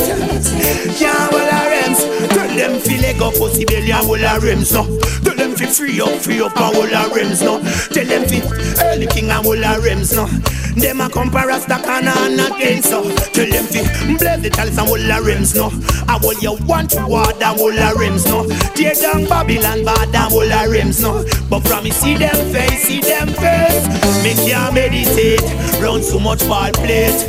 Can't 0.98 1.32
well 1.32 1.50
RMs. 1.50 2.28
Tell 2.28 2.48
them 2.56 2.80
feel 2.80 3.02
like 3.02 3.20
a 3.20 3.36
pussy 3.38 3.64
belly 3.64 3.90
and 3.90 4.06
all 4.06 4.24
our 4.24 4.40
rims 4.40 4.72
no. 4.72 4.84
Tell 5.24 5.34
them 5.34 5.54
fi 5.56 5.66
free 5.66 6.00
up, 6.00 6.20
free 6.20 6.40
up 6.40 6.56
and 6.56 6.76
all 6.76 6.94
our 6.94 7.14
rims 7.14 7.42
no. 7.42 7.60
Tell 7.92 8.06
them 8.06 8.28
fi 8.28 8.40
early 8.84 9.06
king 9.06 9.30
and 9.30 9.46
all 9.46 9.64
our 9.64 9.80
rims 9.80 10.14
no. 10.14 10.26
Them 10.76 11.00
a 11.00 11.08
compare 11.08 11.50
us 11.50 11.64
the 11.64 11.76
corner 11.76 12.12
and 12.12 12.36
nothing 12.36 12.82
so. 12.82 13.02
Tell 13.32 13.48
them 13.48 13.64
fi 13.64 13.80
bless 14.18 14.42
the 14.42 14.50
tals 14.50 14.76
and 14.76 14.88
all 14.88 15.12
our 15.12 15.22
rims 15.22 15.54
no. 15.54 15.70
I 16.06 16.18
want 16.22 16.42
you 16.42 16.54
want 16.66 16.90
to 16.90 17.06
water 17.06 17.32
and 17.42 17.60
all 17.60 17.78
our 17.78 17.96
rims 17.96 18.26
no. 18.26 18.46
Tear 18.74 18.94
down 18.94 19.24
Babylon 19.24 19.84
bad 19.84 20.14
and 20.14 20.32
all 20.32 20.52
our 20.52 20.70
rims 20.70 21.00
no. 21.00 21.24
But 21.48 21.66
from 21.66 21.84
me 21.84 21.90
see 21.90 22.16
them 22.16 22.36
face, 22.52 22.82
see 22.84 23.00
them 23.00 23.28
face. 23.28 23.88
Me 24.22 24.34
can't 24.34 24.74
meditate, 24.74 25.42
round 25.80 26.04
too 26.04 26.20
much 26.20 26.46
ball 26.46 26.70
plate. 26.72 27.24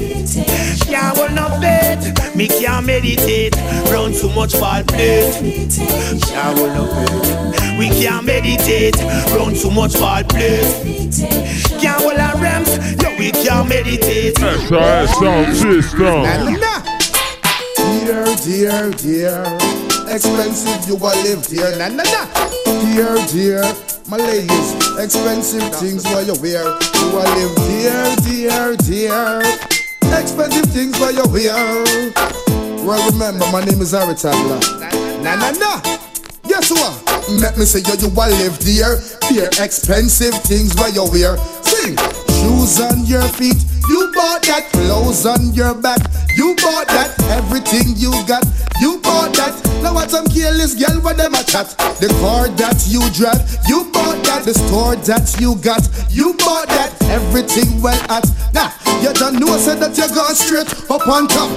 Can't 0.85 1.17
hold 1.17 1.31
no 1.31 1.47
faith. 1.61 2.35
Me 2.35 2.47
can't 2.47 2.85
meditate, 2.85 3.55
round 3.91 4.13
too 4.13 4.29
much 4.33 4.59
ball 4.59 4.83
plate. 4.83 5.33
Can't 6.19 6.57
hold 6.57 6.73
no 6.75 6.85
faith. 6.85 7.79
We 7.79 7.89
can't 7.89 8.25
meditate, 8.25 8.97
round 9.31 9.55
too 9.55 9.71
much 9.71 9.93
ball 9.99 10.23
plate. 10.23 10.67
Can't 11.79 12.01
hold 12.01 12.19
our 12.19 12.33
rems, 12.35 13.01
yo 13.01 13.15
we 13.17 13.31
can't 13.43 13.69
meditate. 13.69 14.37
SAS 14.37 15.19
Sound 15.19 15.55
System. 15.55 16.23
Dear, 17.77 18.25
dear, 18.43 18.91
dear, 18.91 19.43
expensive 20.09 20.87
you 20.87 20.95
a 20.95 21.11
live 21.23 21.45
dear, 21.47 21.75
na 21.77 21.87
na 21.89 22.03
na. 22.03 22.23
Dear, 22.65 23.15
dear, 23.27 23.61
my 24.07 24.17
ladies, 24.17 24.73
expensive 24.97 25.73
things 25.75 26.03
where 26.05 26.23
you 26.23 26.35
wear, 26.41 26.63
you 26.63 27.09
a 27.13 27.23
live 27.35 27.55
dear, 27.67 28.15
dear, 28.23 28.75
dear, 28.77 29.41
expensive 30.17 30.65
things 30.71 30.99
where 30.99 31.11
you 31.11 31.25
wear. 31.31 31.55
Well, 32.85 33.11
remember, 33.11 33.45
my 33.51 33.63
name 33.63 33.81
is 33.81 33.91
Harry 33.91 34.15
Toddler. 34.15 34.59
Na 35.21 35.35
na 35.35 35.51
na. 35.51 35.81
Guess 36.47 36.71
what? 36.71 37.29
Let 37.29 37.57
me 37.57 37.65
say 37.65 37.79
you, 37.79 37.95
you 37.99 38.07
a 38.07 38.25
live 38.29 38.57
dear, 38.59 38.99
dear, 39.29 39.47
expensive 39.59 40.33
things 40.43 40.75
where 40.75 40.89
you 40.89 41.03
wear. 41.11 41.37
Sing. 41.63 42.26
Shoes 42.67 42.81
on 42.81 43.05
your 43.05 43.21
feet, 43.21 43.63
you 43.87 44.11
bought 44.13 44.41
that. 44.43 44.69
Clothes 44.73 45.25
on 45.25 45.53
your 45.53 45.73
back, 45.73 45.99
you 46.35 46.53
bought 46.57 46.87
that. 46.87 47.15
Everything 47.29 47.95
you 47.95 48.11
got, 48.27 48.43
you 48.81 48.99
bought 48.99 49.33
that. 49.35 49.55
Now 49.81 49.93
what 49.93 50.11
some 50.11 50.27
careless 50.27 50.75
girl 50.75 50.99
when 51.01 51.15
them 51.15 51.33
a 51.33 51.43
chat. 51.43 51.69
The 52.01 52.09
car 52.19 52.49
that 52.49 52.83
you 52.87 52.99
drive, 53.11 53.39
you 53.69 53.89
bought 53.93 54.21
that. 54.25 54.43
The 54.43 54.53
store 54.53 54.97
that 54.97 55.39
you 55.39 55.55
got, 55.55 55.87
you 56.09 56.33
bought 56.33 56.67
that. 56.67 56.91
Everything 57.03 57.81
well 57.81 57.99
at. 58.11 58.27
Now 58.53 58.73
you 59.01 59.13
don't 59.13 59.39
know 59.39 59.55
said 59.57 59.79
that 59.79 59.97
you 59.97 60.13
gone 60.13 60.35
straight 60.35 60.67
up 60.91 61.07
on 61.07 61.27
top. 61.27 61.49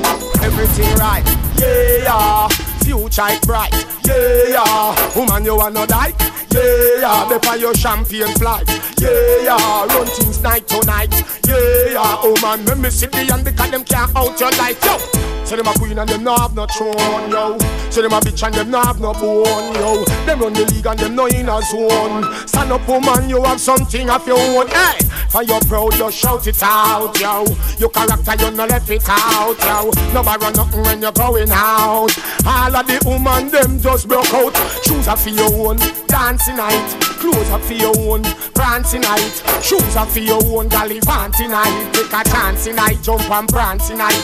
Everything 0.45 0.95
right, 0.95 1.27
yeah. 1.59 2.70
Future 2.91 3.31
is 3.31 3.41
bright. 3.41 3.73
Yeah, 4.05 4.49
yeah. 4.49 5.17
Woman, 5.17 5.45
you 5.45 5.57
wanna 5.57 5.87
die? 5.87 6.13
Yeah, 6.51 7.01
yeah. 7.01 7.29
Before 7.29 7.57
your 7.57 7.75
champagne 7.75 8.35
flight. 8.35 8.69
Yeah, 8.99 9.43
yeah. 9.43 9.87
Run 9.87 10.07
things 10.07 10.43
night 10.43 10.67
to 10.69 10.85
night. 10.87 11.13
Yeah, 11.47 11.93
yeah. 11.95 12.27
Oh 12.27 12.35
man, 12.43 12.65
me 12.81 12.91
see 12.91 13.07
the 13.07 13.31
and 13.33 13.45
because 13.45 13.71
them 13.71 13.85
can't 13.85 14.15
out 14.17 14.39
your 14.41 14.51
light. 14.53 14.85
Yo. 14.85 15.31
Say 15.51 15.57
them 15.57 15.67
a 15.67 15.73
queen 15.75 15.99
and 15.99 16.09
them 16.09 16.23
no 16.23 16.37
have 16.37 16.55
no 16.55 16.65
throne, 16.67 17.31
yo. 17.31 17.59
Say 17.91 18.03
them 18.03 18.13
a 18.13 18.21
bitch 18.21 18.47
and 18.47 18.55
them 18.55 18.71
no 18.71 18.81
have 18.83 19.01
no 19.01 19.13
bone, 19.13 19.75
yo. 19.75 20.05
Them 20.25 20.39
run 20.39 20.53
the 20.53 20.65
league 20.67 20.87
and 20.87 20.97
them 20.97 21.17
no 21.17 21.27
in 21.27 21.49
a 21.49 21.61
zone. 21.63 22.23
Stand 22.47 22.71
up, 22.71 22.87
woman, 22.87 23.29
you 23.29 23.43
have 23.43 23.61
something 23.61 24.09
of 24.09 24.25
your 24.29 24.39
own. 24.39 24.69
Hey, 24.69 24.99
for 25.29 25.43
your 25.43 25.59
proud, 25.63 25.99
you 25.99 26.09
shout 26.13 26.47
it 26.47 26.63
out, 26.63 27.19
yo. 27.19 27.45
Your 27.79 27.91
character, 27.91 28.35
you 28.39 28.51
no 28.53 28.65
left 28.65 28.91
it 28.91 29.03
out, 29.09 29.59
yo. 29.59 29.91
No 30.15 30.23
borrow 30.23 30.51
nothing 30.51 30.83
when 30.83 31.03
you're 31.03 31.11
going 31.11 31.51
out. 31.51 32.17
All 32.47 32.77
of 32.81 32.87
the 32.87 33.09
woman, 33.09 33.49
them 33.49 33.79
just 33.79 34.09
broke 34.09 34.33
out. 34.33 34.57
Shoes 34.85 35.09
are 35.09 35.17
for 35.17 35.29
your 35.29 35.53
own, 35.69 35.77
dancing 36.07 36.57
night. 36.57 36.89
Clothes 37.21 37.51
are 37.51 37.61
for 37.61 37.75
your 37.75 37.97
own, 38.09 38.23
prancing 38.55 39.03
night. 39.03 39.43
Shoes 39.61 39.97
are 39.97 40.07
for 40.07 40.21
your 40.21 40.41
own, 40.47 40.69
gallivanting 40.69 41.51
night. 41.51 41.93
Take 41.93 42.13
a 42.13 42.25
chance 42.25 42.67
night, 42.67 43.03
jump 43.03 43.29
and 43.31 43.49
prancing 43.49 43.99
night. 43.99 44.17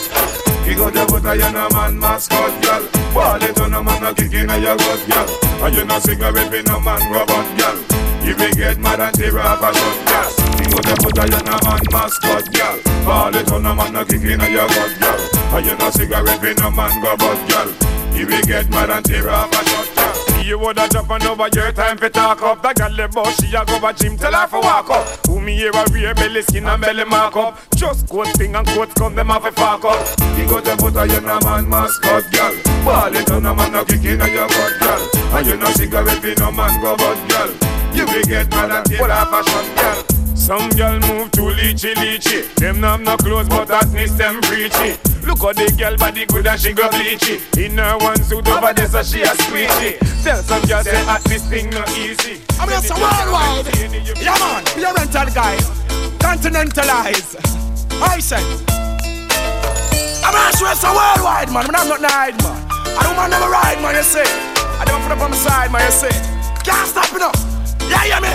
You 0.64 0.74
got 0.74 0.94
the 0.94 1.04
butter, 1.04 1.36
you 1.36 1.52
no 1.52 1.68
man 1.70 1.98
mascot, 1.98 2.50
girl. 2.64 2.88
Ball 3.12 3.42
it 3.42 3.60
on 3.60 3.74
a 3.74 3.82
man, 3.82 4.02
no 4.02 4.14
kick 4.14 4.32
in 4.32 4.48
your 4.48 4.76
gut, 4.76 5.02
girl. 5.04 5.28
And 5.64 5.76
you 5.76 5.84
no 5.84 5.98
cigarette, 5.98 6.50
be 6.50 6.62
no 6.62 6.80
man 6.80 7.02
robot, 7.12 7.46
girl. 7.60 7.76
You 8.24 8.36
may 8.36 8.50
get 8.52 8.78
mad 8.78 9.00
and 9.00 9.14
tear 9.14 9.38
off 9.38 9.60
a 9.60 9.70
shot, 9.74 9.98
girl. 10.08 10.30
You 10.56 10.66
got 10.72 10.84
the 10.86 10.94
butter, 11.04 11.26
you 11.28 11.42
no 11.44 11.56
man 11.60 11.84
mascot, 11.92 12.46
girl. 12.52 12.78
Ball 13.04 13.36
it 13.36 13.52
on 13.52 13.66
a 13.66 13.74
man, 13.74 13.92
no 13.92 14.04
kick 14.04 14.24
in 14.24 14.40
your 14.40 14.68
gut, 14.68 14.92
girl. 14.98 15.20
And 15.52 15.66
you 15.66 15.76
no 15.76 15.90
cigarette, 15.90 16.40
be 16.40 16.54
no 16.54 16.70
man 16.70 17.02
robot, 17.02 17.38
girl. 17.50 17.95
You 18.16 18.26
may 18.26 18.40
get 18.42 18.70
mad 18.70 18.90
and 18.90 19.04
tear 19.04 19.28
off 19.28 19.52
a 19.52 19.64
shot, 19.68 19.96
girl. 19.96 20.42
You 20.42 20.58
woulda 20.58 20.88
jump 20.88 21.10
on 21.10 21.22
over 21.26 21.48
your 21.52 21.72
time 21.72 21.98
for 21.98 22.08
talk 22.08 22.40
up. 22.40 22.62
That 22.62 22.76
girl 22.76 22.92
left 22.92 23.14
boss, 23.14 23.34
she 23.42 23.54
a 23.54 23.64
go 23.64 23.80
to 23.80 23.92
gym 23.92 24.16
tell 24.16 24.32
her 24.32 24.46
for 24.46 24.60
walk 24.60 24.88
up. 24.90 25.06
Who 25.26 25.40
me 25.40 25.56
here 25.56 25.72
a 25.74 25.84
rear 25.92 26.14
belly 26.14 26.42
skin 26.42 26.66
and 26.66 26.80
belly 26.80 27.04
mark 27.04 27.36
up. 27.36 27.58
Just 27.74 28.08
coat 28.08 28.28
thing 28.38 28.54
and 28.54 28.66
coat 28.68 28.94
come 28.94 29.16
them 29.16 29.30
off 29.30 29.44
a 29.44 29.52
fuck 29.52 29.84
up. 29.84 29.98
You 30.38 30.48
got 30.48 30.64
the 30.64 30.76
butter, 30.78 31.04
you 31.12 31.20
no 31.20 31.40
man 31.40 31.68
mascot, 31.68 32.24
girl. 32.32 32.54
Ball 32.84 33.16
it 33.16 33.30
on 33.30 33.44
a 33.44 33.54
man, 33.54 33.72
no 33.72 33.84
kick 33.84 34.04
in 34.04 34.20
your 34.20 34.48
butt, 34.48 34.80
girl. 34.80 35.36
And 35.36 35.46
you 35.46 35.56
no 35.56 35.66
cigarette, 35.72 36.22
be 36.22 36.34
no 36.38 36.52
man 36.52 36.80
go 36.80 36.96
but, 36.96 37.18
girl. 37.28 37.50
You 37.92 38.06
will 38.06 38.22
get 38.22 38.48
mad 38.50 38.70
and 38.70 38.96
pull 38.96 39.10
off 39.10 39.32
a 39.34 39.50
shot, 39.50 40.06
girl. 40.06 40.15
Some 40.36 40.68
girl 40.70 41.00
move 41.00 41.32
too 41.32 41.50
leechy 41.56 41.94
leechy. 41.94 42.54
Them 42.54 42.80
not 42.80 43.00
no 43.00 43.16
clothes, 43.16 43.48
but 43.48 43.66
that 43.68 43.88
miss 43.90 44.12
them 44.12 44.40
preachy. 44.42 44.94
Look 45.26 45.42
how 45.42 45.52
the 45.52 45.66
girl 45.76 45.96
body 45.96 46.24
good 46.26 46.46
and 46.46 46.60
she 46.60 46.72
go 46.72 46.88
bleachy. 46.88 47.42
In 47.58 47.78
her 47.78 47.98
one 47.98 48.22
suit 48.22 48.46
over 48.46 48.72
there, 48.72 48.86
so 48.86 49.02
she 49.02 49.22
a 49.22 49.34
squeegee. 49.42 49.98
Tell 50.22 50.38
some 50.42 50.62
girl 50.68 50.84
say 50.84 50.94
at 50.94 51.24
this 51.24 51.42
thing 51.48 51.70
not 51.70 51.90
easy. 51.98 52.42
I 52.60 52.66
mean, 52.66 52.78
it's 52.78 52.90
a 52.90 52.94
worldwide. 52.94 53.66
Yeah, 54.22 54.38
man. 54.38 54.62
Be 54.76 54.84
a 54.86 54.94
rental 54.94 55.26
guy. 55.34 55.56
Continentalize. 56.22 57.34
I 57.98 58.20
said. 58.20 58.44
I'm 60.22 60.34
I 60.34 60.52
swear 60.54 60.72
it's 60.72 60.84
a 60.84 60.92
worldwide, 60.94 61.50
man. 61.50 61.66
I'm 61.74 61.88
not 61.88 62.02
hide, 62.06 62.38
man. 62.44 62.54
I 62.94 63.02
don't 63.02 63.16
want 63.16 63.30
never 63.30 63.50
ride, 63.50 63.82
man, 63.82 63.96
you 63.96 64.02
say. 64.02 64.26
I 64.78 64.84
don't 64.84 65.02
put 65.02 65.10
up 65.10 65.20
on 65.20 65.30
my 65.30 65.36
side, 65.36 65.72
man, 65.72 65.82
you 65.82 65.90
say. 65.90 66.14
Can't 66.62 66.86
stop 66.86 67.10
it 67.14 67.22
up. 67.22 67.34
Yeah, 67.90 68.04
yeah, 68.04 68.20
me. 68.20 68.30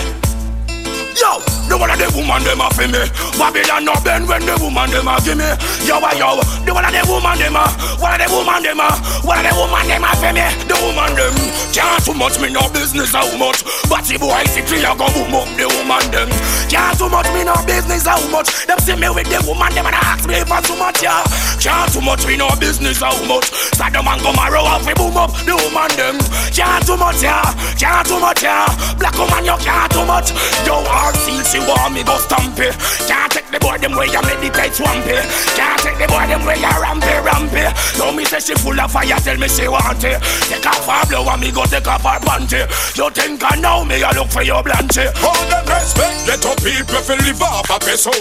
Yo, 1.16 1.40
the 1.72 1.78
one 1.80 1.88
of 1.88 1.96
the 1.96 2.04
woman 2.12 2.44
them 2.44 2.60
a 2.60 2.68
for 2.76 2.84
me. 2.84 3.00
Babylon 3.40 3.88
no 3.88 3.96
bend 4.04 4.28
when 4.28 4.44
the 4.44 4.52
woman 4.60 4.92
them 4.92 5.08
a 5.08 5.16
give 5.24 5.40
me. 5.40 5.48
Yo, 5.88 5.96
uh, 5.96 6.12
yo, 6.20 6.36
the 6.68 6.70
one 6.76 6.84
of 6.84 6.92
the 6.92 7.00
woman 7.08 7.40
them 7.40 7.56
a, 7.56 7.64
one 7.96 8.12
of 8.12 8.20
the 8.20 8.28
woman 8.28 8.60
them 8.60 8.76
a, 8.76 8.88
one 9.24 9.40
of 9.40 9.44
the 9.48 9.52
woman 9.56 9.88
them 9.88 10.04
a 10.04 10.12
for 10.20 10.32
me. 10.36 10.44
The 10.68 10.76
woman 10.84 11.16
them 11.16 11.32
can't 11.72 12.04
too 12.04 12.12
much 12.12 12.36
me 12.36 12.52
no 12.52 12.68
business 12.76 13.16
how 13.16 13.24
much. 13.40 13.64
But 13.88 14.04
if 14.04 14.20
boy 14.20 14.44
see 14.52 14.60
clear 14.68 14.92
go 14.92 15.08
boom 15.16 15.32
up 15.32 15.48
the 15.56 15.64
woman 15.80 16.04
them. 16.12 16.28
Can't 16.68 16.92
too 17.00 17.08
much 17.08 17.28
me 17.32 17.48
no 17.48 17.56
business 17.64 18.04
how 18.04 18.20
much. 18.28 18.52
Them 18.68 18.76
see 18.84 18.96
me 18.96 19.08
with 19.08 19.32
the 19.32 19.40
woman 19.48 19.72
them 19.72 19.88
and 19.88 19.96
ask 19.96 20.28
me 20.28 20.44
for 20.44 20.60
too 20.60 20.76
much 20.76 21.00
yeah. 21.00 21.24
Can't 21.56 21.88
too 21.88 22.04
much 22.04 22.28
me 22.28 22.36
no 22.36 22.52
business 22.60 23.00
how 23.00 23.16
much. 23.24 23.48
The 23.92 24.00
man 24.00 24.20
come 24.24 24.40
a 24.40 24.48
off 24.56 24.88
boom 24.96 25.16
up 25.20 25.32
the 25.44 25.52
woman 25.52 25.92
them. 26.00 26.16
Can't 26.52 26.84
too 26.84 26.96
much 26.96 27.22
yeah, 27.22 27.44
can't 27.76 28.08
too 28.08 28.20
much 28.20 28.42
yeah. 28.42 28.64
Black 28.96 29.16
woman 29.16 29.44
you 29.44 29.56
can't 29.60 29.92
too 29.92 30.04
much. 30.04 30.32
Yo 30.64 30.80
hard 30.88 31.16
seal 31.16 31.44
she 31.62 31.94
me 31.94 32.02
go 32.02 32.16
stampy. 32.18 32.70
Can't 33.06 33.30
take 33.32 33.48
the 33.50 33.58
boy 33.60 33.78
them 33.78 33.94
way 33.94 34.06
you 34.06 34.22
meditate 34.22 34.74
swampy. 34.74 35.18
Can't 35.54 35.78
take 35.80 35.98
the 35.98 36.06
boy 36.08 36.26
them 36.26 36.44
way 36.44 36.58
you 36.58 36.74
rampy 36.80 37.14
rampy. 37.22 37.64
Yo 37.98 38.12
me 38.12 38.24
say 38.24 38.40
she 38.40 38.54
full 38.54 38.78
of 38.78 38.90
fire 38.90 39.18
tell 39.20 39.36
me 39.36 39.48
she 39.48 39.68
want 39.68 40.02
it. 40.04 40.20
Take 40.48 40.66
off 40.66 40.86
her 40.86 41.06
blow 41.08 41.28
and 41.28 41.40
me 41.40 41.50
go 41.50 41.64
take 41.64 41.86
off 41.86 42.02
her 42.02 42.18
panty. 42.20 42.66
You 42.96 43.10
think 43.10 43.42
I 43.44 43.56
know 43.60 43.84
me 43.84 44.02
I 44.02 44.12
look 44.12 44.28
for 44.28 44.42
your 44.42 44.62
blanty. 44.62 45.06
All 45.22 45.42
them 45.48 45.66
respect 45.66 46.26
get 46.26 46.44
up 46.46 46.58
people 46.58 47.02
feel 47.02 47.20
live 47.22 47.42
off 47.42 47.70
a 47.70 47.78
peso. 47.78 48.12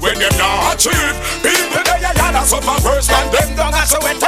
When 0.00 0.16
them 0.18 0.34
not 0.38 0.74
achieve 0.74 1.16
people 1.42 1.82
they 1.84 2.00
a 2.04 2.12
yada 2.14 2.42
suffer 2.44 2.78
worse 2.86 3.08
than 3.08 3.26
them 3.32 3.48
don't 3.56 3.74
have 3.74 3.88
oh. 3.92 3.98
to 3.98 4.04
wet 4.04 4.22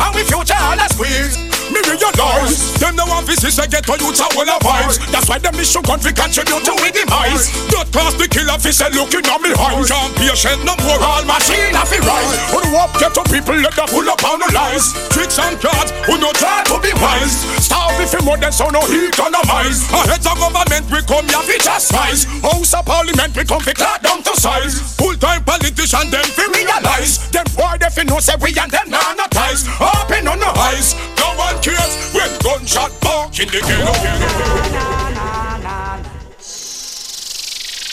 And 0.00 0.14
we 0.14 0.22
future 0.24 0.56
all 0.56 0.78
a 0.78 0.86
squeeze. 0.88 1.51
Me 1.72 1.80
realize 1.88 2.76
Them 2.76 2.96
no 2.96 3.08
want 3.08 3.24
visit 3.24 3.48
say 3.48 3.64
get 3.64 3.88
to 3.88 3.96
youths 3.96 4.20
a 4.20 4.28
whole 4.36 4.44
of 4.44 4.60
vibes. 4.60 5.00
That's 5.08 5.24
why 5.24 5.40
them 5.40 5.56
mission 5.56 5.80
country 5.80 6.12
contribute 6.12 6.60
to 6.68 6.72
we 6.84 6.92
demise 6.92 7.48
Not 7.72 7.88
cause 7.88 8.12
the 8.20 8.28
killer 8.28 8.60
fi 8.60 8.68
say 8.68 8.92
looking 8.92 9.24
at 9.24 9.40
me 9.40 9.56
eyes. 9.56 9.88
Can't 9.88 10.12
patient 10.20 10.60
no 10.68 10.76
more 10.84 11.00
all 11.00 11.24
machine 11.24 11.72
a 11.72 11.82
fi 11.88 11.96
rise. 12.04 12.36
Who 12.52 12.60
up 12.76 12.92
get 13.00 13.16
to 13.16 13.24
people 13.32 13.56
let 13.56 13.72
them 13.72 13.88
pull 13.88 14.04
up 14.04 14.20
on 14.20 14.44
the 14.44 14.52
lies. 14.52 14.92
Tricks 15.08 15.40
and 15.40 15.56
cards 15.56 15.96
who 16.04 16.20
no 16.20 16.28
try 16.36 16.60
to 16.68 16.76
be 16.84 16.92
wise. 17.00 17.40
Starve 17.56 17.96
if 18.04 18.12
you 18.12 18.20
more 18.20 18.36
than 18.36 18.52
so 18.52 18.68
no 18.68 18.84
heat 18.84 19.16
on 19.16 19.32
the 19.32 19.40
minds 19.48 19.88
A 19.96 20.04
heads 20.04 20.28
of 20.28 20.36
government 20.36 20.84
we 20.92 21.00
come 21.08 21.24
here 21.24 21.40
fi 21.48 21.56
chastise. 21.56 22.28
House 22.44 22.76
of 22.76 22.84
parliament 22.84 23.32
we 23.32 23.48
come 23.48 23.64
fi 23.64 23.72
clad 23.72 24.04
down 24.04 24.20
to 24.20 24.36
size. 24.36 24.76
Full 25.00 25.16
time 25.16 25.40
politician 25.48 26.12
them 26.12 26.28
fi 26.36 26.44
realize. 26.52 27.32
Them 27.32 27.48
boy 27.56 27.80
they 27.80 27.88
fi 27.88 28.04
know 28.04 28.20
say 28.20 28.36
we 28.44 28.52
and 28.60 28.68
them 28.68 28.92
nah 28.92 29.16
no 29.16 29.24
ties. 29.32 29.64
Open 29.80 30.28
on 30.28 30.36
the 30.38 30.52
eyes 30.60 30.92
No 31.16 31.32
one 31.38 31.56
cares 31.62 32.12
when 32.12 32.30
gunshot 32.42 32.92
bark 33.00 33.38
in 33.38 33.48
the 33.48 33.60
ghetto. 33.62 33.92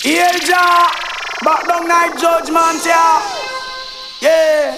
Here, 0.02 0.40
Jah. 0.46 1.10
Back 1.44 1.68
down 1.68 1.88
night 1.88 2.20
judgment, 2.20 2.86
yeah. 2.86 3.22
Yeah. 4.22 4.78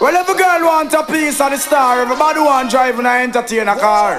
well, 0.00 0.16
a 0.16 0.24
girl 0.24 0.64
want 0.64 0.94
a 0.94 1.02
piece 1.04 1.40
of 1.40 1.50
the 1.50 1.58
star, 1.58 2.00
everybody 2.00 2.40
want 2.40 2.70
drive 2.70 2.98
and 2.98 3.06
entertain 3.06 3.68
a 3.68 3.76
car. 3.76 4.18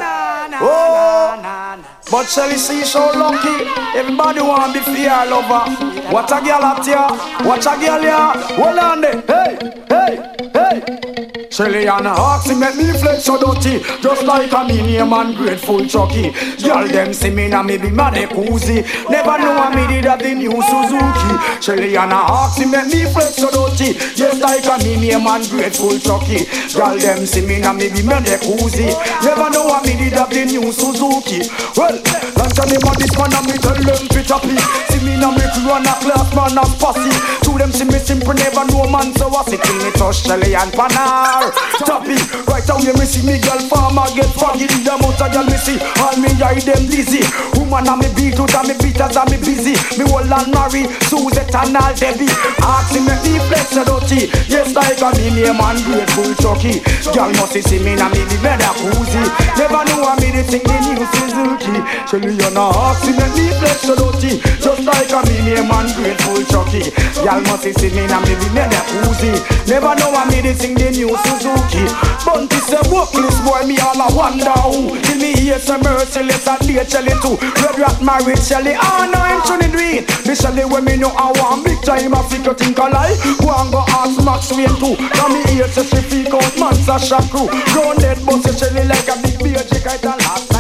Oh, 0.60 1.84
but 2.12 2.26
Shelly 2.26 2.58
see 2.58 2.84
so 2.84 3.12
lucky. 3.16 3.66
Everybody 3.98 4.42
want 4.42 4.74
be 4.74 4.80
fear 4.82 5.26
lover. 5.26 5.66
What 6.12 6.32
a 6.32 6.42
girl 6.46 6.64
at 6.64 6.86
ya? 6.86 7.44
What 7.44 7.66
a 7.66 7.80
girl 7.80 8.04
ya? 8.04 8.34
Hold 8.56 8.80
on 8.80 9.02
there. 9.02 9.22
Hey, 9.22 9.58
hey, 9.90 10.36
hey. 10.54 11.17
Shelly 11.58 11.88
and 11.88 12.06
Oxy 12.06 12.54
make 12.54 12.76
me 12.76 12.94
flex 12.94 13.24
so 13.24 13.34
dirty. 13.34 13.82
Just 14.00 14.22
like 14.22 14.54
a 14.54 14.68
name 14.68 15.12
and 15.12 15.36
grateful 15.36 15.84
Chucky. 15.88 16.30
Girl 16.62 16.88
them 16.88 17.12
see 17.16 17.32
me 17.32 17.48
na 17.48 17.64
me 17.64 17.80
be 17.80 17.90
mad 17.90 18.14
koozie 18.30 18.86
Never 19.10 19.40
know 19.40 19.58
I 19.58 19.74
me 19.74 19.88
did 19.90 20.06
have 20.06 20.22
the 20.22 20.36
new 20.36 20.54
Suzuki. 20.54 21.34
Shelly 21.60 21.98
and 21.98 22.14
Oxy 22.14 22.66
make 22.66 22.86
me 22.94 23.10
flex 23.10 23.42
so 23.42 23.50
dirty. 23.50 23.98
Just 24.14 24.40
like 24.40 24.70
a 24.70 24.78
name 24.86 25.26
and 25.26 25.50
grateful 25.50 25.98
Chucky. 25.98 26.46
Girl 26.78 26.94
them 26.94 27.26
see 27.26 27.42
me 27.42 27.58
na 27.58 27.74
me 27.74 27.90
be 27.90 28.06
mad 28.06 28.30
koozie 28.38 28.94
Never 29.26 29.50
know 29.50 29.66
I 29.74 29.82
me 29.82 29.98
did 29.98 30.14
have 30.14 30.30
the 30.30 30.46
new 30.46 30.72
Suzuki. 30.72 31.50
Well, 31.74 31.98
lunch 32.38 32.60
on 32.62 32.70
them 32.70 32.86
on 32.86 33.02
this 33.02 33.18
man 33.18 33.34
and 33.34 33.48
me 33.50 33.58
tell 33.58 33.74
them 33.74 34.06
fit 34.14 34.30
happy 34.30 34.54
See 34.94 35.02
me 35.02 35.18
na 35.18 35.34
me 35.34 35.42
run 35.66 35.90
a 35.90 35.94
class 36.06 36.30
man 36.38 36.54
and 36.54 36.74
posse 36.78 37.10
To 37.50 37.58
them 37.58 37.72
see 37.72 37.86
me 37.86 37.98
simple 37.98 38.34
never 38.38 38.62
know 38.70 38.86
man 38.94 39.10
so 39.18 39.34
I 39.34 39.42
sit 39.50 39.62
till 39.64 39.78
me 39.82 39.90
touch 39.98 40.22
Shelly 40.22 40.54
and 40.54 40.72
Panar 40.72 41.47
Tappy, 41.88 42.18
right 42.52 42.66
down 42.68 42.82
here 42.84 42.96
me 43.00 43.06
see 43.08 43.24
me 43.24 43.40
girl 43.40 43.60
farmer 43.72 44.04
get 44.12 44.28
foggy 44.36 44.68
The 44.68 44.92
amount 44.92 45.22
of 45.22 45.32
girl 45.32 45.48
me 45.48 45.56
see, 45.56 45.80
all 46.04 46.16
me 46.20 46.28
eye 46.44 46.60
them 46.60 46.84
dizzy. 46.92 47.24
Woman 47.56 47.88
a 47.88 47.96
me 47.96 48.10
beat 48.16 48.36
out 48.36 48.52
and 48.52 48.68
me 48.68 48.76
beat 48.84 49.00
as 49.00 49.16
me 49.32 49.38
busy. 49.40 49.76
Me 49.96 50.04
hold 50.12 50.28
and 50.28 50.52
marry, 50.52 50.84
Suzette 51.08 51.56
and 51.56 51.78
all 51.80 51.94
Debbie. 51.96 52.28
Ask 52.60 52.92
me 52.92 53.08
make 53.08 53.24
me 53.24 53.40
flex 53.48 53.80
a 53.80 53.88
dirty. 53.88 54.28
Yes 54.52 54.76
like 54.76 55.00
a 55.00 55.10
me 55.16 55.32
name 55.32 55.56
and 55.56 55.80
grateful 55.88 56.32
Chucky. 56.44 56.84
Girl 57.16 57.32
must 57.40 57.56
see 57.56 57.80
me 57.80 57.96
na 57.96 58.12
me 58.12 58.22
be 58.28 58.38
better 58.44 58.74
koozie 58.84 59.24
Never 59.56 59.82
know 59.88 60.04
I 60.04 60.20
me 60.20 60.36
the 60.36 60.44
thing 60.44 60.64
the 60.68 60.76
new 60.84 61.00
Suzuki 61.16 61.80
Shelly 62.10 62.36
you 62.36 62.52
know 62.52 62.72
ask 62.76 63.08
me 63.08 63.16
make 63.16 63.36
me 63.40 63.48
flex 63.62 63.88
a 63.88 63.96
dirty. 63.96 64.44
Just 64.60 64.84
like 64.84 65.12
a 65.16 65.20
me 65.24 65.36
name 65.48 65.72
and 65.72 65.90
grateful 65.96 66.44
Chucky. 66.52 66.92
Girl 67.24 67.40
must 67.48 67.64
see 67.64 67.92
me 67.96 68.04
na 68.12 68.20
me 68.28 68.36
be 68.36 68.48
better 68.52 68.84
koozie 68.92 69.40
Never 69.68 69.96
know 69.96 70.12
I 70.12 70.28
me 70.28 70.44
the 70.44 70.54
thing 70.54 70.76
the 70.76 70.92
new 70.92 71.10
Suzuki 71.16 71.37
Suzuki. 71.38 71.86
Bunty 72.26 72.58
say 72.58 72.82
this 72.82 73.38
boy, 73.46 73.62
me 73.68 73.78
all 73.80 74.02
a 74.02 74.08
wonder 74.16 74.58
who. 74.66 75.00
Till 75.02 75.18
me 75.22 75.34
hear 75.34 75.60
some 75.60 75.82
merciless 75.82 76.48
and 76.48 76.60
dear 76.68 76.86
Shelly 76.86 77.14
too. 77.22 77.38
Red 77.62 77.78
rat 77.78 78.02
married 78.02 78.42
Shelly, 78.42 78.74
oh 78.76 79.10
no, 79.12 79.20
I'm 79.22 79.42
trying 79.46 79.72
to 79.72 79.78
it. 79.78 80.10
Me 80.26 80.34
Shelly 80.36 80.66
when 80.66 80.86
me 80.86 80.98
know 80.98 81.14
I 81.14 81.32
want 81.38 81.66
big 81.66 81.82
time, 81.84 82.16
I 82.16 82.22
you 82.34 82.54
think 82.54 82.80
I 82.80 82.90
lie. 82.90 83.16
Go 83.40 83.54
and 83.54 83.72
go 83.72 83.84
ask 83.88 84.18
Max 84.26 84.52
Wayne 84.52 84.74
too. 84.82 84.98
Now 84.98 85.28
me 85.30 85.44
hear 85.54 85.68
say 85.68 85.86
she 85.86 86.02
freak 86.10 86.34
out, 86.34 86.58
man, 86.58 86.76
Sasha 86.76 87.22
crew. 87.30 87.48
Grown 87.74 87.98
dead, 87.98 88.18
but 88.26 88.42
Shelly 88.58 88.88
like 88.88 89.08
a 89.08 89.16
big 89.22 89.38
beer, 89.40 89.62
chick, 89.70 89.86
I 89.86 89.98
tell 89.98 90.18
last 90.18 90.57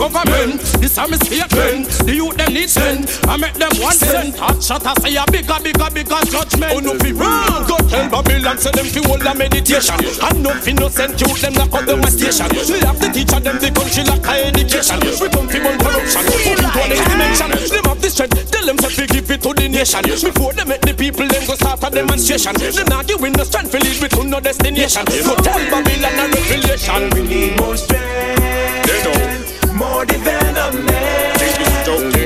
government. 0.00 0.56
This 0.80 0.96
is 0.96 0.96
my 0.96 1.16
statement. 1.20 1.92
The 2.08 2.14
youth 2.16 2.36
them 2.40 2.52
need 2.56 2.72
send. 2.72 3.04
I 3.28 3.36
make 3.36 3.52
them 3.60 3.68
one 3.76 3.92
cent. 3.92 4.32
Hot 4.40 4.56
shot 4.64 4.80
I 4.88 4.96
say 5.04 5.12
a 5.20 5.28
bigger, 5.28 5.60
bigger, 5.60 5.90
bigger 5.92 6.20
judgment. 6.24 6.72
Oh 6.72 6.80
no 6.80 6.96
fi 6.96 7.12
wrong. 7.12 7.68
Go 7.68 7.76
tell 7.84 8.08
Babylon 8.08 8.56
say 8.56 8.72
them 8.72 8.88
fi 8.88 9.04
hold 9.04 9.20
a 9.20 9.36
meditation. 9.36 10.00
And 10.00 10.40
no 10.40 10.56
fi 10.56 10.72
innocent 10.72 11.20
youth 11.20 11.44
them 11.44 11.52
lock 11.60 11.76
up 11.76 11.84
the 11.84 12.00
station. 12.08 12.48
We 12.48 12.80
have 12.80 12.96
to 12.96 13.12
teach 13.12 13.28
them 13.28 13.56
the 13.60 13.68
country 13.68 14.02
like 14.08 14.24
a 14.24 14.48
education. 14.48 14.98
We 15.20 15.28
come 15.28 15.48
fi 15.52 15.60
burn 15.60 15.76
corruption. 15.76 16.24
Put 16.24 16.48
into 16.48 16.64
a 16.64 16.84
next 16.88 17.04
dimension. 17.04 17.48
Them 17.52 17.84
have 17.84 18.00
the 18.00 18.08
strength. 18.08 18.40
Tell 18.48 18.64
them 18.64 18.78
say 18.80 18.92
fi 18.96 19.04
give 19.04 19.28
it 19.28 19.40
to 19.44 19.52
the 19.52 19.68
nation. 19.68 20.00
Before 20.00 20.56
they 20.56 20.64
make 20.64 20.80
the 20.80 20.96
people 20.96 21.28
them 21.28 21.44
go 21.44 21.54
start 21.60 21.84
a 21.84 21.88
demonstration. 21.92 22.56
Them 22.56 22.88
not 22.88 23.04
giving 23.04 23.36
the 23.36 23.44
strength 23.44 23.68
fi 23.68 23.84
lead 23.84 24.00
with 24.00 24.16
to 24.16 24.24
no 24.24 24.40
destination. 24.40 25.04
So 25.12 25.36
tell 25.44 25.60
Babylon 25.68 26.16
a 26.16 26.24
revelation. 26.32 27.12
We 27.12 27.20
need 27.28 27.52
more 27.60 27.76
strength 27.76 29.39
more 29.80 30.04
development, 30.04 31.40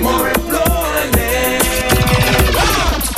more 0.03 0.27
employment. 0.27 1.63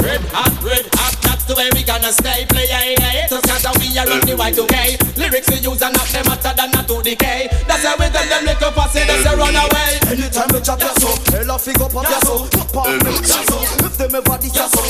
Red 0.05 0.21
hot, 0.29 0.53
red 0.61 0.85
hot, 0.93 1.17
that's 1.25 1.45
the 1.49 1.55
way 1.57 1.71
we 1.73 1.83
gonna 1.83 2.13
stay. 2.13 2.45
Player 2.45 2.93
in 2.93 3.01
the 3.01 3.09
haters, 3.17 3.41
cause 3.41 3.65
we 3.81 3.97
are 3.97 4.05
on 4.05 4.21
the 4.29 4.37
Y2K. 4.37 5.17
Lyrics 5.17 5.49
we 5.49 5.57
use 5.65 5.81
are 5.81 5.91
not 5.91 6.05
them 6.13 6.27
hotter 6.29 6.53
than 6.53 6.71
not 6.71 6.87
to 6.87 7.01
decay. 7.01 7.49
That's 7.67 7.85
how 7.89 7.97
we 7.97 8.13
tell 8.13 8.29
them 8.29 8.45
little 8.45 8.73
pussy, 8.77 9.01
that's 9.09 9.25
a 9.25 9.33
runaway. 9.33 10.05
Anytime 10.13 10.53
we 10.53 10.61
chat, 10.61 10.85
yes, 10.85 11.01
so. 11.01 11.09
Hell 11.33 11.51
off, 11.51 11.65
fig 11.65 11.81
up, 11.81 11.93
yes, 11.95 12.21
so. 12.29 12.45
Pop 12.53 12.77
off, 12.77 13.25
so. 13.25 13.57
If 13.89 13.97
them 13.97 14.15
ever 14.21 14.37
this, 14.37 14.53
yes, 14.55 14.69
so. 14.69 14.85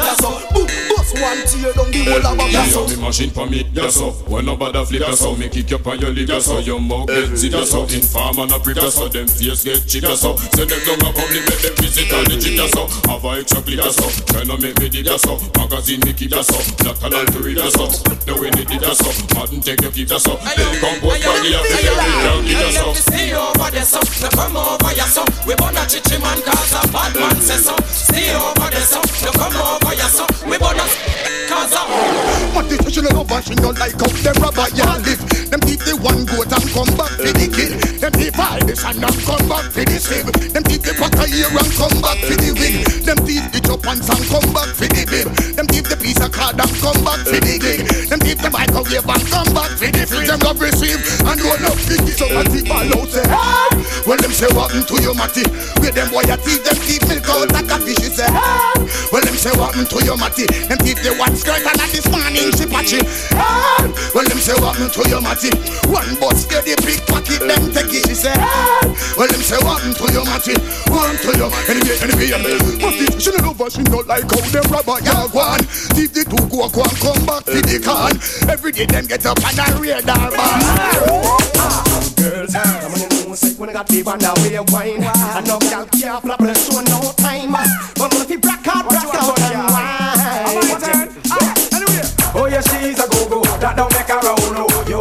Yes, 0.00 0.16
so. 0.24 0.55
Boom, 1.46 1.62
bust 1.62 1.62
one 1.62 1.62
tear 1.62 1.72
down 1.72 1.90
the 1.92 2.04
whole 2.04 2.26
of 2.26 2.38
a 2.40 2.70
so. 2.70 2.86
Me 2.88 2.96
machine 3.02 3.30
for 3.30 3.46
me, 3.46 3.66
yes, 3.72 3.94
so. 3.94 4.10
When 4.26 4.44
nobody 4.46 4.84
flip, 4.84 5.00
yes, 5.00 5.20
so. 5.20 5.34
Me 5.36 5.48
kick 5.48 5.72
up 5.72 5.86
on 5.86 5.98
your 6.00 6.10
lip, 6.10 6.28
yes, 6.28 6.46
so. 6.46 6.58
Your 6.58 6.80
mouth 6.80 7.06
get 7.06 7.36
zip, 7.36 7.52
yes, 7.52 7.70
so. 7.70 7.82
Inform 7.84 8.38
and 8.38 8.52
a 8.52 8.58
prick, 8.58 8.76
yes, 8.76 8.94
so. 8.94 9.08
Them 9.08 9.26
face 9.28 9.64
get 9.64 9.86
chip, 9.86 10.02
yes, 10.02 10.20
so. 10.20 10.36
Send 10.36 10.70
them 10.70 10.80
down 10.82 11.10
a 11.10 11.12
public, 11.14 11.44
make 11.46 11.62
them 11.62 11.74
visit 11.78 12.12
all 12.12 12.24
the 12.24 12.36
chip, 12.40 12.56
yes, 12.56 12.70
so. 12.72 12.86
Have 13.10 13.24
a 13.24 13.28
extra 13.38 13.62
clip, 13.62 13.78
yes, 13.78 13.94
so. 13.96 14.06
Tryna 14.26 14.60
make 14.60 14.78
me 14.80 14.88
dip, 14.88 15.06
yes, 15.06 15.22
so. 15.22 15.38
Magazine 15.56 16.00
me 16.02 16.12
keep, 16.12 16.30
yes, 16.30 16.46
so. 16.50 16.58
Not 16.84 17.02
a 17.02 17.08
lot 17.14 17.26
to 17.30 17.38
read, 17.38 17.56
yes, 17.58 17.72
so. 17.74 17.86
The 18.26 18.34
way 18.34 18.50
they 18.50 18.64
did, 18.64 18.82
yes, 18.82 18.98
so. 18.98 19.10
Martin 19.34 19.60
take 19.60 19.80
your 19.82 19.92
keep, 19.92 20.10
yes, 20.10 20.22
so. 20.24 20.34
They 20.34 20.66
compose 20.82 21.22
body, 21.22 21.48
yes, 21.54 21.62
so. 21.62 21.78
They 21.78 22.42
keep, 22.42 22.58
yes, 22.58 22.74
so. 22.74 22.92
Stay 22.94 23.30
over 23.34 23.70
there, 23.70 23.86
so. 23.86 24.00
Now 24.02 24.30
come 24.34 24.56
over 24.56 24.90
here, 24.90 25.06
so. 25.06 25.22
We 25.46 25.54
wanna 25.62 25.86
chichi 25.86 26.18
man, 26.18 26.42
cause 26.42 26.74
a 26.74 26.82
bad 26.90 27.14
man 27.14 27.36
say 27.38 27.60
so. 27.62 27.76
Stay 27.86 28.34
over 28.34 28.66
there, 28.66 28.82
so. 28.82 28.98
Now 29.22 29.32
come 29.38 29.54
over 29.54 29.94
here, 29.94 30.10
so. 30.10 30.26
We 30.48 30.58
wanna 30.58 30.82
cause 31.46 31.72
a 31.72 31.82
But 32.54 32.68
the 32.68 32.90
she 32.90 33.00
love 33.00 33.30
and 33.30 33.44
she 33.44 33.54
no 33.56 33.70
like 33.70 33.94
how 33.94 34.10
them 34.10 34.36
rubber 34.42 34.68
ya 34.74 34.98
live. 35.02 35.22
Them 35.50 35.60
keep 35.60 35.80
the 35.80 35.94
one 35.96 36.26
goat 36.26 36.52
and 36.52 36.66
come 36.74 36.92
back 36.98 37.14
for 37.14 37.32
the 37.32 37.46
kid. 37.48 38.00
Them 38.00 38.12
keep 38.12 38.38
all 38.38 38.66
sand 38.76 39.02
and 39.02 39.18
come 39.24 39.48
back 39.48 39.66
for 39.72 39.82
the 39.82 39.98
sieve 39.98 40.28
Them 40.52 40.62
keep 40.62 40.82
the 40.84 40.92
pot 40.94 41.16
of 41.16 41.32
ear 41.32 41.48
and 41.48 41.72
come 41.74 41.96
back 42.04 42.20
for 42.20 42.36
the 42.36 42.52
wig 42.52 42.84
Them 43.02 43.18
keep 43.24 43.44
the 43.50 43.60
chop 43.64 43.82
and 43.88 44.00
come 44.04 44.48
back 44.52 44.70
for 44.76 44.86
the 44.86 45.02
bib 45.08 45.28
Them 45.56 45.66
keep 45.72 45.88
the 45.88 45.96
piece 45.96 46.20
of 46.20 46.30
card 46.30 46.60
and 46.60 46.72
come 46.78 47.00
back 47.02 47.24
for 47.24 47.40
the 47.40 47.56
gig. 47.56 47.88
Them 48.12 48.20
keep 48.20 48.38
the 48.38 48.50
microwave 48.52 49.08
and 49.08 49.24
come 49.32 49.50
back 49.56 49.72
for 49.74 49.88
the 49.88 50.02
fridge 50.04 50.28
Them 50.28 50.40
love 50.44 50.60
receive 50.60 51.00
and 51.24 51.40
roll 51.40 51.64
up 51.66 51.78
the 51.88 51.96
gig 52.04 52.16
So 52.20 52.26
what 52.30 52.46
the 52.52 52.60
ball 52.68 52.90
out 52.92 53.08
say 53.08 53.24
hey! 53.24 53.68
Well 54.04 54.20
them 54.20 54.32
say 54.32 54.50
what 54.52 54.70
to 54.70 54.96
your 55.00 55.16
matty? 55.16 55.44
Where 55.80 55.90
them 55.90 56.12
boy 56.12 56.28
a 56.28 56.36
teeth 56.36 56.62
them 56.62 56.78
keep 56.84 57.02
milk 57.08 57.26
out 57.32 57.48
like 57.56 57.72
a 57.72 57.76
fish 57.80 58.06
say 58.12 58.28
hey! 58.28 58.76
Well 59.08 59.24
them 59.24 59.36
say 59.40 59.54
what 59.56 59.72
to 59.72 59.98
your 60.04 60.20
matty? 60.20 60.46
Them 60.68 60.78
keep 60.84 61.00
the 61.00 61.16
one 61.16 61.34
skirt 61.46 61.62
and 61.62 61.78
at 61.80 61.90
this 61.94 62.06
morning 62.10 62.50
she 62.58 62.66
patchy 62.66 62.98
Well 64.10 64.26
them 64.26 64.40
say 64.42 64.58
what 64.58 64.74
to 64.74 65.02
your 65.06 65.22
matty 65.22 65.54
One 65.86 66.10
bus 66.18 66.42
get 66.50 66.66
the 66.66 66.74
big 66.82 66.98
pocket 67.06 67.46
them 67.46 67.70
take 67.70 67.94
it. 67.94 68.02
She 68.10 68.14
say 68.18 68.34
Well 69.14 69.30
them 69.30 69.42
say 69.46 69.58
what 69.62 69.78
to 69.86 70.06
your 70.10 70.26
matty 70.26 70.58
One 70.90 71.14
to 71.22 71.30
your 71.38 71.50
anyway 71.70 72.02
anyway 72.02 72.58
But 72.82 72.94
the 72.98 73.06
she 73.22 73.30
no 73.30 73.46
love 73.46 73.58
her 73.62 73.70
she 73.70 73.82
no 73.86 74.02
like 74.02 74.26
how 74.26 74.42
them 74.50 74.66
rubber 74.74 74.98
ya 75.06 75.30
go 75.30 75.38
on. 75.38 75.62
Leave 75.94 76.10
the 76.10 76.26
two 76.26 76.42
go 76.50 76.66
go 76.66 76.82
and 76.82 76.98
come 76.98 77.22
back 77.22 77.46
to 77.46 77.58
the 77.62 77.78
can 77.78 78.18
Every 78.50 78.72
day 78.74 78.86
them 78.86 79.06
get 79.06 79.24
up 79.24 79.38
and 79.38 79.60
I 79.60 79.70
a 79.70 79.78
radar 79.78 80.30
bar 80.34 81.86
Girls, 82.16 82.54
ah, 82.56 82.78
come 82.82 82.92
on 82.92 83.02
in 83.02 83.08
the 83.08 83.24
music 83.26 83.58
when 83.58 83.70
I 83.70 83.72
got 83.72 83.88
people 83.88 84.16
now 84.16 84.32
with 84.34 84.50
your 84.50 84.64
wine. 84.72 85.04
I 85.04 85.42
know 85.46 85.58
y'all 85.70 85.86
flap 85.86 86.40
on 86.40 86.46
the 86.46 86.54
show 86.54 86.80
no 86.80 87.12
time. 87.22 87.54
Ah. 87.54 87.95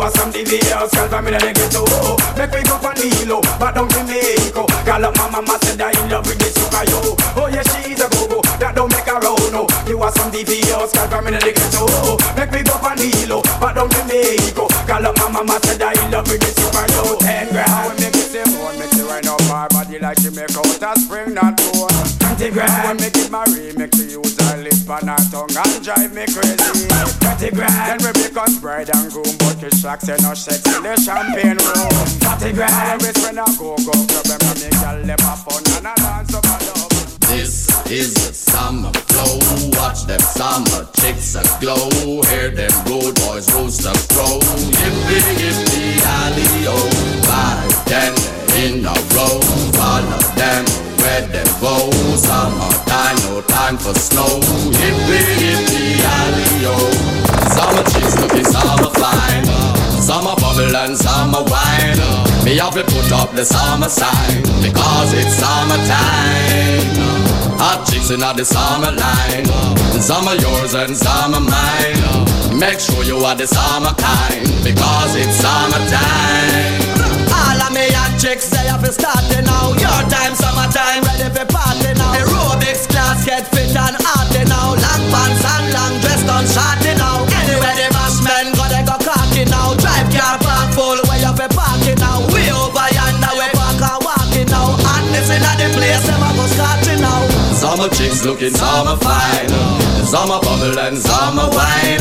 Roll 0.06 0.12
no. 0.12 0.12
You 0.12 0.12
are 0.12 0.12
some 0.12 0.32
DVLs, 0.32 0.92
girl 0.94 1.08
from 1.08 1.28
in 1.28 1.34
the 1.34 1.52
ghetto. 1.54 1.84
Make 2.38 2.52
me 2.54 2.62
go 2.64 2.78
the 2.78 3.26
low, 3.26 3.42
but 3.58 3.76
don't 3.76 3.90
give 3.90 4.08
me 4.08 4.20
echo. 4.20 4.66
Girl 4.86 5.06
up 5.06 5.16
my 5.18 5.30
mama 5.30 5.58
said 5.64 5.82
I 5.82 5.92
in 5.92 6.10
love 6.10 6.26
with 6.26 6.40
this 6.40 6.54
sugar 6.54 6.86
yo. 6.90 7.16
Oh 7.36 7.48
yeah, 7.48 7.64
she's 7.74 8.00
a 8.02 8.08
go-go, 8.10 8.42
that 8.60 8.76
don't 8.76 8.92
make 8.92 9.08
her 9.10 9.20
roll 9.20 9.40
no. 9.52 9.68
You 9.88 10.02
are 10.02 10.12
some 10.12 10.32
DVLs, 10.32 10.94
girl 10.94 11.08
from 11.10 11.28
in 11.28 11.36
the 11.36 11.52
ghetto. 11.52 11.86
Make 12.38 12.52
me 12.52 12.62
go 12.64 12.76
the 12.78 13.10
low, 13.30 13.42
but 13.60 13.74
don't 13.74 13.92
give 13.92 14.08
me 14.08 14.38
echo. 14.46 14.68
Girl 14.86 15.06
up 15.10 15.18
my 15.18 15.30
mama 15.30 15.60
said 15.64 15.82
I 15.82 15.94
in 15.98 16.12
love 16.12 16.28
with 16.30 16.42
this 16.42 16.56
sugar 16.56 16.86
yo. 16.94 17.18
Ten 17.20 17.50
grand, 17.50 17.90
we 17.90 18.06
make 18.06 18.16
it 18.16 18.30
simple, 18.30 18.72
make 18.78 18.94
it 18.94 19.06
right 19.10 19.26
up 19.26 19.42
our 19.50 19.68
body 19.70 20.00
like 20.00 20.20
she 20.20 20.30
make 20.30 20.54
out 20.54 20.70
a 20.70 20.92
spring 21.00 21.34
not 21.34 21.58
bone. 21.58 21.90
Twenty 22.22 22.52
grand, 22.52 23.00
make 23.02 23.18
it 23.18 23.32
marry, 23.32 23.74
make 23.74 23.94
she 23.96 24.16
use 24.16 24.38
her 24.38 24.58
lip 24.62 24.86
and 24.86 25.10
her 25.10 25.22
tongue 25.32 25.56
and 25.56 25.82
drive 25.82 26.14
me 26.14 26.26
crazy. 26.30 26.88
Twenty 27.20 27.50
grand, 27.52 28.00
then 28.00 28.00
we 28.04 28.12
become 28.16 28.54
bride 28.60 28.90
and 28.94 29.12
groom, 29.12 29.35
shock 29.72 30.02
say 30.02 30.18
no 30.22 30.34
sex 30.34 30.62
in 30.76 30.84
the 30.84 30.96
champagne 31.00 31.58
room. 31.58 32.06
Forty 32.22 32.54
grand, 32.54 33.02
we 33.02 33.10
spend 33.14 33.40
a 33.40 33.46
go 33.58 33.76
go 33.82 33.94
club 33.94 34.30
and 34.30 34.60
make 34.62 34.76
girl 34.82 34.98
them 35.02 35.20
have 35.20 35.42
fun 35.42 35.64
and 35.78 35.88
a 35.88 35.94
dance 35.96 36.34
up 36.36 36.46
and 36.46 36.70
up. 36.76 36.92
This 37.30 37.70
is 37.90 38.14
the 38.14 38.34
summer 38.34 38.92
flow. 39.10 39.40
Watch 39.80 40.06
them 40.06 40.20
summer 40.20 40.88
chicks 41.00 41.36
a 41.36 41.44
glow. 41.60 41.90
Hear 42.30 42.52
them 42.52 42.74
rude 42.86 43.16
boys 43.26 43.50
rooster 43.54 43.96
crow. 44.14 44.40
Yippee 44.78 45.34
yippee 45.42 46.04
alley 46.04 46.70
oh. 46.70 46.90
Five 47.26 47.74
ten 47.90 48.14
in 48.62 48.86
a 48.86 48.96
row. 49.18 49.40
Follow 49.74 50.22
them 50.38 50.66
where 51.02 51.26
they 51.28 51.48
go. 51.62 51.90
Summertime, 52.16 53.18
no 53.30 53.42
time 53.42 53.78
for 53.78 53.96
snow. 53.96 54.40
Yippee 54.78 55.26
yippee 55.42 56.04
alley 56.04 57.25
oh. 57.56 57.66
Summer 57.66 57.84
chicks 57.90 58.16
looking 58.20 58.46
summer 58.46 58.92
fine. 59.00 59.46
Summer 60.02 60.36
bubble 60.36 60.76
and 60.76 60.98
summer 60.98 61.44
wine. 61.48 62.00
Me 62.46 62.58
have 62.58 62.74
to 62.76 62.84
put 62.84 63.12
up 63.12 63.34
the 63.34 63.44
summer 63.44 63.90
sign 63.90 64.42
because 64.62 65.14
it's 65.14 65.34
summertime. 65.34 66.86
Hot 67.58 67.88
chicks 67.90 68.12
in 68.12 68.20
the 68.20 68.46
summer 68.46 68.92
line. 68.92 69.46
Some 70.00 70.28
are 70.28 70.36
yours 70.38 70.76
and 70.76 70.96
some 70.96 71.34
are 71.34 71.42
mine. 71.42 72.60
Make 72.60 72.80
sure 72.80 73.04
you 73.04 73.18
are 73.26 73.36
the 73.36 73.48
summer 73.48 73.96
kind 73.98 74.46
because 74.62 75.16
it's 75.16 75.36
summertime. 75.42 76.86
All 77.34 77.60
of 77.66 77.74
me 77.74 77.90
hot 77.96 78.14
chicks, 78.22 78.50
they 78.50 78.68
have 78.70 78.84
to 78.86 78.92
start 78.94 79.26
now. 79.44 79.74
Your 79.74 80.02
time, 80.12 80.36
summertime, 80.36 81.02
ready 81.04 81.34
for 81.34 81.46
party 81.50 81.92
now. 81.98 82.14
Aerobics 82.14 82.88
class 82.88 83.26
get 83.26 83.48
fit 83.50 83.76
and 83.76 83.98
hearty 84.00 84.46
now. 84.46 84.78
Long 84.78 85.04
pants 85.10 85.44
and 85.44 85.66
long 85.74 85.94
dress 86.02 86.22
done 86.24 86.46
shorty 86.46 86.94
now. 87.00 87.35
Summer 97.76 97.92
chicks 97.94 98.24
looking 98.24 98.56
summer 98.56 98.96
fine. 99.04 99.50
some 100.08 100.32
a 100.32 100.40
bubble 100.40 100.80
and 100.80 100.98
some 100.98 101.38
a 101.38 101.44
wine. 101.52 102.00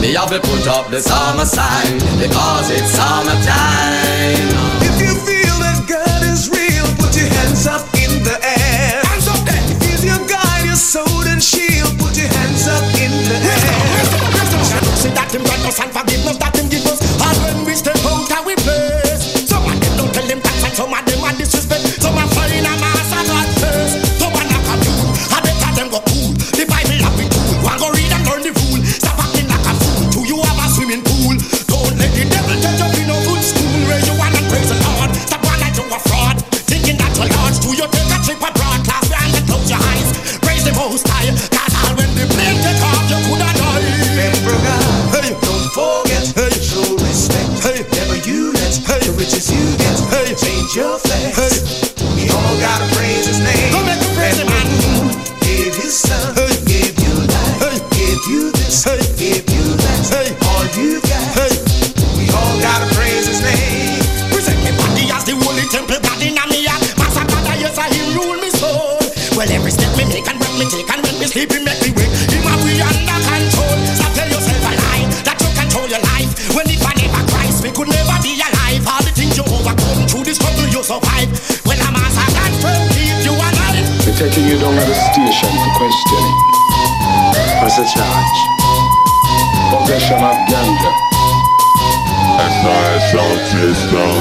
Me 0.00 0.14
have 0.14 0.30
to 0.30 0.38
put 0.38 0.68
up 0.68 0.86
the 0.86 1.02
summer 1.02 1.44
sign 1.44 1.98
because 2.22 2.70
it's 2.70 2.94
summertime. 2.94 4.46
If 4.86 5.02
you 5.02 5.10
feel 5.26 5.56
that 5.66 5.82
God 5.90 6.22
is 6.30 6.46
real, 6.46 6.86
put 6.94 7.10
your 7.18 7.26
hands 7.26 7.66
up 7.66 7.82
in 7.98 8.22
the 8.22 8.38
air. 8.38 9.02
Hands 9.02 9.26
up 9.26 9.42
there. 9.42 9.58
If 9.66 9.82
He's 9.82 10.04
your 10.06 10.22
guide, 10.30 10.62
your 10.62 10.78
sword 10.78 11.26
and 11.26 11.42
shield, 11.42 11.90
put 11.98 12.14
your 12.14 12.30
hands 12.30 12.70
up 12.70 12.86
in 12.94 13.10
the 13.26 13.34
air. 13.50 14.06
See 15.02 15.10
that 15.10 15.34
him 15.34 15.42
grant 15.42 15.66
us 15.66 15.82
and 15.82 15.90
forgiveness 15.90 16.38
that 16.38 16.54
him 16.54 16.70
give 16.70 16.86
us 16.86 17.02
And 17.02 17.38
when 17.42 17.65
change 50.66 50.76
your. 50.76 50.98
Hey. 51.34 51.54
We 52.16 52.30
all 52.30 52.56
gotta 52.58 52.86
praise 52.94 53.26
His 53.26 53.40
name. 53.40 53.72
Go 53.72 53.84
make 53.84 54.00
a 54.00 54.10
praise 54.14 54.38
Him. 54.38 54.48
Give 55.40 55.74
His 55.74 55.94
son, 55.98 56.34
hey. 56.34 56.54
give 56.66 56.96
you 56.98 57.14
life, 57.14 57.60
hey. 57.62 57.78
give 57.94 58.22
you 58.26 58.52
this, 58.52 58.84
hey. 58.84 58.98
give 59.16 59.46
you 59.50 59.64
that. 59.76 59.98
Hey. 60.10 60.28
All 60.50 60.64
you 60.74 61.00
got, 61.02 61.22
hey. 61.38 61.54
we 62.18 62.26
all 62.34 62.56
gotta 62.60 62.86
praise 62.94 63.26
His 63.26 63.42
name. 63.42 64.00
Present 64.30 64.58
me 64.64 64.72
body 64.76 65.06
as 65.12 65.24
the 65.24 65.34
holy 65.38 65.66
temple 65.70 65.96
in 66.22 66.34
me 66.50 66.66
heart. 66.66 66.82
Master 66.98 67.24
God, 67.26 67.58
yes 67.60 67.78
I 67.78 67.88
Him 67.92 68.16
rule 68.16 68.36
me 68.40 68.50
soul. 68.50 68.98
Well, 69.36 69.50
every 69.50 69.70
step 69.70 69.92
me 69.96 70.04
make 70.08 70.26
and 70.26 70.38
breath 70.38 70.58
me 70.58 70.66
take 70.70 70.88
and 70.90 71.02
when 71.04 71.18
me 71.20 71.26
sleep, 71.26 71.52
He 71.52 71.62
make 71.62 71.80
me 71.82 71.95
you 84.48 84.58
down 84.60 84.74
to 84.78 84.84
the 84.86 84.94
station 84.94 85.50
for 85.50 85.70
questioning. 85.76 86.36
What's 87.60 87.76
the 87.76 87.84
charge? 87.94 88.38
Possession 89.72 90.22
of 90.22 90.36
ganja. 90.46 90.92
SIS 92.38 93.10
sound 93.10 93.40
system. 93.50 94.12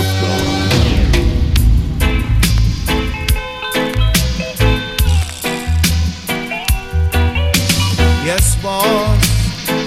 Yes, 8.25 8.55
boss. 8.63 9.25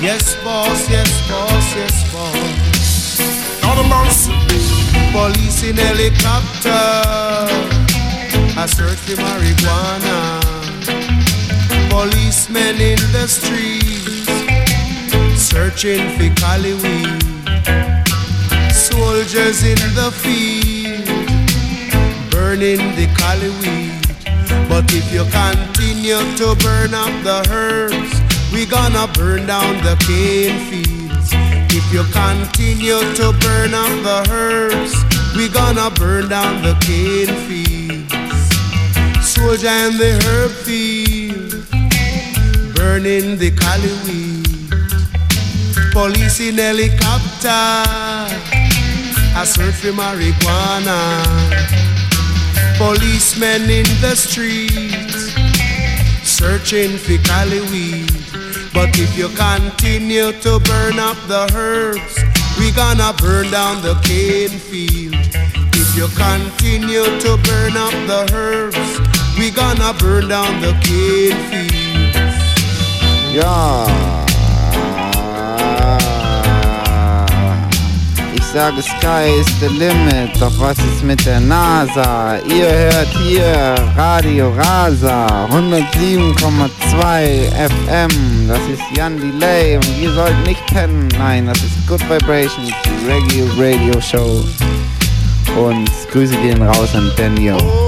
Yes, 0.00 0.36
boss. 0.44 0.88
Yes, 0.88 1.10
boss. 1.28 1.74
Yes, 1.74 2.12
boss. 2.12 3.18
Not 3.62 3.78
a 3.78 3.82
mercy. 3.88 4.32
Police 5.10 5.64
in 5.64 5.76
helicopter. 5.76 7.77
I 8.60 8.66
search 8.66 8.98
for 9.06 9.14
marijuana. 9.22 10.42
Policemen 11.90 12.80
in 12.80 12.98
the 13.14 13.28
streets. 13.28 14.26
Searching 15.40 16.02
for 16.18 16.28
cali 16.40 16.74
weed. 16.74 17.22
Soldiers 18.74 19.62
in 19.62 19.78
the 19.94 20.10
field. 20.10 21.06
Burning 22.32 22.82
the 22.98 23.06
cali 23.14 23.50
weed. 23.62 23.94
But 24.68 24.90
if 24.92 25.06
you 25.12 25.22
continue 25.30 26.18
to 26.38 26.56
burn 26.58 26.94
up 26.94 27.14
the 27.22 27.46
herbs, 27.54 28.10
we 28.52 28.66
gonna 28.66 29.06
burn 29.14 29.46
down 29.46 29.76
the 29.84 29.94
cane 30.02 30.58
fields. 30.66 31.30
If 31.70 31.86
you 31.92 32.02
continue 32.10 32.98
to 33.20 33.32
burn 33.38 33.72
up 33.72 33.94
the 34.02 34.26
herbs, 34.32 34.94
we 35.36 35.48
gonna 35.48 35.92
burn 35.92 36.28
down 36.28 36.60
the 36.62 36.74
cane 36.80 37.32
fields. 37.46 37.67
Soldier 39.38 39.68
in 39.68 39.96
the 39.96 40.12
herb 40.26 40.50
field, 40.50 41.64
burning 42.74 43.38
the 43.38 43.52
cali 43.52 43.94
weed. 44.04 44.68
Police 45.92 46.40
in 46.40 46.58
helicopter, 46.58 47.48
I 49.38 49.44
search 49.46 49.76
for 49.76 49.92
marijuana. 49.92 51.22
Policemen 52.78 53.62
in 53.70 53.86
the 54.02 54.16
streets 54.16 55.32
searching 56.24 56.98
for 56.98 57.16
cali 57.22 57.60
weed. 57.70 58.10
But 58.74 58.90
if 58.98 59.16
you 59.16 59.28
continue 59.38 60.32
to 60.32 60.58
burn 60.58 60.98
up 60.98 61.16
the 61.28 61.48
herbs, 61.54 62.14
we 62.58 62.72
gonna 62.72 63.14
burn 63.18 63.50
down 63.52 63.82
the 63.82 63.94
cane 64.02 64.58
field. 64.58 65.14
If 65.80 65.96
you 65.96 66.08
continue 66.18 67.06
to 67.20 67.36
burn 67.46 67.76
up 67.76 67.94
the 68.10 68.28
herbs, 68.34 69.07
we 69.38 69.50
gonna 69.50 69.94
burn 69.98 70.28
down 70.28 70.60
the 70.60 70.72
cane 70.82 71.38
field. 71.50 71.72
Ja. 73.32 73.86
Ich 78.34 78.44
sage, 78.44 78.82
Sky 78.82 79.28
is 79.40 79.46
the 79.60 79.68
limit. 79.68 80.30
Doch 80.40 80.58
was 80.58 80.78
ist 80.78 81.04
mit 81.04 81.24
der 81.24 81.38
NASA? 81.38 82.38
Ihr 82.48 82.68
hört 82.68 83.08
hier 83.22 83.74
Radio 83.96 84.50
Rasa 84.56 85.46
107,2 85.52 87.50
FM. 87.52 88.48
Das 88.48 88.60
ist 88.72 88.82
Jan 88.96 89.16
Delay 89.18 89.76
und 89.76 89.98
ihr 90.00 90.12
sollt 90.12 90.46
nicht 90.46 90.66
pennen. 90.66 91.08
Nein, 91.18 91.46
das 91.46 91.58
ist 91.58 91.86
Good 91.86 92.02
Vibrations, 92.10 92.72
die 92.84 93.10
Reggae 93.10 93.44
Radio 93.56 94.00
Show. 94.00 94.44
Und 95.56 95.90
Grüße 96.10 96.36
gehen 96.36 96.62
raus 96.62 96.94
an 96.94 97.12
Daniel. 97.16 97.87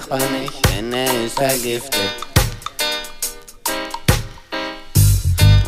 Nachbarn 0.00 0.40
nicht, 0.40 0.54
denn 0.70 0.90
er 0.94 1.24
ist 1.26 1.36
vergiftet. 1.36 2.00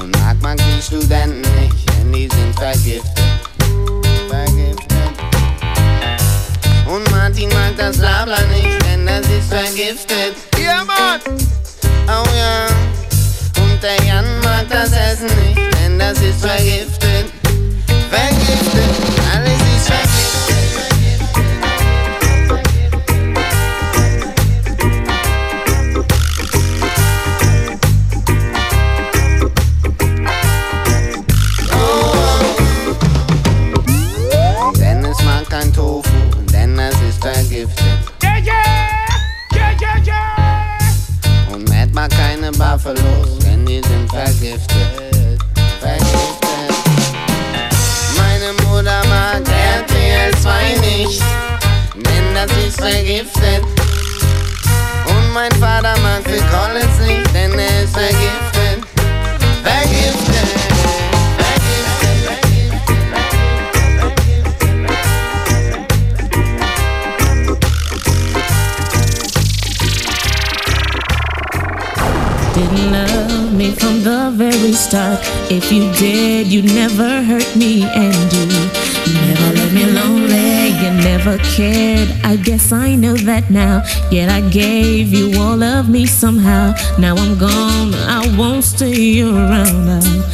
Und 0.00 0.10
mag 0.40 0.56
die 0.56 0.82
Studenten 0.82 1.42
nicht, 1.60 1.86
denn 1.90 2.12
die 2.12 2.28
sind 2.28 2.54
vergiftet. 2.58 3.24
Vergiftet. 4.30 4.88
Und 6.86 7.10
Martin 7.10 7.50
mag 7.50 7.76
das 7.76 7.98
Blabla 7.98 8.40
nicht, 8.46 8.82
denn 8.86 9.06
das 9.06 9.26
ist 9.26 9.50
vergiftet. 9.50 10.34
Ja, 10.58 10.82
Mann! 10.82 11.20
Oh 12.06 12.24
ja. 12.34 12.68
Und 13.62 13.82
der 13.82 14.02
Jan 14.06 14.40
mag 14.40 14.66
das 14.70 14.92
Essen 14.92 15.26
nicht, 15.26 15.60
denn 15.78 15.98
das 15.98 16.18
ist. 16.22 16.40
Vergiftet. 16.40 17.01
If 75.54 75.70
you 75.70 75.92
did, 75.92 76.46
you 76.46 76.62
never 76.62 77.22
hurt 77.22 77.54
me 77.56 77.82
and 77.82 78.32
you 78.32 78.46
never 78.46 79.54
left 79.54 79.74
me 79.74 79.84
lonely. 79.84 80.68
You 80.80 80.90
never 81.04 81.36
cared. 81.44 82.08
I 82.24 82.36
guess 82.36 82.72
I 82.72 82.94
know 82.94 83.14
that 83.28 83.50
now. 83.50 83.82
Yet 84.10 84.30
I 84.30 84.40
gave 84.48 85.12
you 85.12 85.38
all 85.38 85.62
of 85.62 85.90
me 85.90 86.06
somehow. 86.06 86.72
Now 86.98 87.16
I'm 87.16 87.36
gone. 87.36 87.92
I 87.92 88.34
won't 88.38 88.64
stay 88.64 89.20
around. 89.20 89.84
Now. 89.84 90.31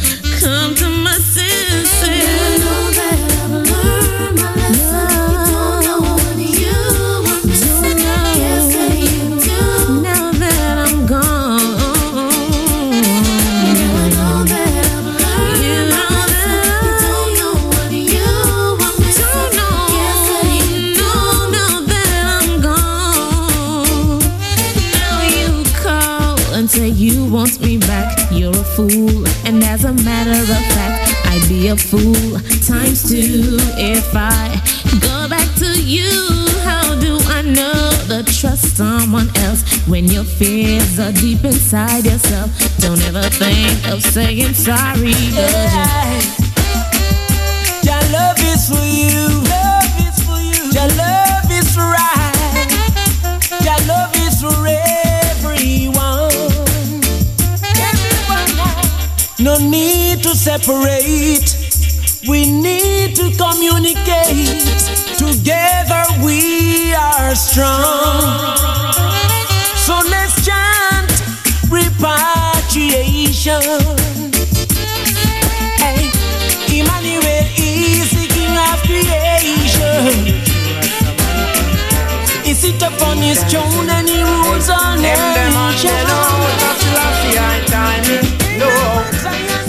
fool 31.89 32.37
times 32.67 33.09
two. 33.09 33.57
If 33.75 34.13
I 34.13 34.61
go 35.01 35.27
back 35.27 35.47
to 35.57 35.81
you, 35.81 36.09
how 36.61 36.93
do 36.99 37.17
I 37.25 37.41
know 37.41 37.89
to 38.09 38.23
trust 38.31 38.77
someone 38.77 39.29
else 39.37 39.63
when 39.87 40.05
your 40.05 40.23
fears 40.23 40.99
are 40.99 41.11
deep 41.11 41.43
inside 41.43 42.05
yourself? 42.05 42.51
Don't 42.77 43.01
ever 43.09 43.23
think 43.29 43.87
of 43.87 44.03
saying 44.03 44.53
sorry. 44.53 45.17
Yeah. 45.33 46.21
Your. 47.83 47.99
Love 48.11 48.37
is 48.51 48.67
for 48.69 48.85
you. 48.85 49.41
Your 50.73 50.89
love 50.97 51.49
is 51.51 51.77
right. 51.77 52.69
Your 53.65 53.79
love 53.87 54.13
is 54.15 54.41
for 54.41 54.67
everyone. 55.37 56.29
No 59.39 59.57
need 59.57 60.21
to 60.23 60.35
separate. 60.35 61.58
We 62.27 62.51
need 62.51 63.15
to 63.15 63.31
communicate. 63.37 64.59
Together 65.17 66.03
we 66.21 66.93
are 66.93 67.33
strong. 67.33 68.57
So 69.77 70.01
let's 70.09 70.43
chant 70.45 71.09
repatriation. 71.71 73.63
Hey, 75.79 76.11
Emmanuel 76.67 77.47
is 77.55 78.11
the 78.11 78.27
king 78.27 78.57
of 78.67 78.83
creation. 78.83 80.35
He 82.43 82.53
sits 82.53 82.83
upon 82.83 83.17
his 83.17 83.41
throne 83.45 83.89
and 83.89 84.09
he 84.09 84.21
rules 84.23 84.69
all 84.69 84.97
nations. 84.97 85.55
Oh, 88.61 89.05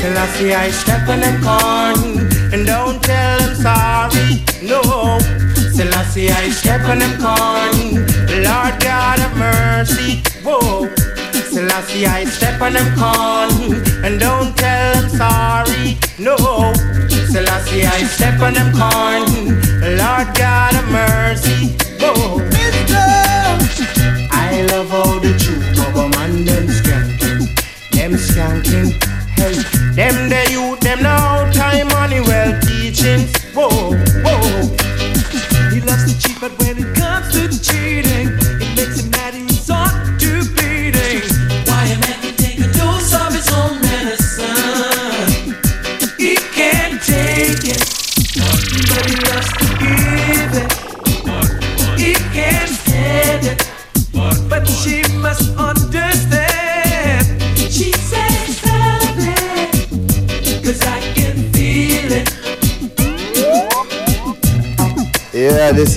Selassie, 0.01 0.53
I 0.53 0.71
step 0.71 1.09
on 1.09 1.21
the 1.21 1.39
corn 1.45 2.30
and 2.53 2.67
don't 2.67 3.03
tell 3.03 3.39
them 3.39 3.55
sorry. 3.55 4.43
No, 4.63 4.83
Selassie, 5.73 6.31
I 6.31 6.51
step 6.51 6.83
on 6.83 6.99
them 6.99 7.15
corn. 7.21 8.05
Lord 8.43 8.75
God 8.81 9.19
have 9.19 9.37
mercy. 9.37 10.23
Whoa, 10.43 10.89
Selassie, 11.51 12.07
I 12.07 12.25
step 12.25 12.61
on 12.61 12.73
them 12.73 12.91
corn 12.99 13.51
and 14.05 14.19
don't 14.19 14.57
tell 14.57 14.95
them 14.95 15.09
sorry. 15.11 15.97
No, 16.19 16.37
Selassie, 17.31 17.85
I 17.87 18.03
step 18.05 18.41
on 18.41 18.55
them 18.55 18.73
corn. 18.73 19.25
Lord 19.97 20.29
God 20.37 20.73
have 20.75 20.91
mercy. 20.91 21.77
Whoa, 22.01 22.41
I 24.33 24.67
love 24.71 24.93
all 24.93 25.21
the 25.21 25.33
truth, 25.39 25.79
a 25.97 26.09
man, 26.19 26.45
them 26.45 26.67
skanking, 26.67 27.91
them 27.93 28.13
skanking. 28.15 28.91
Hey. 29.39 29.80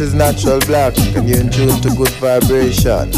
is 0.04 0.14
natural 0.14 0.60
black, 0.62 0.98
and 1.16 1.30
you're 1.30 1.40
in 1.40 1.50
tune 1.50 1.80
to 1.82 1.90
good 1.96 2.10
vibration. 2.20 3.10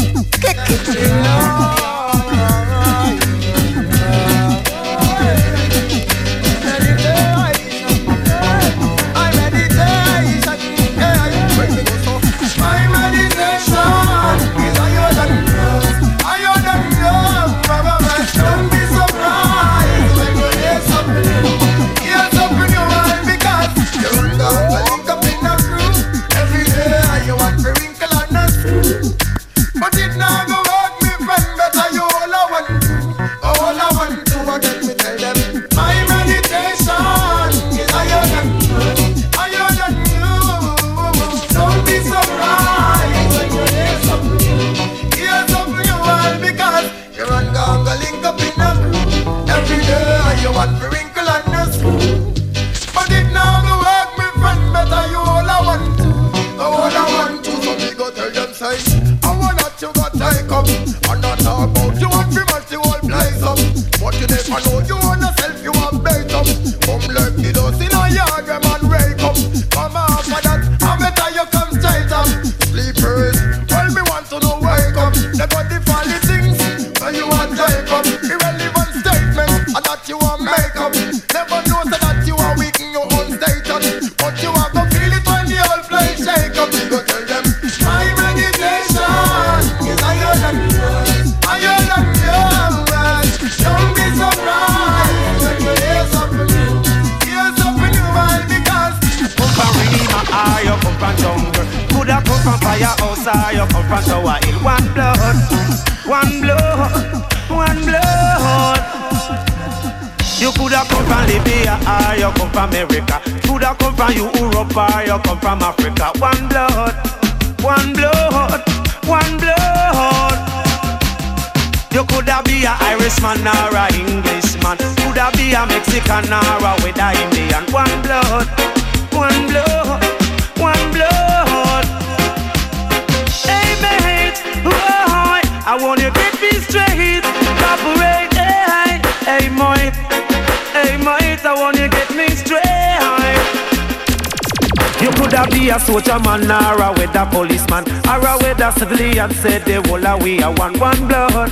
Coulda 145.26 145.48
be 145.50 145.70
a 145.70 145.78
soldier 145.78 146.18
man 146.20 146.50
or 146.50 146.80
a 146.82 146.92
weather 146.92 147.26
policeman 147.30 147.84
or 148.08 148.26
a 148.26 148.38
weather 148.42 148.72
civilian. 148.78 149.30
Said 149.32 149.64
the 149.64 149.82
whole 149.88 150.06
of 150.06 150.22
we 150.22 150.42
are 150.42 150.52
one, 150.54 150.78
one 150.78 151.08
blood, 151.08 151.50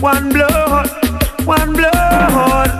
one 0.00 0.28
blood, 0.32 0.88
one 1.44 1.72
blood. 1.72 2.70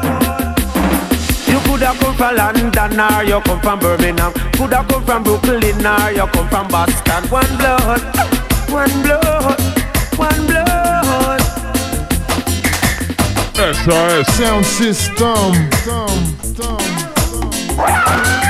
You 1.47 1.59
coulda 1.61 1.94
come 1.99 2.15
from 2.16 2.36
London 2.36 3.01
or 3.01 3.24
you 3.24 3.40
come 3.40 3.61
from 3.61 3.78
Birmingham. 3.81 4.32
Coulda 4.53 4.85
come 4.89 5.05
from 5.05 5.23
Brooklyn 5.23 5.86
or 5.86 6.11
you 6.11 6.27
come 6.27 6.49
from 6.49 6.69
Boston. 6.69 7.24
One 7.28 7.57
blood, 7.57 8.01
one 8.70 9.03
blood, 9.03 9.61
one 10.16 10.47
blood. 10.47 11.40
SRS 13.55 14.27
Sound 14.36 14.65
System. 14.66 15.73
And 17.85 18.41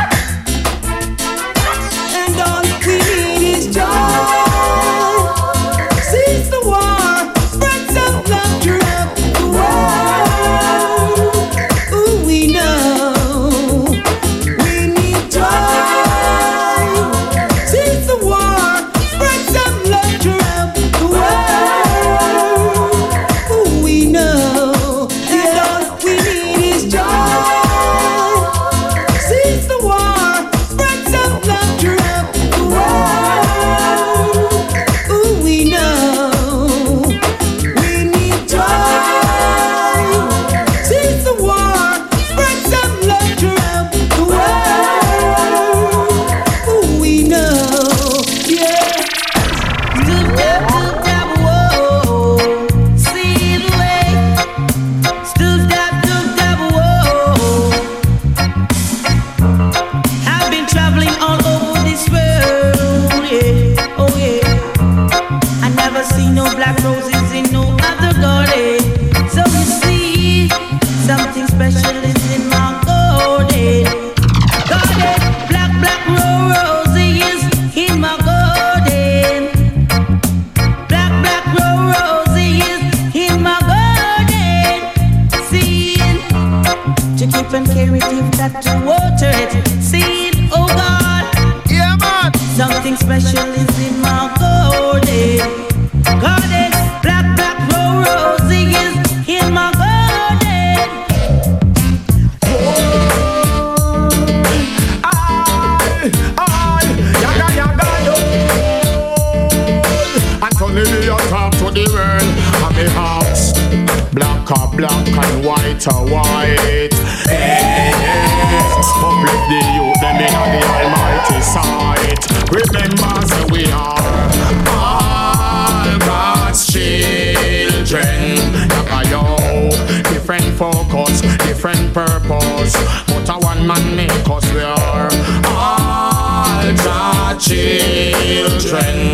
focus, 130.56 131.20
different 131.46 131.92
purpose. 131.94 132.74
But 133.06 133.28
a 133.28 133.38
one 133.38 133.66
man 133.66 133.96
make 133.96 134.28
us 134.28 134.52
we 134.52 134.60
are 134.60 135.08
all 135.46 136.74
God's 136.76 137.44
children. 137.46 139.12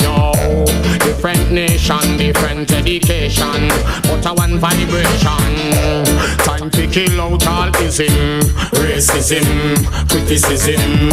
Yo 0.00 0.29
Different 1.20 1.52
nation, 1.52 2.16
different 2.16 2.72
education. 2.72 3.68
But 4.04 4.24
a 4.24 4.32
one 4.32 4.58
vibration. 4.58 5.70
Time 6.48 6.70
to 6.70 6.86
kill 6.86 7.20
out 7.20 7.46
all 7.46 7.68
ism 7.82 8.40
Racism, 8.72 9.44
criticism. 10.08 11.10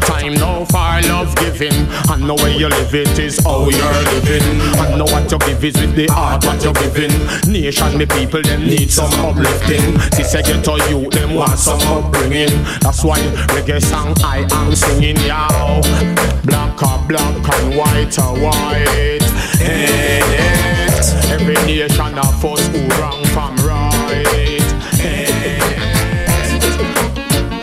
Time 0.00 0.32
now 0.36 0.64
for 0.64 1.08
love 1.12 1.36
giving. 1.36 1.76
And 2.08 2.26
know 2.26 2.36
where 2.36 2.56
you 2.56 2.68
live 2.70 2.94
it 2.94 3.18
is 3.18 3.38
how 3.44 3.68
you're 3.68 4.02
living. 4.14 4.60
And 4.80 4.96
know 4.96 5.04
what 5.12 5.30
you 5.30 5.36
give 5.40 5.62
is 5.62 5.78
with 5.78 5.94
the 5.94 6.06
heart 6.06 6.42
what 6.46 6.64
you're 6.64 6.72
giving. 6.72 7.12
Nation, 7.52 7.98
the 7.98 8.06
people, 8.06 8.40
them 8.40 8.64
need 8.64 8.90
some 8.90 9.12
uplifting. 9.20 10.00
See, 10.12 10.24
say 10.24 10.40
get 10.40 10.64
to 10.64 10.72
you, 10.88 11.10
them 11.10 11.34
want 11.34 11.58
some 11.58 11.82
upbringing. 11.82 12.64
That's 12.80 13.04
why 13.04 13.18
reggae 13.52 13.82
song 13.82 14.14
I 14.24 14.48
am 14.52 14.74
singing, 14.74 15.18
yow 15.18 15.82
Black 16.44 16.82
or 16.82 17.06
black 17.06 17.60
and 17.60 17.76
white 17.76 18.18
or 18.18 18.40
white 18.40 19.33
Yes. 19.60 21.14
Every 21.30 21.54
nation 21.66 22.18
of 22.18 22.44
us 22.44 22.66
who 22.68 22.86
wrong 23.00 23.24
from 23.26 23.56
right 23.56 24.60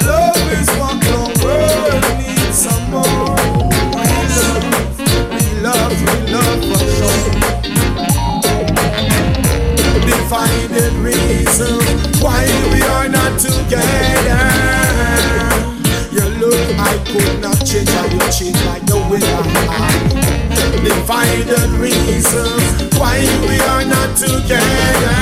Love 0.06 0.52
is 0.60 0.70
what 0.80 0.98
the 1.02 1.22
world 1.44 2.04
needs 2.20 2.58
some 2.58 2.86
more. 2.92 3.36
We 3.96 4.16
love, 4.38 4.66
we 5.32 5.44
love, 5.62 5.96
we 6.02 6.16
love 6.32 6.62
for 6.70 6.82
sure. 6.98 7.22
Divided 10.06 10.94
reason 10.94 11.80
why 12.22 12.42
we 12.72 12.82
are 12.84 13.10
not 13.10 13.40
together. 13.40 15.11
I 16.82 16.98
could 17.06 17.42
not 17.42 17.58
change 17.66 17.90
how 17.90 18.06
you 18.06 18.20
change 18.32 18.60
like 18.66 18.86
the 18.86 18.98
way 19.10 19.22
I 19.22 19.42
am. 19.78 20.84
Divided 20.84 21.70
reasons 21.78 22.66
why 22.98 23.22
we 23.48 23.60
are 23.72 23.86
not 23.86 24.18
together. 24.18 25.22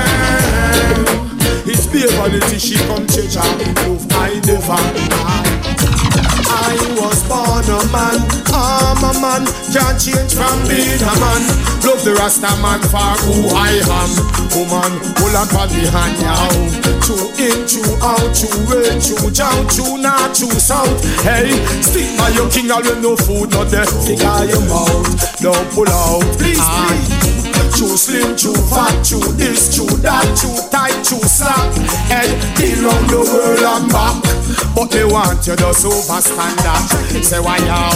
It's 1.65 1.86
beautiful, 1.88 2.31
she 2.57 2.76
come 2.88 3.06
change 3.07 3.36
how 3.36 3.57
move 3.88 4.07
I 4.11 4.40
never 4.45 4.73
had. 4.73 5.48
I 6.49 6.73
was 6.97 7.21
born 7.30 7.65
a 7.69 7.80
man, 7.93 8.17
I'm 8.49 9.01
a 9.05 9.13
man, 9.21 9.43
can't 9.69 9.97
change 10.01 10.34
from 10.34 10.57
being 10.65 10.97
a 10.97 11.13
man. 11.21 11.41
Love 11.85 12.01
the 12.03 12.17
Rasta 12.17 12.49
man 12.61 12.81
for 12.89 13.13
who 13.30 13.53
I 13.53 13.77
am. 13.85 14.11
Woman, 14.57 14.97
pull 15.13 15.35
up 15.38 15.53
on 15.53 15.69
the 15.69 15.85
hand 15.93 16.17
now. 16.26 16.49
Two 17.05 17.30
in, 17.38 17.65
two 17.69 17.85
out, 18.01 18.34
two 18.34 18.49
red, 18.65 18.97
two 19.01 19.30
down, 19.30 19.67
two 19.69 19.97
north, 20.01 20.34
two 20.34 20.49
south. 20.57 20.97
Hey, 21.21 21.53
stick 21.81 22.17
by 22.17 22.30
your 22.30 22.49
king, 22.49 22.71
all 22.71 22.81
no 22.97 23.15
food, 23.15 23.51
not 23.51 23.69
there. 23.69 23.85
Figure 23.85 24.45
your 24.49 24.65
mouth, 24.65 25.39
don't 25.41 25.69
pull 25.71 25.89
out. 25.89 26.26
Please, 26.38 26.57
ah. 26.59 26.89
please. 26.89 27.18
True, 27.75 27.97
slim, 27.97 28.35
true, 28.35 28.55
fat, 28.69 29.03
true, 29.03 29.33
this, 29.33 29.75
true, 29.75 29.89
that, 30.01 30.25
true, 30.37 30.57
tight, 30.71 30.95
true, 31.03 31.21
slack. 31.23 31.73
Head, 32.09 32.29
round 32.83 33.09
the 33.09 33.19
world 33.19 33.59
and 33.59 33.91
back. 33.91 34.21
But 34.75 34.91
they 34.91 35.03
want 35.05 35.45
you 35.47 35.55
to 35.55 35.67
overstand 35.67 36.57
that. 36.63 36.87
Say 37.23 37.39
why 37.39 37.57
now? 37.67 37.91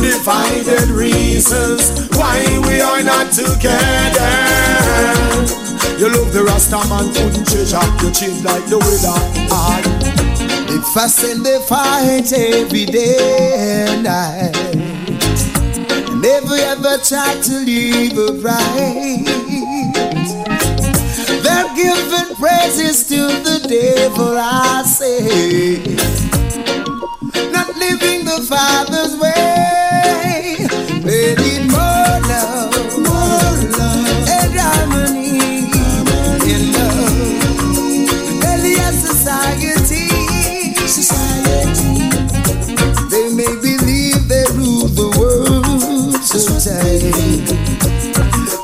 Divided 0.00 0.88
reasons 0.90 2.08
why 2.16 2.42
we 2.66 2.80
are 2.80 3.02
not 3.02 3.32
together. 3.32 4.32
You 5.98 6.08
love 6.08 6.32
the 6.32 6.42
Rasta 6.44 6.82
man, 6.88 7.12
couldn't 7.14 7.46
change 7.46 7.72
up 7.74 8.02
your 8.02 8.12
chin 8.12 8.42
like 8.42 8.66
the 8.66 8.78
weather. 8.78 9.18
Aye. 9.52 9.82
They 10.66 10.80
fuss 10.94 11.22
and 11.30 11.44
they 11.44 11.60
fight 11.68 12.32
every 12.32 12.86
day 12.86 13.86
and 13.86 14.04
night. 14.04 14.71
Never 16.44 16.54
ever 16.56 16.98
try 17.04 17.40
to 17.40 17.58
leave 17.60 18.18
a 18.18 18.32
right. 18.42 19.24
They're 21.42 21.76
giving 21.76 22.34
praises 22.34 23.06
to 23.08 23.16
the 23.16 23.64
devil, 23.68 24.36
I 24.36 24.82
say. 24.82 25.76
Not 27.52 27.76
living 27.76 28.24
the 28.24 28.44
Father's 28.48 29.16
way. 29.20 29.91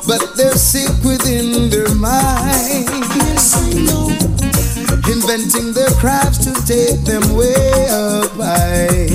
But 0.09 0.35
they're 0.35 0.57
sick 0.57 0.89
within 1.05 1.69
their 1.69 1.93
mind. 1.93 2.89
Inventing 5.05 5.71
their 5.73 5.91
crafts 6.01 6.39
to 6.45 6.51
take 6.65 6.99
them 7.05 7.21
way 7.35 7.85
up 7.91 8.31
high. 8.31 9.05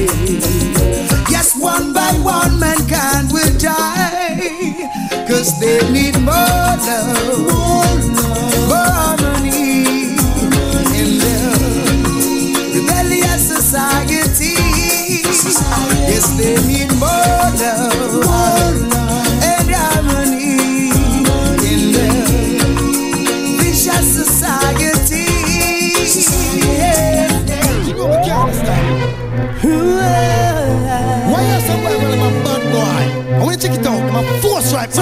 Yes, 1.28 1.58
one 1.58 1.92
by 1.92 2.12
one, 2.22 2.60
mankind 2.60 3.32
will 3.32 3.58
die. 3.58 4.86
Cause 5.26 5.58
they 5.58 5.80
need 5.90 6.14
more, 6.20 6.76
love, 6.86 7.53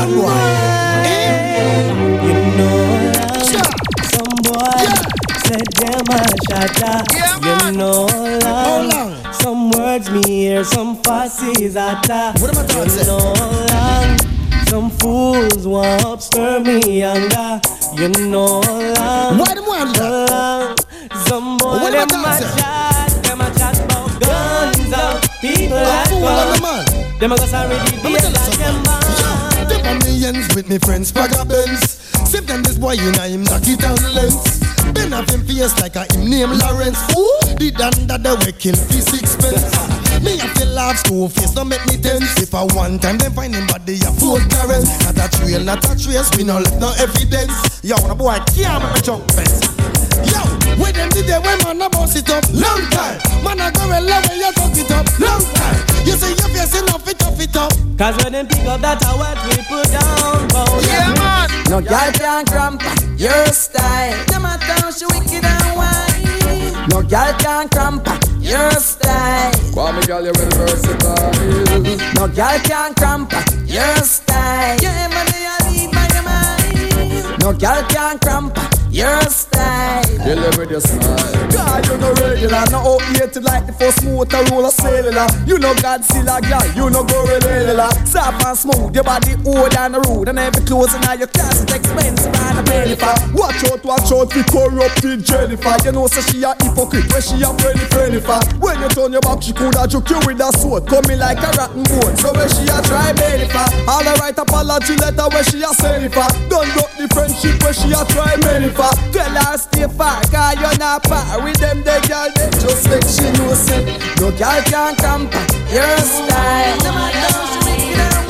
bad 0.02 0.14
boy. 0.16 0.32
Eh? 1.06 1.92
You 2.26 2.34
know 2.56 2.76
love, 3.14 3.62
some 4.14 4.34
boy 4.42 4.86
said 5.44 5.66
them 5.78 6.06
a 6.10 6.20
shatter. 6.48 6.98
You 7.46 7.76
know 7.76 8.06
love, 8.42 9.34
some 9.34 9.70
words 9.70 10.10
me 10.10 10.22
hear, 10.26 10.64
some 10.64 10.96
fusses 11.02 11.76
utter. 11.76 12.32
What 12.40 12.56
am 12.56 12.64
I 12.64 12.66
talking 12.66 12.98
You 12.98 13.04
know 13.04 13.32
love, 13.70 14.68
some 14.68 14.90
fools 14.90 15.66
want 15.66 16.22
stir 16.22 16.60
me 16.60 17.00
younger. 17.00 17.60
You 17.94 18.08
know 18.08 18.60
love, 18.60 19.38
Why 19.38 19.54
them 19.54 19.66
want 19.66 19.98
love, 19.98 20.76
some 21.26 21.58
boy 21.58 21.78
What 21.78 21.92
them 21.92 22.08
a 22.08 22.40
chat, 22.56 23.22
them 23.22 23.40
a 23.40 23.50
chat 23.54 23.78
about 23.84 24.20
guns 24.20 24.92
out, 24.94 25.28
people 25.40 25.76
A 25.76 25.84
that 25.84 26.10
of 26.10 27.12
a 27.12 27.18
Them 27.20 27.32
a 27.32 27.36
go 27.36 27.44
sorry 27.44 27.76
the 27.76 28.00
Let 28.02 28.04
me 28.04 28.18
day 28.18 28.32
that 28.32 28.56
them 28.58 29.21
Them 29.92 30.00
a 30.00 30.04
millions 30.06 30.54
with 30.54 30.70
me 30.70 30.78
friends, 30.78 31.12
Pagga 31.12 31.44
Benz. 31.44 32.00
Save 32.24 32.46
them 32.46 32.62
this 32.62 32.78
boy, 32.78 32.92
you 32.92 33.12
know 33.12 33.28
him 33.28 33.44
knock 33.44 33.60
it 33.68 33.78
down 33.78 34.00
lens. 34.14 34.40
Been 34.94 35.12
have 35.12 35.28
him 35.28 35.44
face 35.44 35.78
like 35.80 35.96
a 35.96 36.08
him 36.14 36.30
name 36.30 36.48
Lawrence. 36.48 36.96
Who? 37.12 37.28
The 37.60 37.76
under 37.76 38.16
the 38.16 38.32
way 38.40 38.52
kill 38.56 38.74
for 38.74 39.04
sixpence. 39.04 39.68
Me 40.24 40.40
a 40.40 40.48
feel 40.56 40.68
laugh 40.68 40.96
school 40.96 41.28
face, 41.28 41.52
don't 41.52 41.68
make 41.68 41.84
me 41.84 41.98
tense. 41.98 42.40
If 42.40 42.54
I 42.54 42.64
one 42.72 43.00
time 43.00 43.18
then 43.18 43.32
find 43.32 43.54
him 43.54 43.66
body 43.66 44.00
a 44.00 44.10
full 44.16 44.40
current. 44.40 44.88
Not 45.04 45.20
a 45.20 45.28
trail, 45.28 45.60
not 45.60 45.84
a 45.84 45.92
trace, 45.92 46.30
we 46.38 46.44
no 46.44 46.56
left 46.56 46.80
no 46.80 46.94
evidence. 46.96 47.84
Yo, 47.84 47.96
the 47.96 48.14
boy 48.14 48.40
can't 48.56 48.82
make 48.82 48.94
me 48.94 49.00
jump 49.02 49.30
fence. 49.32 49.71
Yo, 50.82 50.88
where 50.88 50.92
them 50.92 51.08
did 51.10 51.26
they 51.26 51.38
when 51.38 51.58
man 51.62 51.82
a 51.82 51.88
bounce 51.90 52.16
it 52.16 52.28
up 52.30 52.44
long 52.52 52.82
time. 52.90 53.18
Man 53.44 53.60
a 53.60 53.70
go 53.70 53.86
well 53.86 54.02
when 54.02 54.38
you 54.38 54.52
talk 54.52 54.74
it 54.74 54.90
up 54.90 55.06
long 55.18 55.42
time. 55.54 55.78
You 56.04 56.14
say 56.18 56.34
your 56.34 56.48
face 56.50 56.74
enough 56.80 57.06
it 57.06 57.22
up 57.22 57.38
it 57.38 57.56
up. 57.56 57.72
Cause 57.98 58.16
when 58.24 58.32
them 58.32 58.46
pick 58.48 58.66
up 58.66 58.80
that 58.80 59.04
I 59.04 59.14
what 59.14 59.38
we 59.46 59.62
put 59.70 59.86
down 59.94 60.48
bound. 60.50 60.82
Yeah, 60.86 61.14
man. 61.14 61.48
No 61.70 61.80
girl 61.80 62.10
can 62.12 62.44
cramp 62.46 62.82
your 63.16 63.46
style. 63.46 64.24
No 64.32 64.40
matter 64.40 64.74
how 64.82 64.90
she 64.90 65.06
wicked 65.06 65.44
and 65.44 65.76
whine. 65.78 66.88
No 66.90 67.02
girl 67.02 67.32
can 67.38 67.68
cramp 67.68 68.06
your 68.40 68.70
style. 68.72 69.52
Call 69.74 69.92
me 69.92 70.02
girl, 70.02 70.24
you 70.24 70.32
well 70.34 70.50
versatile. 70.50 71.30
No 72.18 72.26
girl 72.26 72.58
can 72.66 72.94
cramp 72.94 73.32
your 73.66 73.96
style. 74.02 74.78
You 74.82 74.88
ever 74.90 75.22
do 75.30 75.38
you 75.38 75.56
lead 75.70 75.90
by 75.94 76.08
your 76.10 76.24
mind. 76.26 77.38
No 77.40 77.52
girl 77.52 77.82
can 77.88 78.18
cramp 78.18 78.71
your 78.92 79.22
style. 79.30 80.04
With 80.22 80.70
your 80.70 80.80
smile. 80.80 81.48
God, 81.50 81.86
you 81.88 81.96
no 81.96 82.12
regular, 82.20 82.64
no 82.70 82.78
outdated 82.94 83.44
like 83.44 83.66
the 83.66 83.72
first 83.72 84.04
Motorola 84.04 84.70
cellular. 84.70 85.26
You 85.48 85.58
know 85.58 85.72
Godzilla, 85.80 86.38
girl, 86.44 86.62
you 86.76 86.90
know 86.92 87.02
gorilla. 87.02 87.88
Soft 88.04 88.44
and 88.44 88.58
smooth, 88.58 88.94
your 88.94 89.04
body 89.04 89.34
old 89.48 89.74
and 89.74 89.96
rude, 90.06 90.28
and 90.28 90.38
every 90.38 90.62
clothes 90.64 90.94
in 90.94 91.02
your 91.18 91.26
closet 91.28 91.72
expensive 91.72 92.36
and 92.36 92.68
a 92.68 92.96
for. 92.96 93.16
Watch 93.32 93.64
out, 93.72 93.82
watch 93.82 94.12
out, 94.12 94.28
we 94.36 94.44
corrupted 94.44 95.24
Jennifer. 95.24 95.74
You 95.84 95.92
know, 95.92 96.06
say 96.06 96.22
she 96.28 96.44
a 96.44 96.52
hypocrite, 96.60 97.08
where 97.10 97.24
she 97.24 97.40
a 97.40 97.48
friendly 97.56 97.86
friendly 97.88 98.20
for. 98.20 98.40
When 98.60 98.76
you 98.78 98.88
turn 98.92 99.12
your 99.12 99.24
back, 99.24 99.42
she 99.42 99.52
coulda 99.52 99.88
juke 99.88 100.10
you 100.10 100.20
with 100.28 100.44
a 100.44 100.52
sword, 100.60 100.86
coming 100.86 101.18
like 101.18 101.40
a 101.40 101.50
rotten 101.56 101.82
boat. 101.88 102.12
So 102.20 102.30
where 102.36 102.48
she 102.52 102.68
a 102.68 102.78
try 102.84 103.16
for. 103.16 103.66
All 103.88 104.04
the 104.04 104.14
right 104.20 104.36
apology 104.36 104.96
letter 105.00 105.26
where 105.32 105.44
she 105.44 105.64
a 105.64 105.72
send 105.80 106.04
it. 106.04 106.12
Don't 106.12 106.68
broke 106.76 106.92
the 107.00 107.08
friendship 107.10 107.56
where 107.64 107.72
she 107.72 107.90
a 107.90 108.04
try 108.12 108.36
many 108.44 108.68
for. 108.82 109.12
Tell 109.12 109.34
her 109.44 109.58
stay 109.58 109.86
far, 109.88 110.20
cause 110.32 110.56
you're 110.60 110.78
not 110.78 111.02
par 111.04 111.44
with 111.44 111.58
them, 111.58 111.82
the 111.82 112.00
girl, 112.08 112.28
they 112.34 112.50
just 112.58 112.88
make 112.88 113.04
she 113.04 113.30
know 113.38 113.54
say 113.54 113.84
No 114.18 114.30
girl 114.30 114.62
can 114.64 114.96
cramp 114.96 115.32
your 115.70 115.98
style 115.98 116.78
No 116.82 116.92
matter 116.92 117.28
how 117.30 117.44
she 117.50 117.58
wicked 117.66 118.00
and 118.00 118.22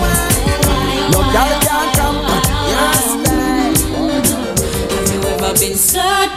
girl 1.33 1.55
can 1.65 1.87
cramp 1.95 2.19
your 2.69 2.93
style 2.93 3.12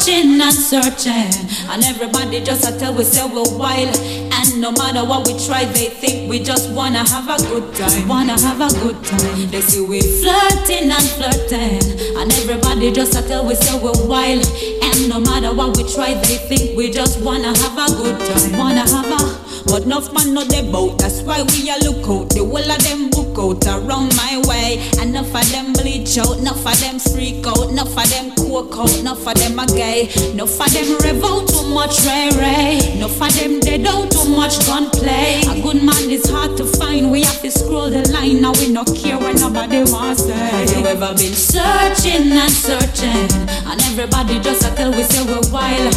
searching 0.05 0.39
and 0.39 0.53
searching? 0.53 1.49
And 1.69 1.83
everybody 1.83 2.39
just 2.41 2.67
a 2.67 2.77
tell 2.77 2.93
we 2.93 3.03
say 3.03 3.25
we're 3.25 3.57
wild. 3.57 3.95
And 3.97 4.61
no 4.61 4.71
matter 4.71 5.03
what 5.03 5.27
we 5.27 5.33
try, 5.45 5.65
they 5.65 5.87
think 5.89 6.29
we 6.29 6.39
just 6.39 6.71
wanna 6.71 7.07
have 7.07 7.27
a 7.27 7.37
good 7.49 7.73
time. 7.75 8.07
Wanna 8.07 8.39
have 8.39 8.61
a 8.61 8.69
good 8.81 9.03
time. 9.03 9.49
They 9.49 9.61
see 9.61 9.81
we 9.81 10.01
flirting 10.01 10.91
and 10.91 11.09
flirting. 11.17 11.81
And 12.19 12.31
everybody 12.33 12.91
just 12.91 13.15
a 13.15 13.27
tell 13.27 13.45
we 13.47 13.55
say 13.55 13.73
we're 13.79 14.07
wild. 14.07 14.45
And 14.83 15.09
no 15.09 15.19
matter 15.19 15.53
what 15.53 15.75
we 15.75 15.83
try, 15.91 16.13
they 16.13 16.37
think 16.49 16.77
we 16.77 16.91
just 16.91 17.19
wanna 17.21 17.57
have 17.57 17.77
a 17.77 17.95
good 17.95 18.19
time. 18.19 18.57
Wanna 18.57 18.87
have 18.87 19.21
a 19.21 19.44
but 19.67 19.83
enough 19.83 20.13
man 20.13 20.33
know 20.33 20.43
they 20.43 20.69
bout, 20.69 20.97
that's 20.99 21.21
why 21.21 21.41
we 21.41 21.69
a 21.69 21.77
look 21.83 22.05
out. 22.07 22.29
The 22.29 22.43
whole 22.43 22.71
of 22.71 22.83
them 22.83 23.09
book 23.09 23.37
out 23.37 23.65
around 23.67 24.15
my 24.15 24.41
way. 24.47 24.83
Enough 25.01 25.33
of 25.33 25.45
them 25.51 25.73
bleach 25.73 26.17
out, 26.17 26.37
enough 26.37 26.65
of 26.65 26.79
them 26.79 26.99
freak 26.99 27.45
out, 27.47 27.69
enough 27.69 27.97
of 27.97 28.09
them 28.09 28.35
coke 28.35 28.75
out, 28.77 28.93
enough 28.99 29.25
of 29.25 29.35
them 29.35 29.59
a 29.59 29.65
gay. 29.67 30.09
Enough 30.31 30.59
of 30.59 30.69
them 30.73 30.97
rev 30.99 31.23
too 31.47 31.65
much 31.73 32.03
ray 32.05 32.29
ray. 32.37 32.97
Enough 32.97 33.21
of 33.21 33.33
them 33.35 33.59
dead 33.59 33.87
out 33.87 34.11
too 34.11 34.29
much 34.29 34.59
gunplay. 34.65 35.41
A 35.47 35.61
good 35.61 35.81
man 35.83 36.09
is 36.09 36.29
hard 36.29 36.57
to 36.57 36.65
find, 36.65 37.11
we 37.11 37.23
have 37.23 37.41
to 37.41 37.51
scroll 37.51 37.89
the 37.89 38.03
line. 38.11 38.41
Now 38.41 38.53
we 38.53 38.71
no 38.71 38.83
care 38.83 39.17
when 39.17 39.35
nobody 39.37 39.83
wants 39.91 40.23
say. 40.23 40.33
Have 40.33 40.69
you 40.71 40.85
ever 40.85 41.13
been 41.15 41.33
searching 41.33 42.31
and 42.31 42.51
searching? 42.51 43.29
And 43.65 43.81
everybody 43.89 44.39
just 44.39 44.65
a 44.65 44.75
tell 44.75 44.91
we 44.91 45.03
say 45.03 45.23
we're 45.25 45.45
wild. 45.51 45.93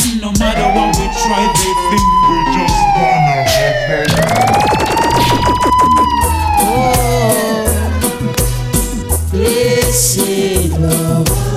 No 0.00 0.32
matter 0.38 0.64
what 0.74 0.96
we 0.96 1.06
try, 1.12 1.44
they 1.56 1.72
think 1.90 2.08
we 2.28 2.38
just 2.56 2.80
wanna 2.96 3.44
have 3.52 3.80
Blessed 9.30 10.72
oh, 10.72 10.78
love 10.80 11.49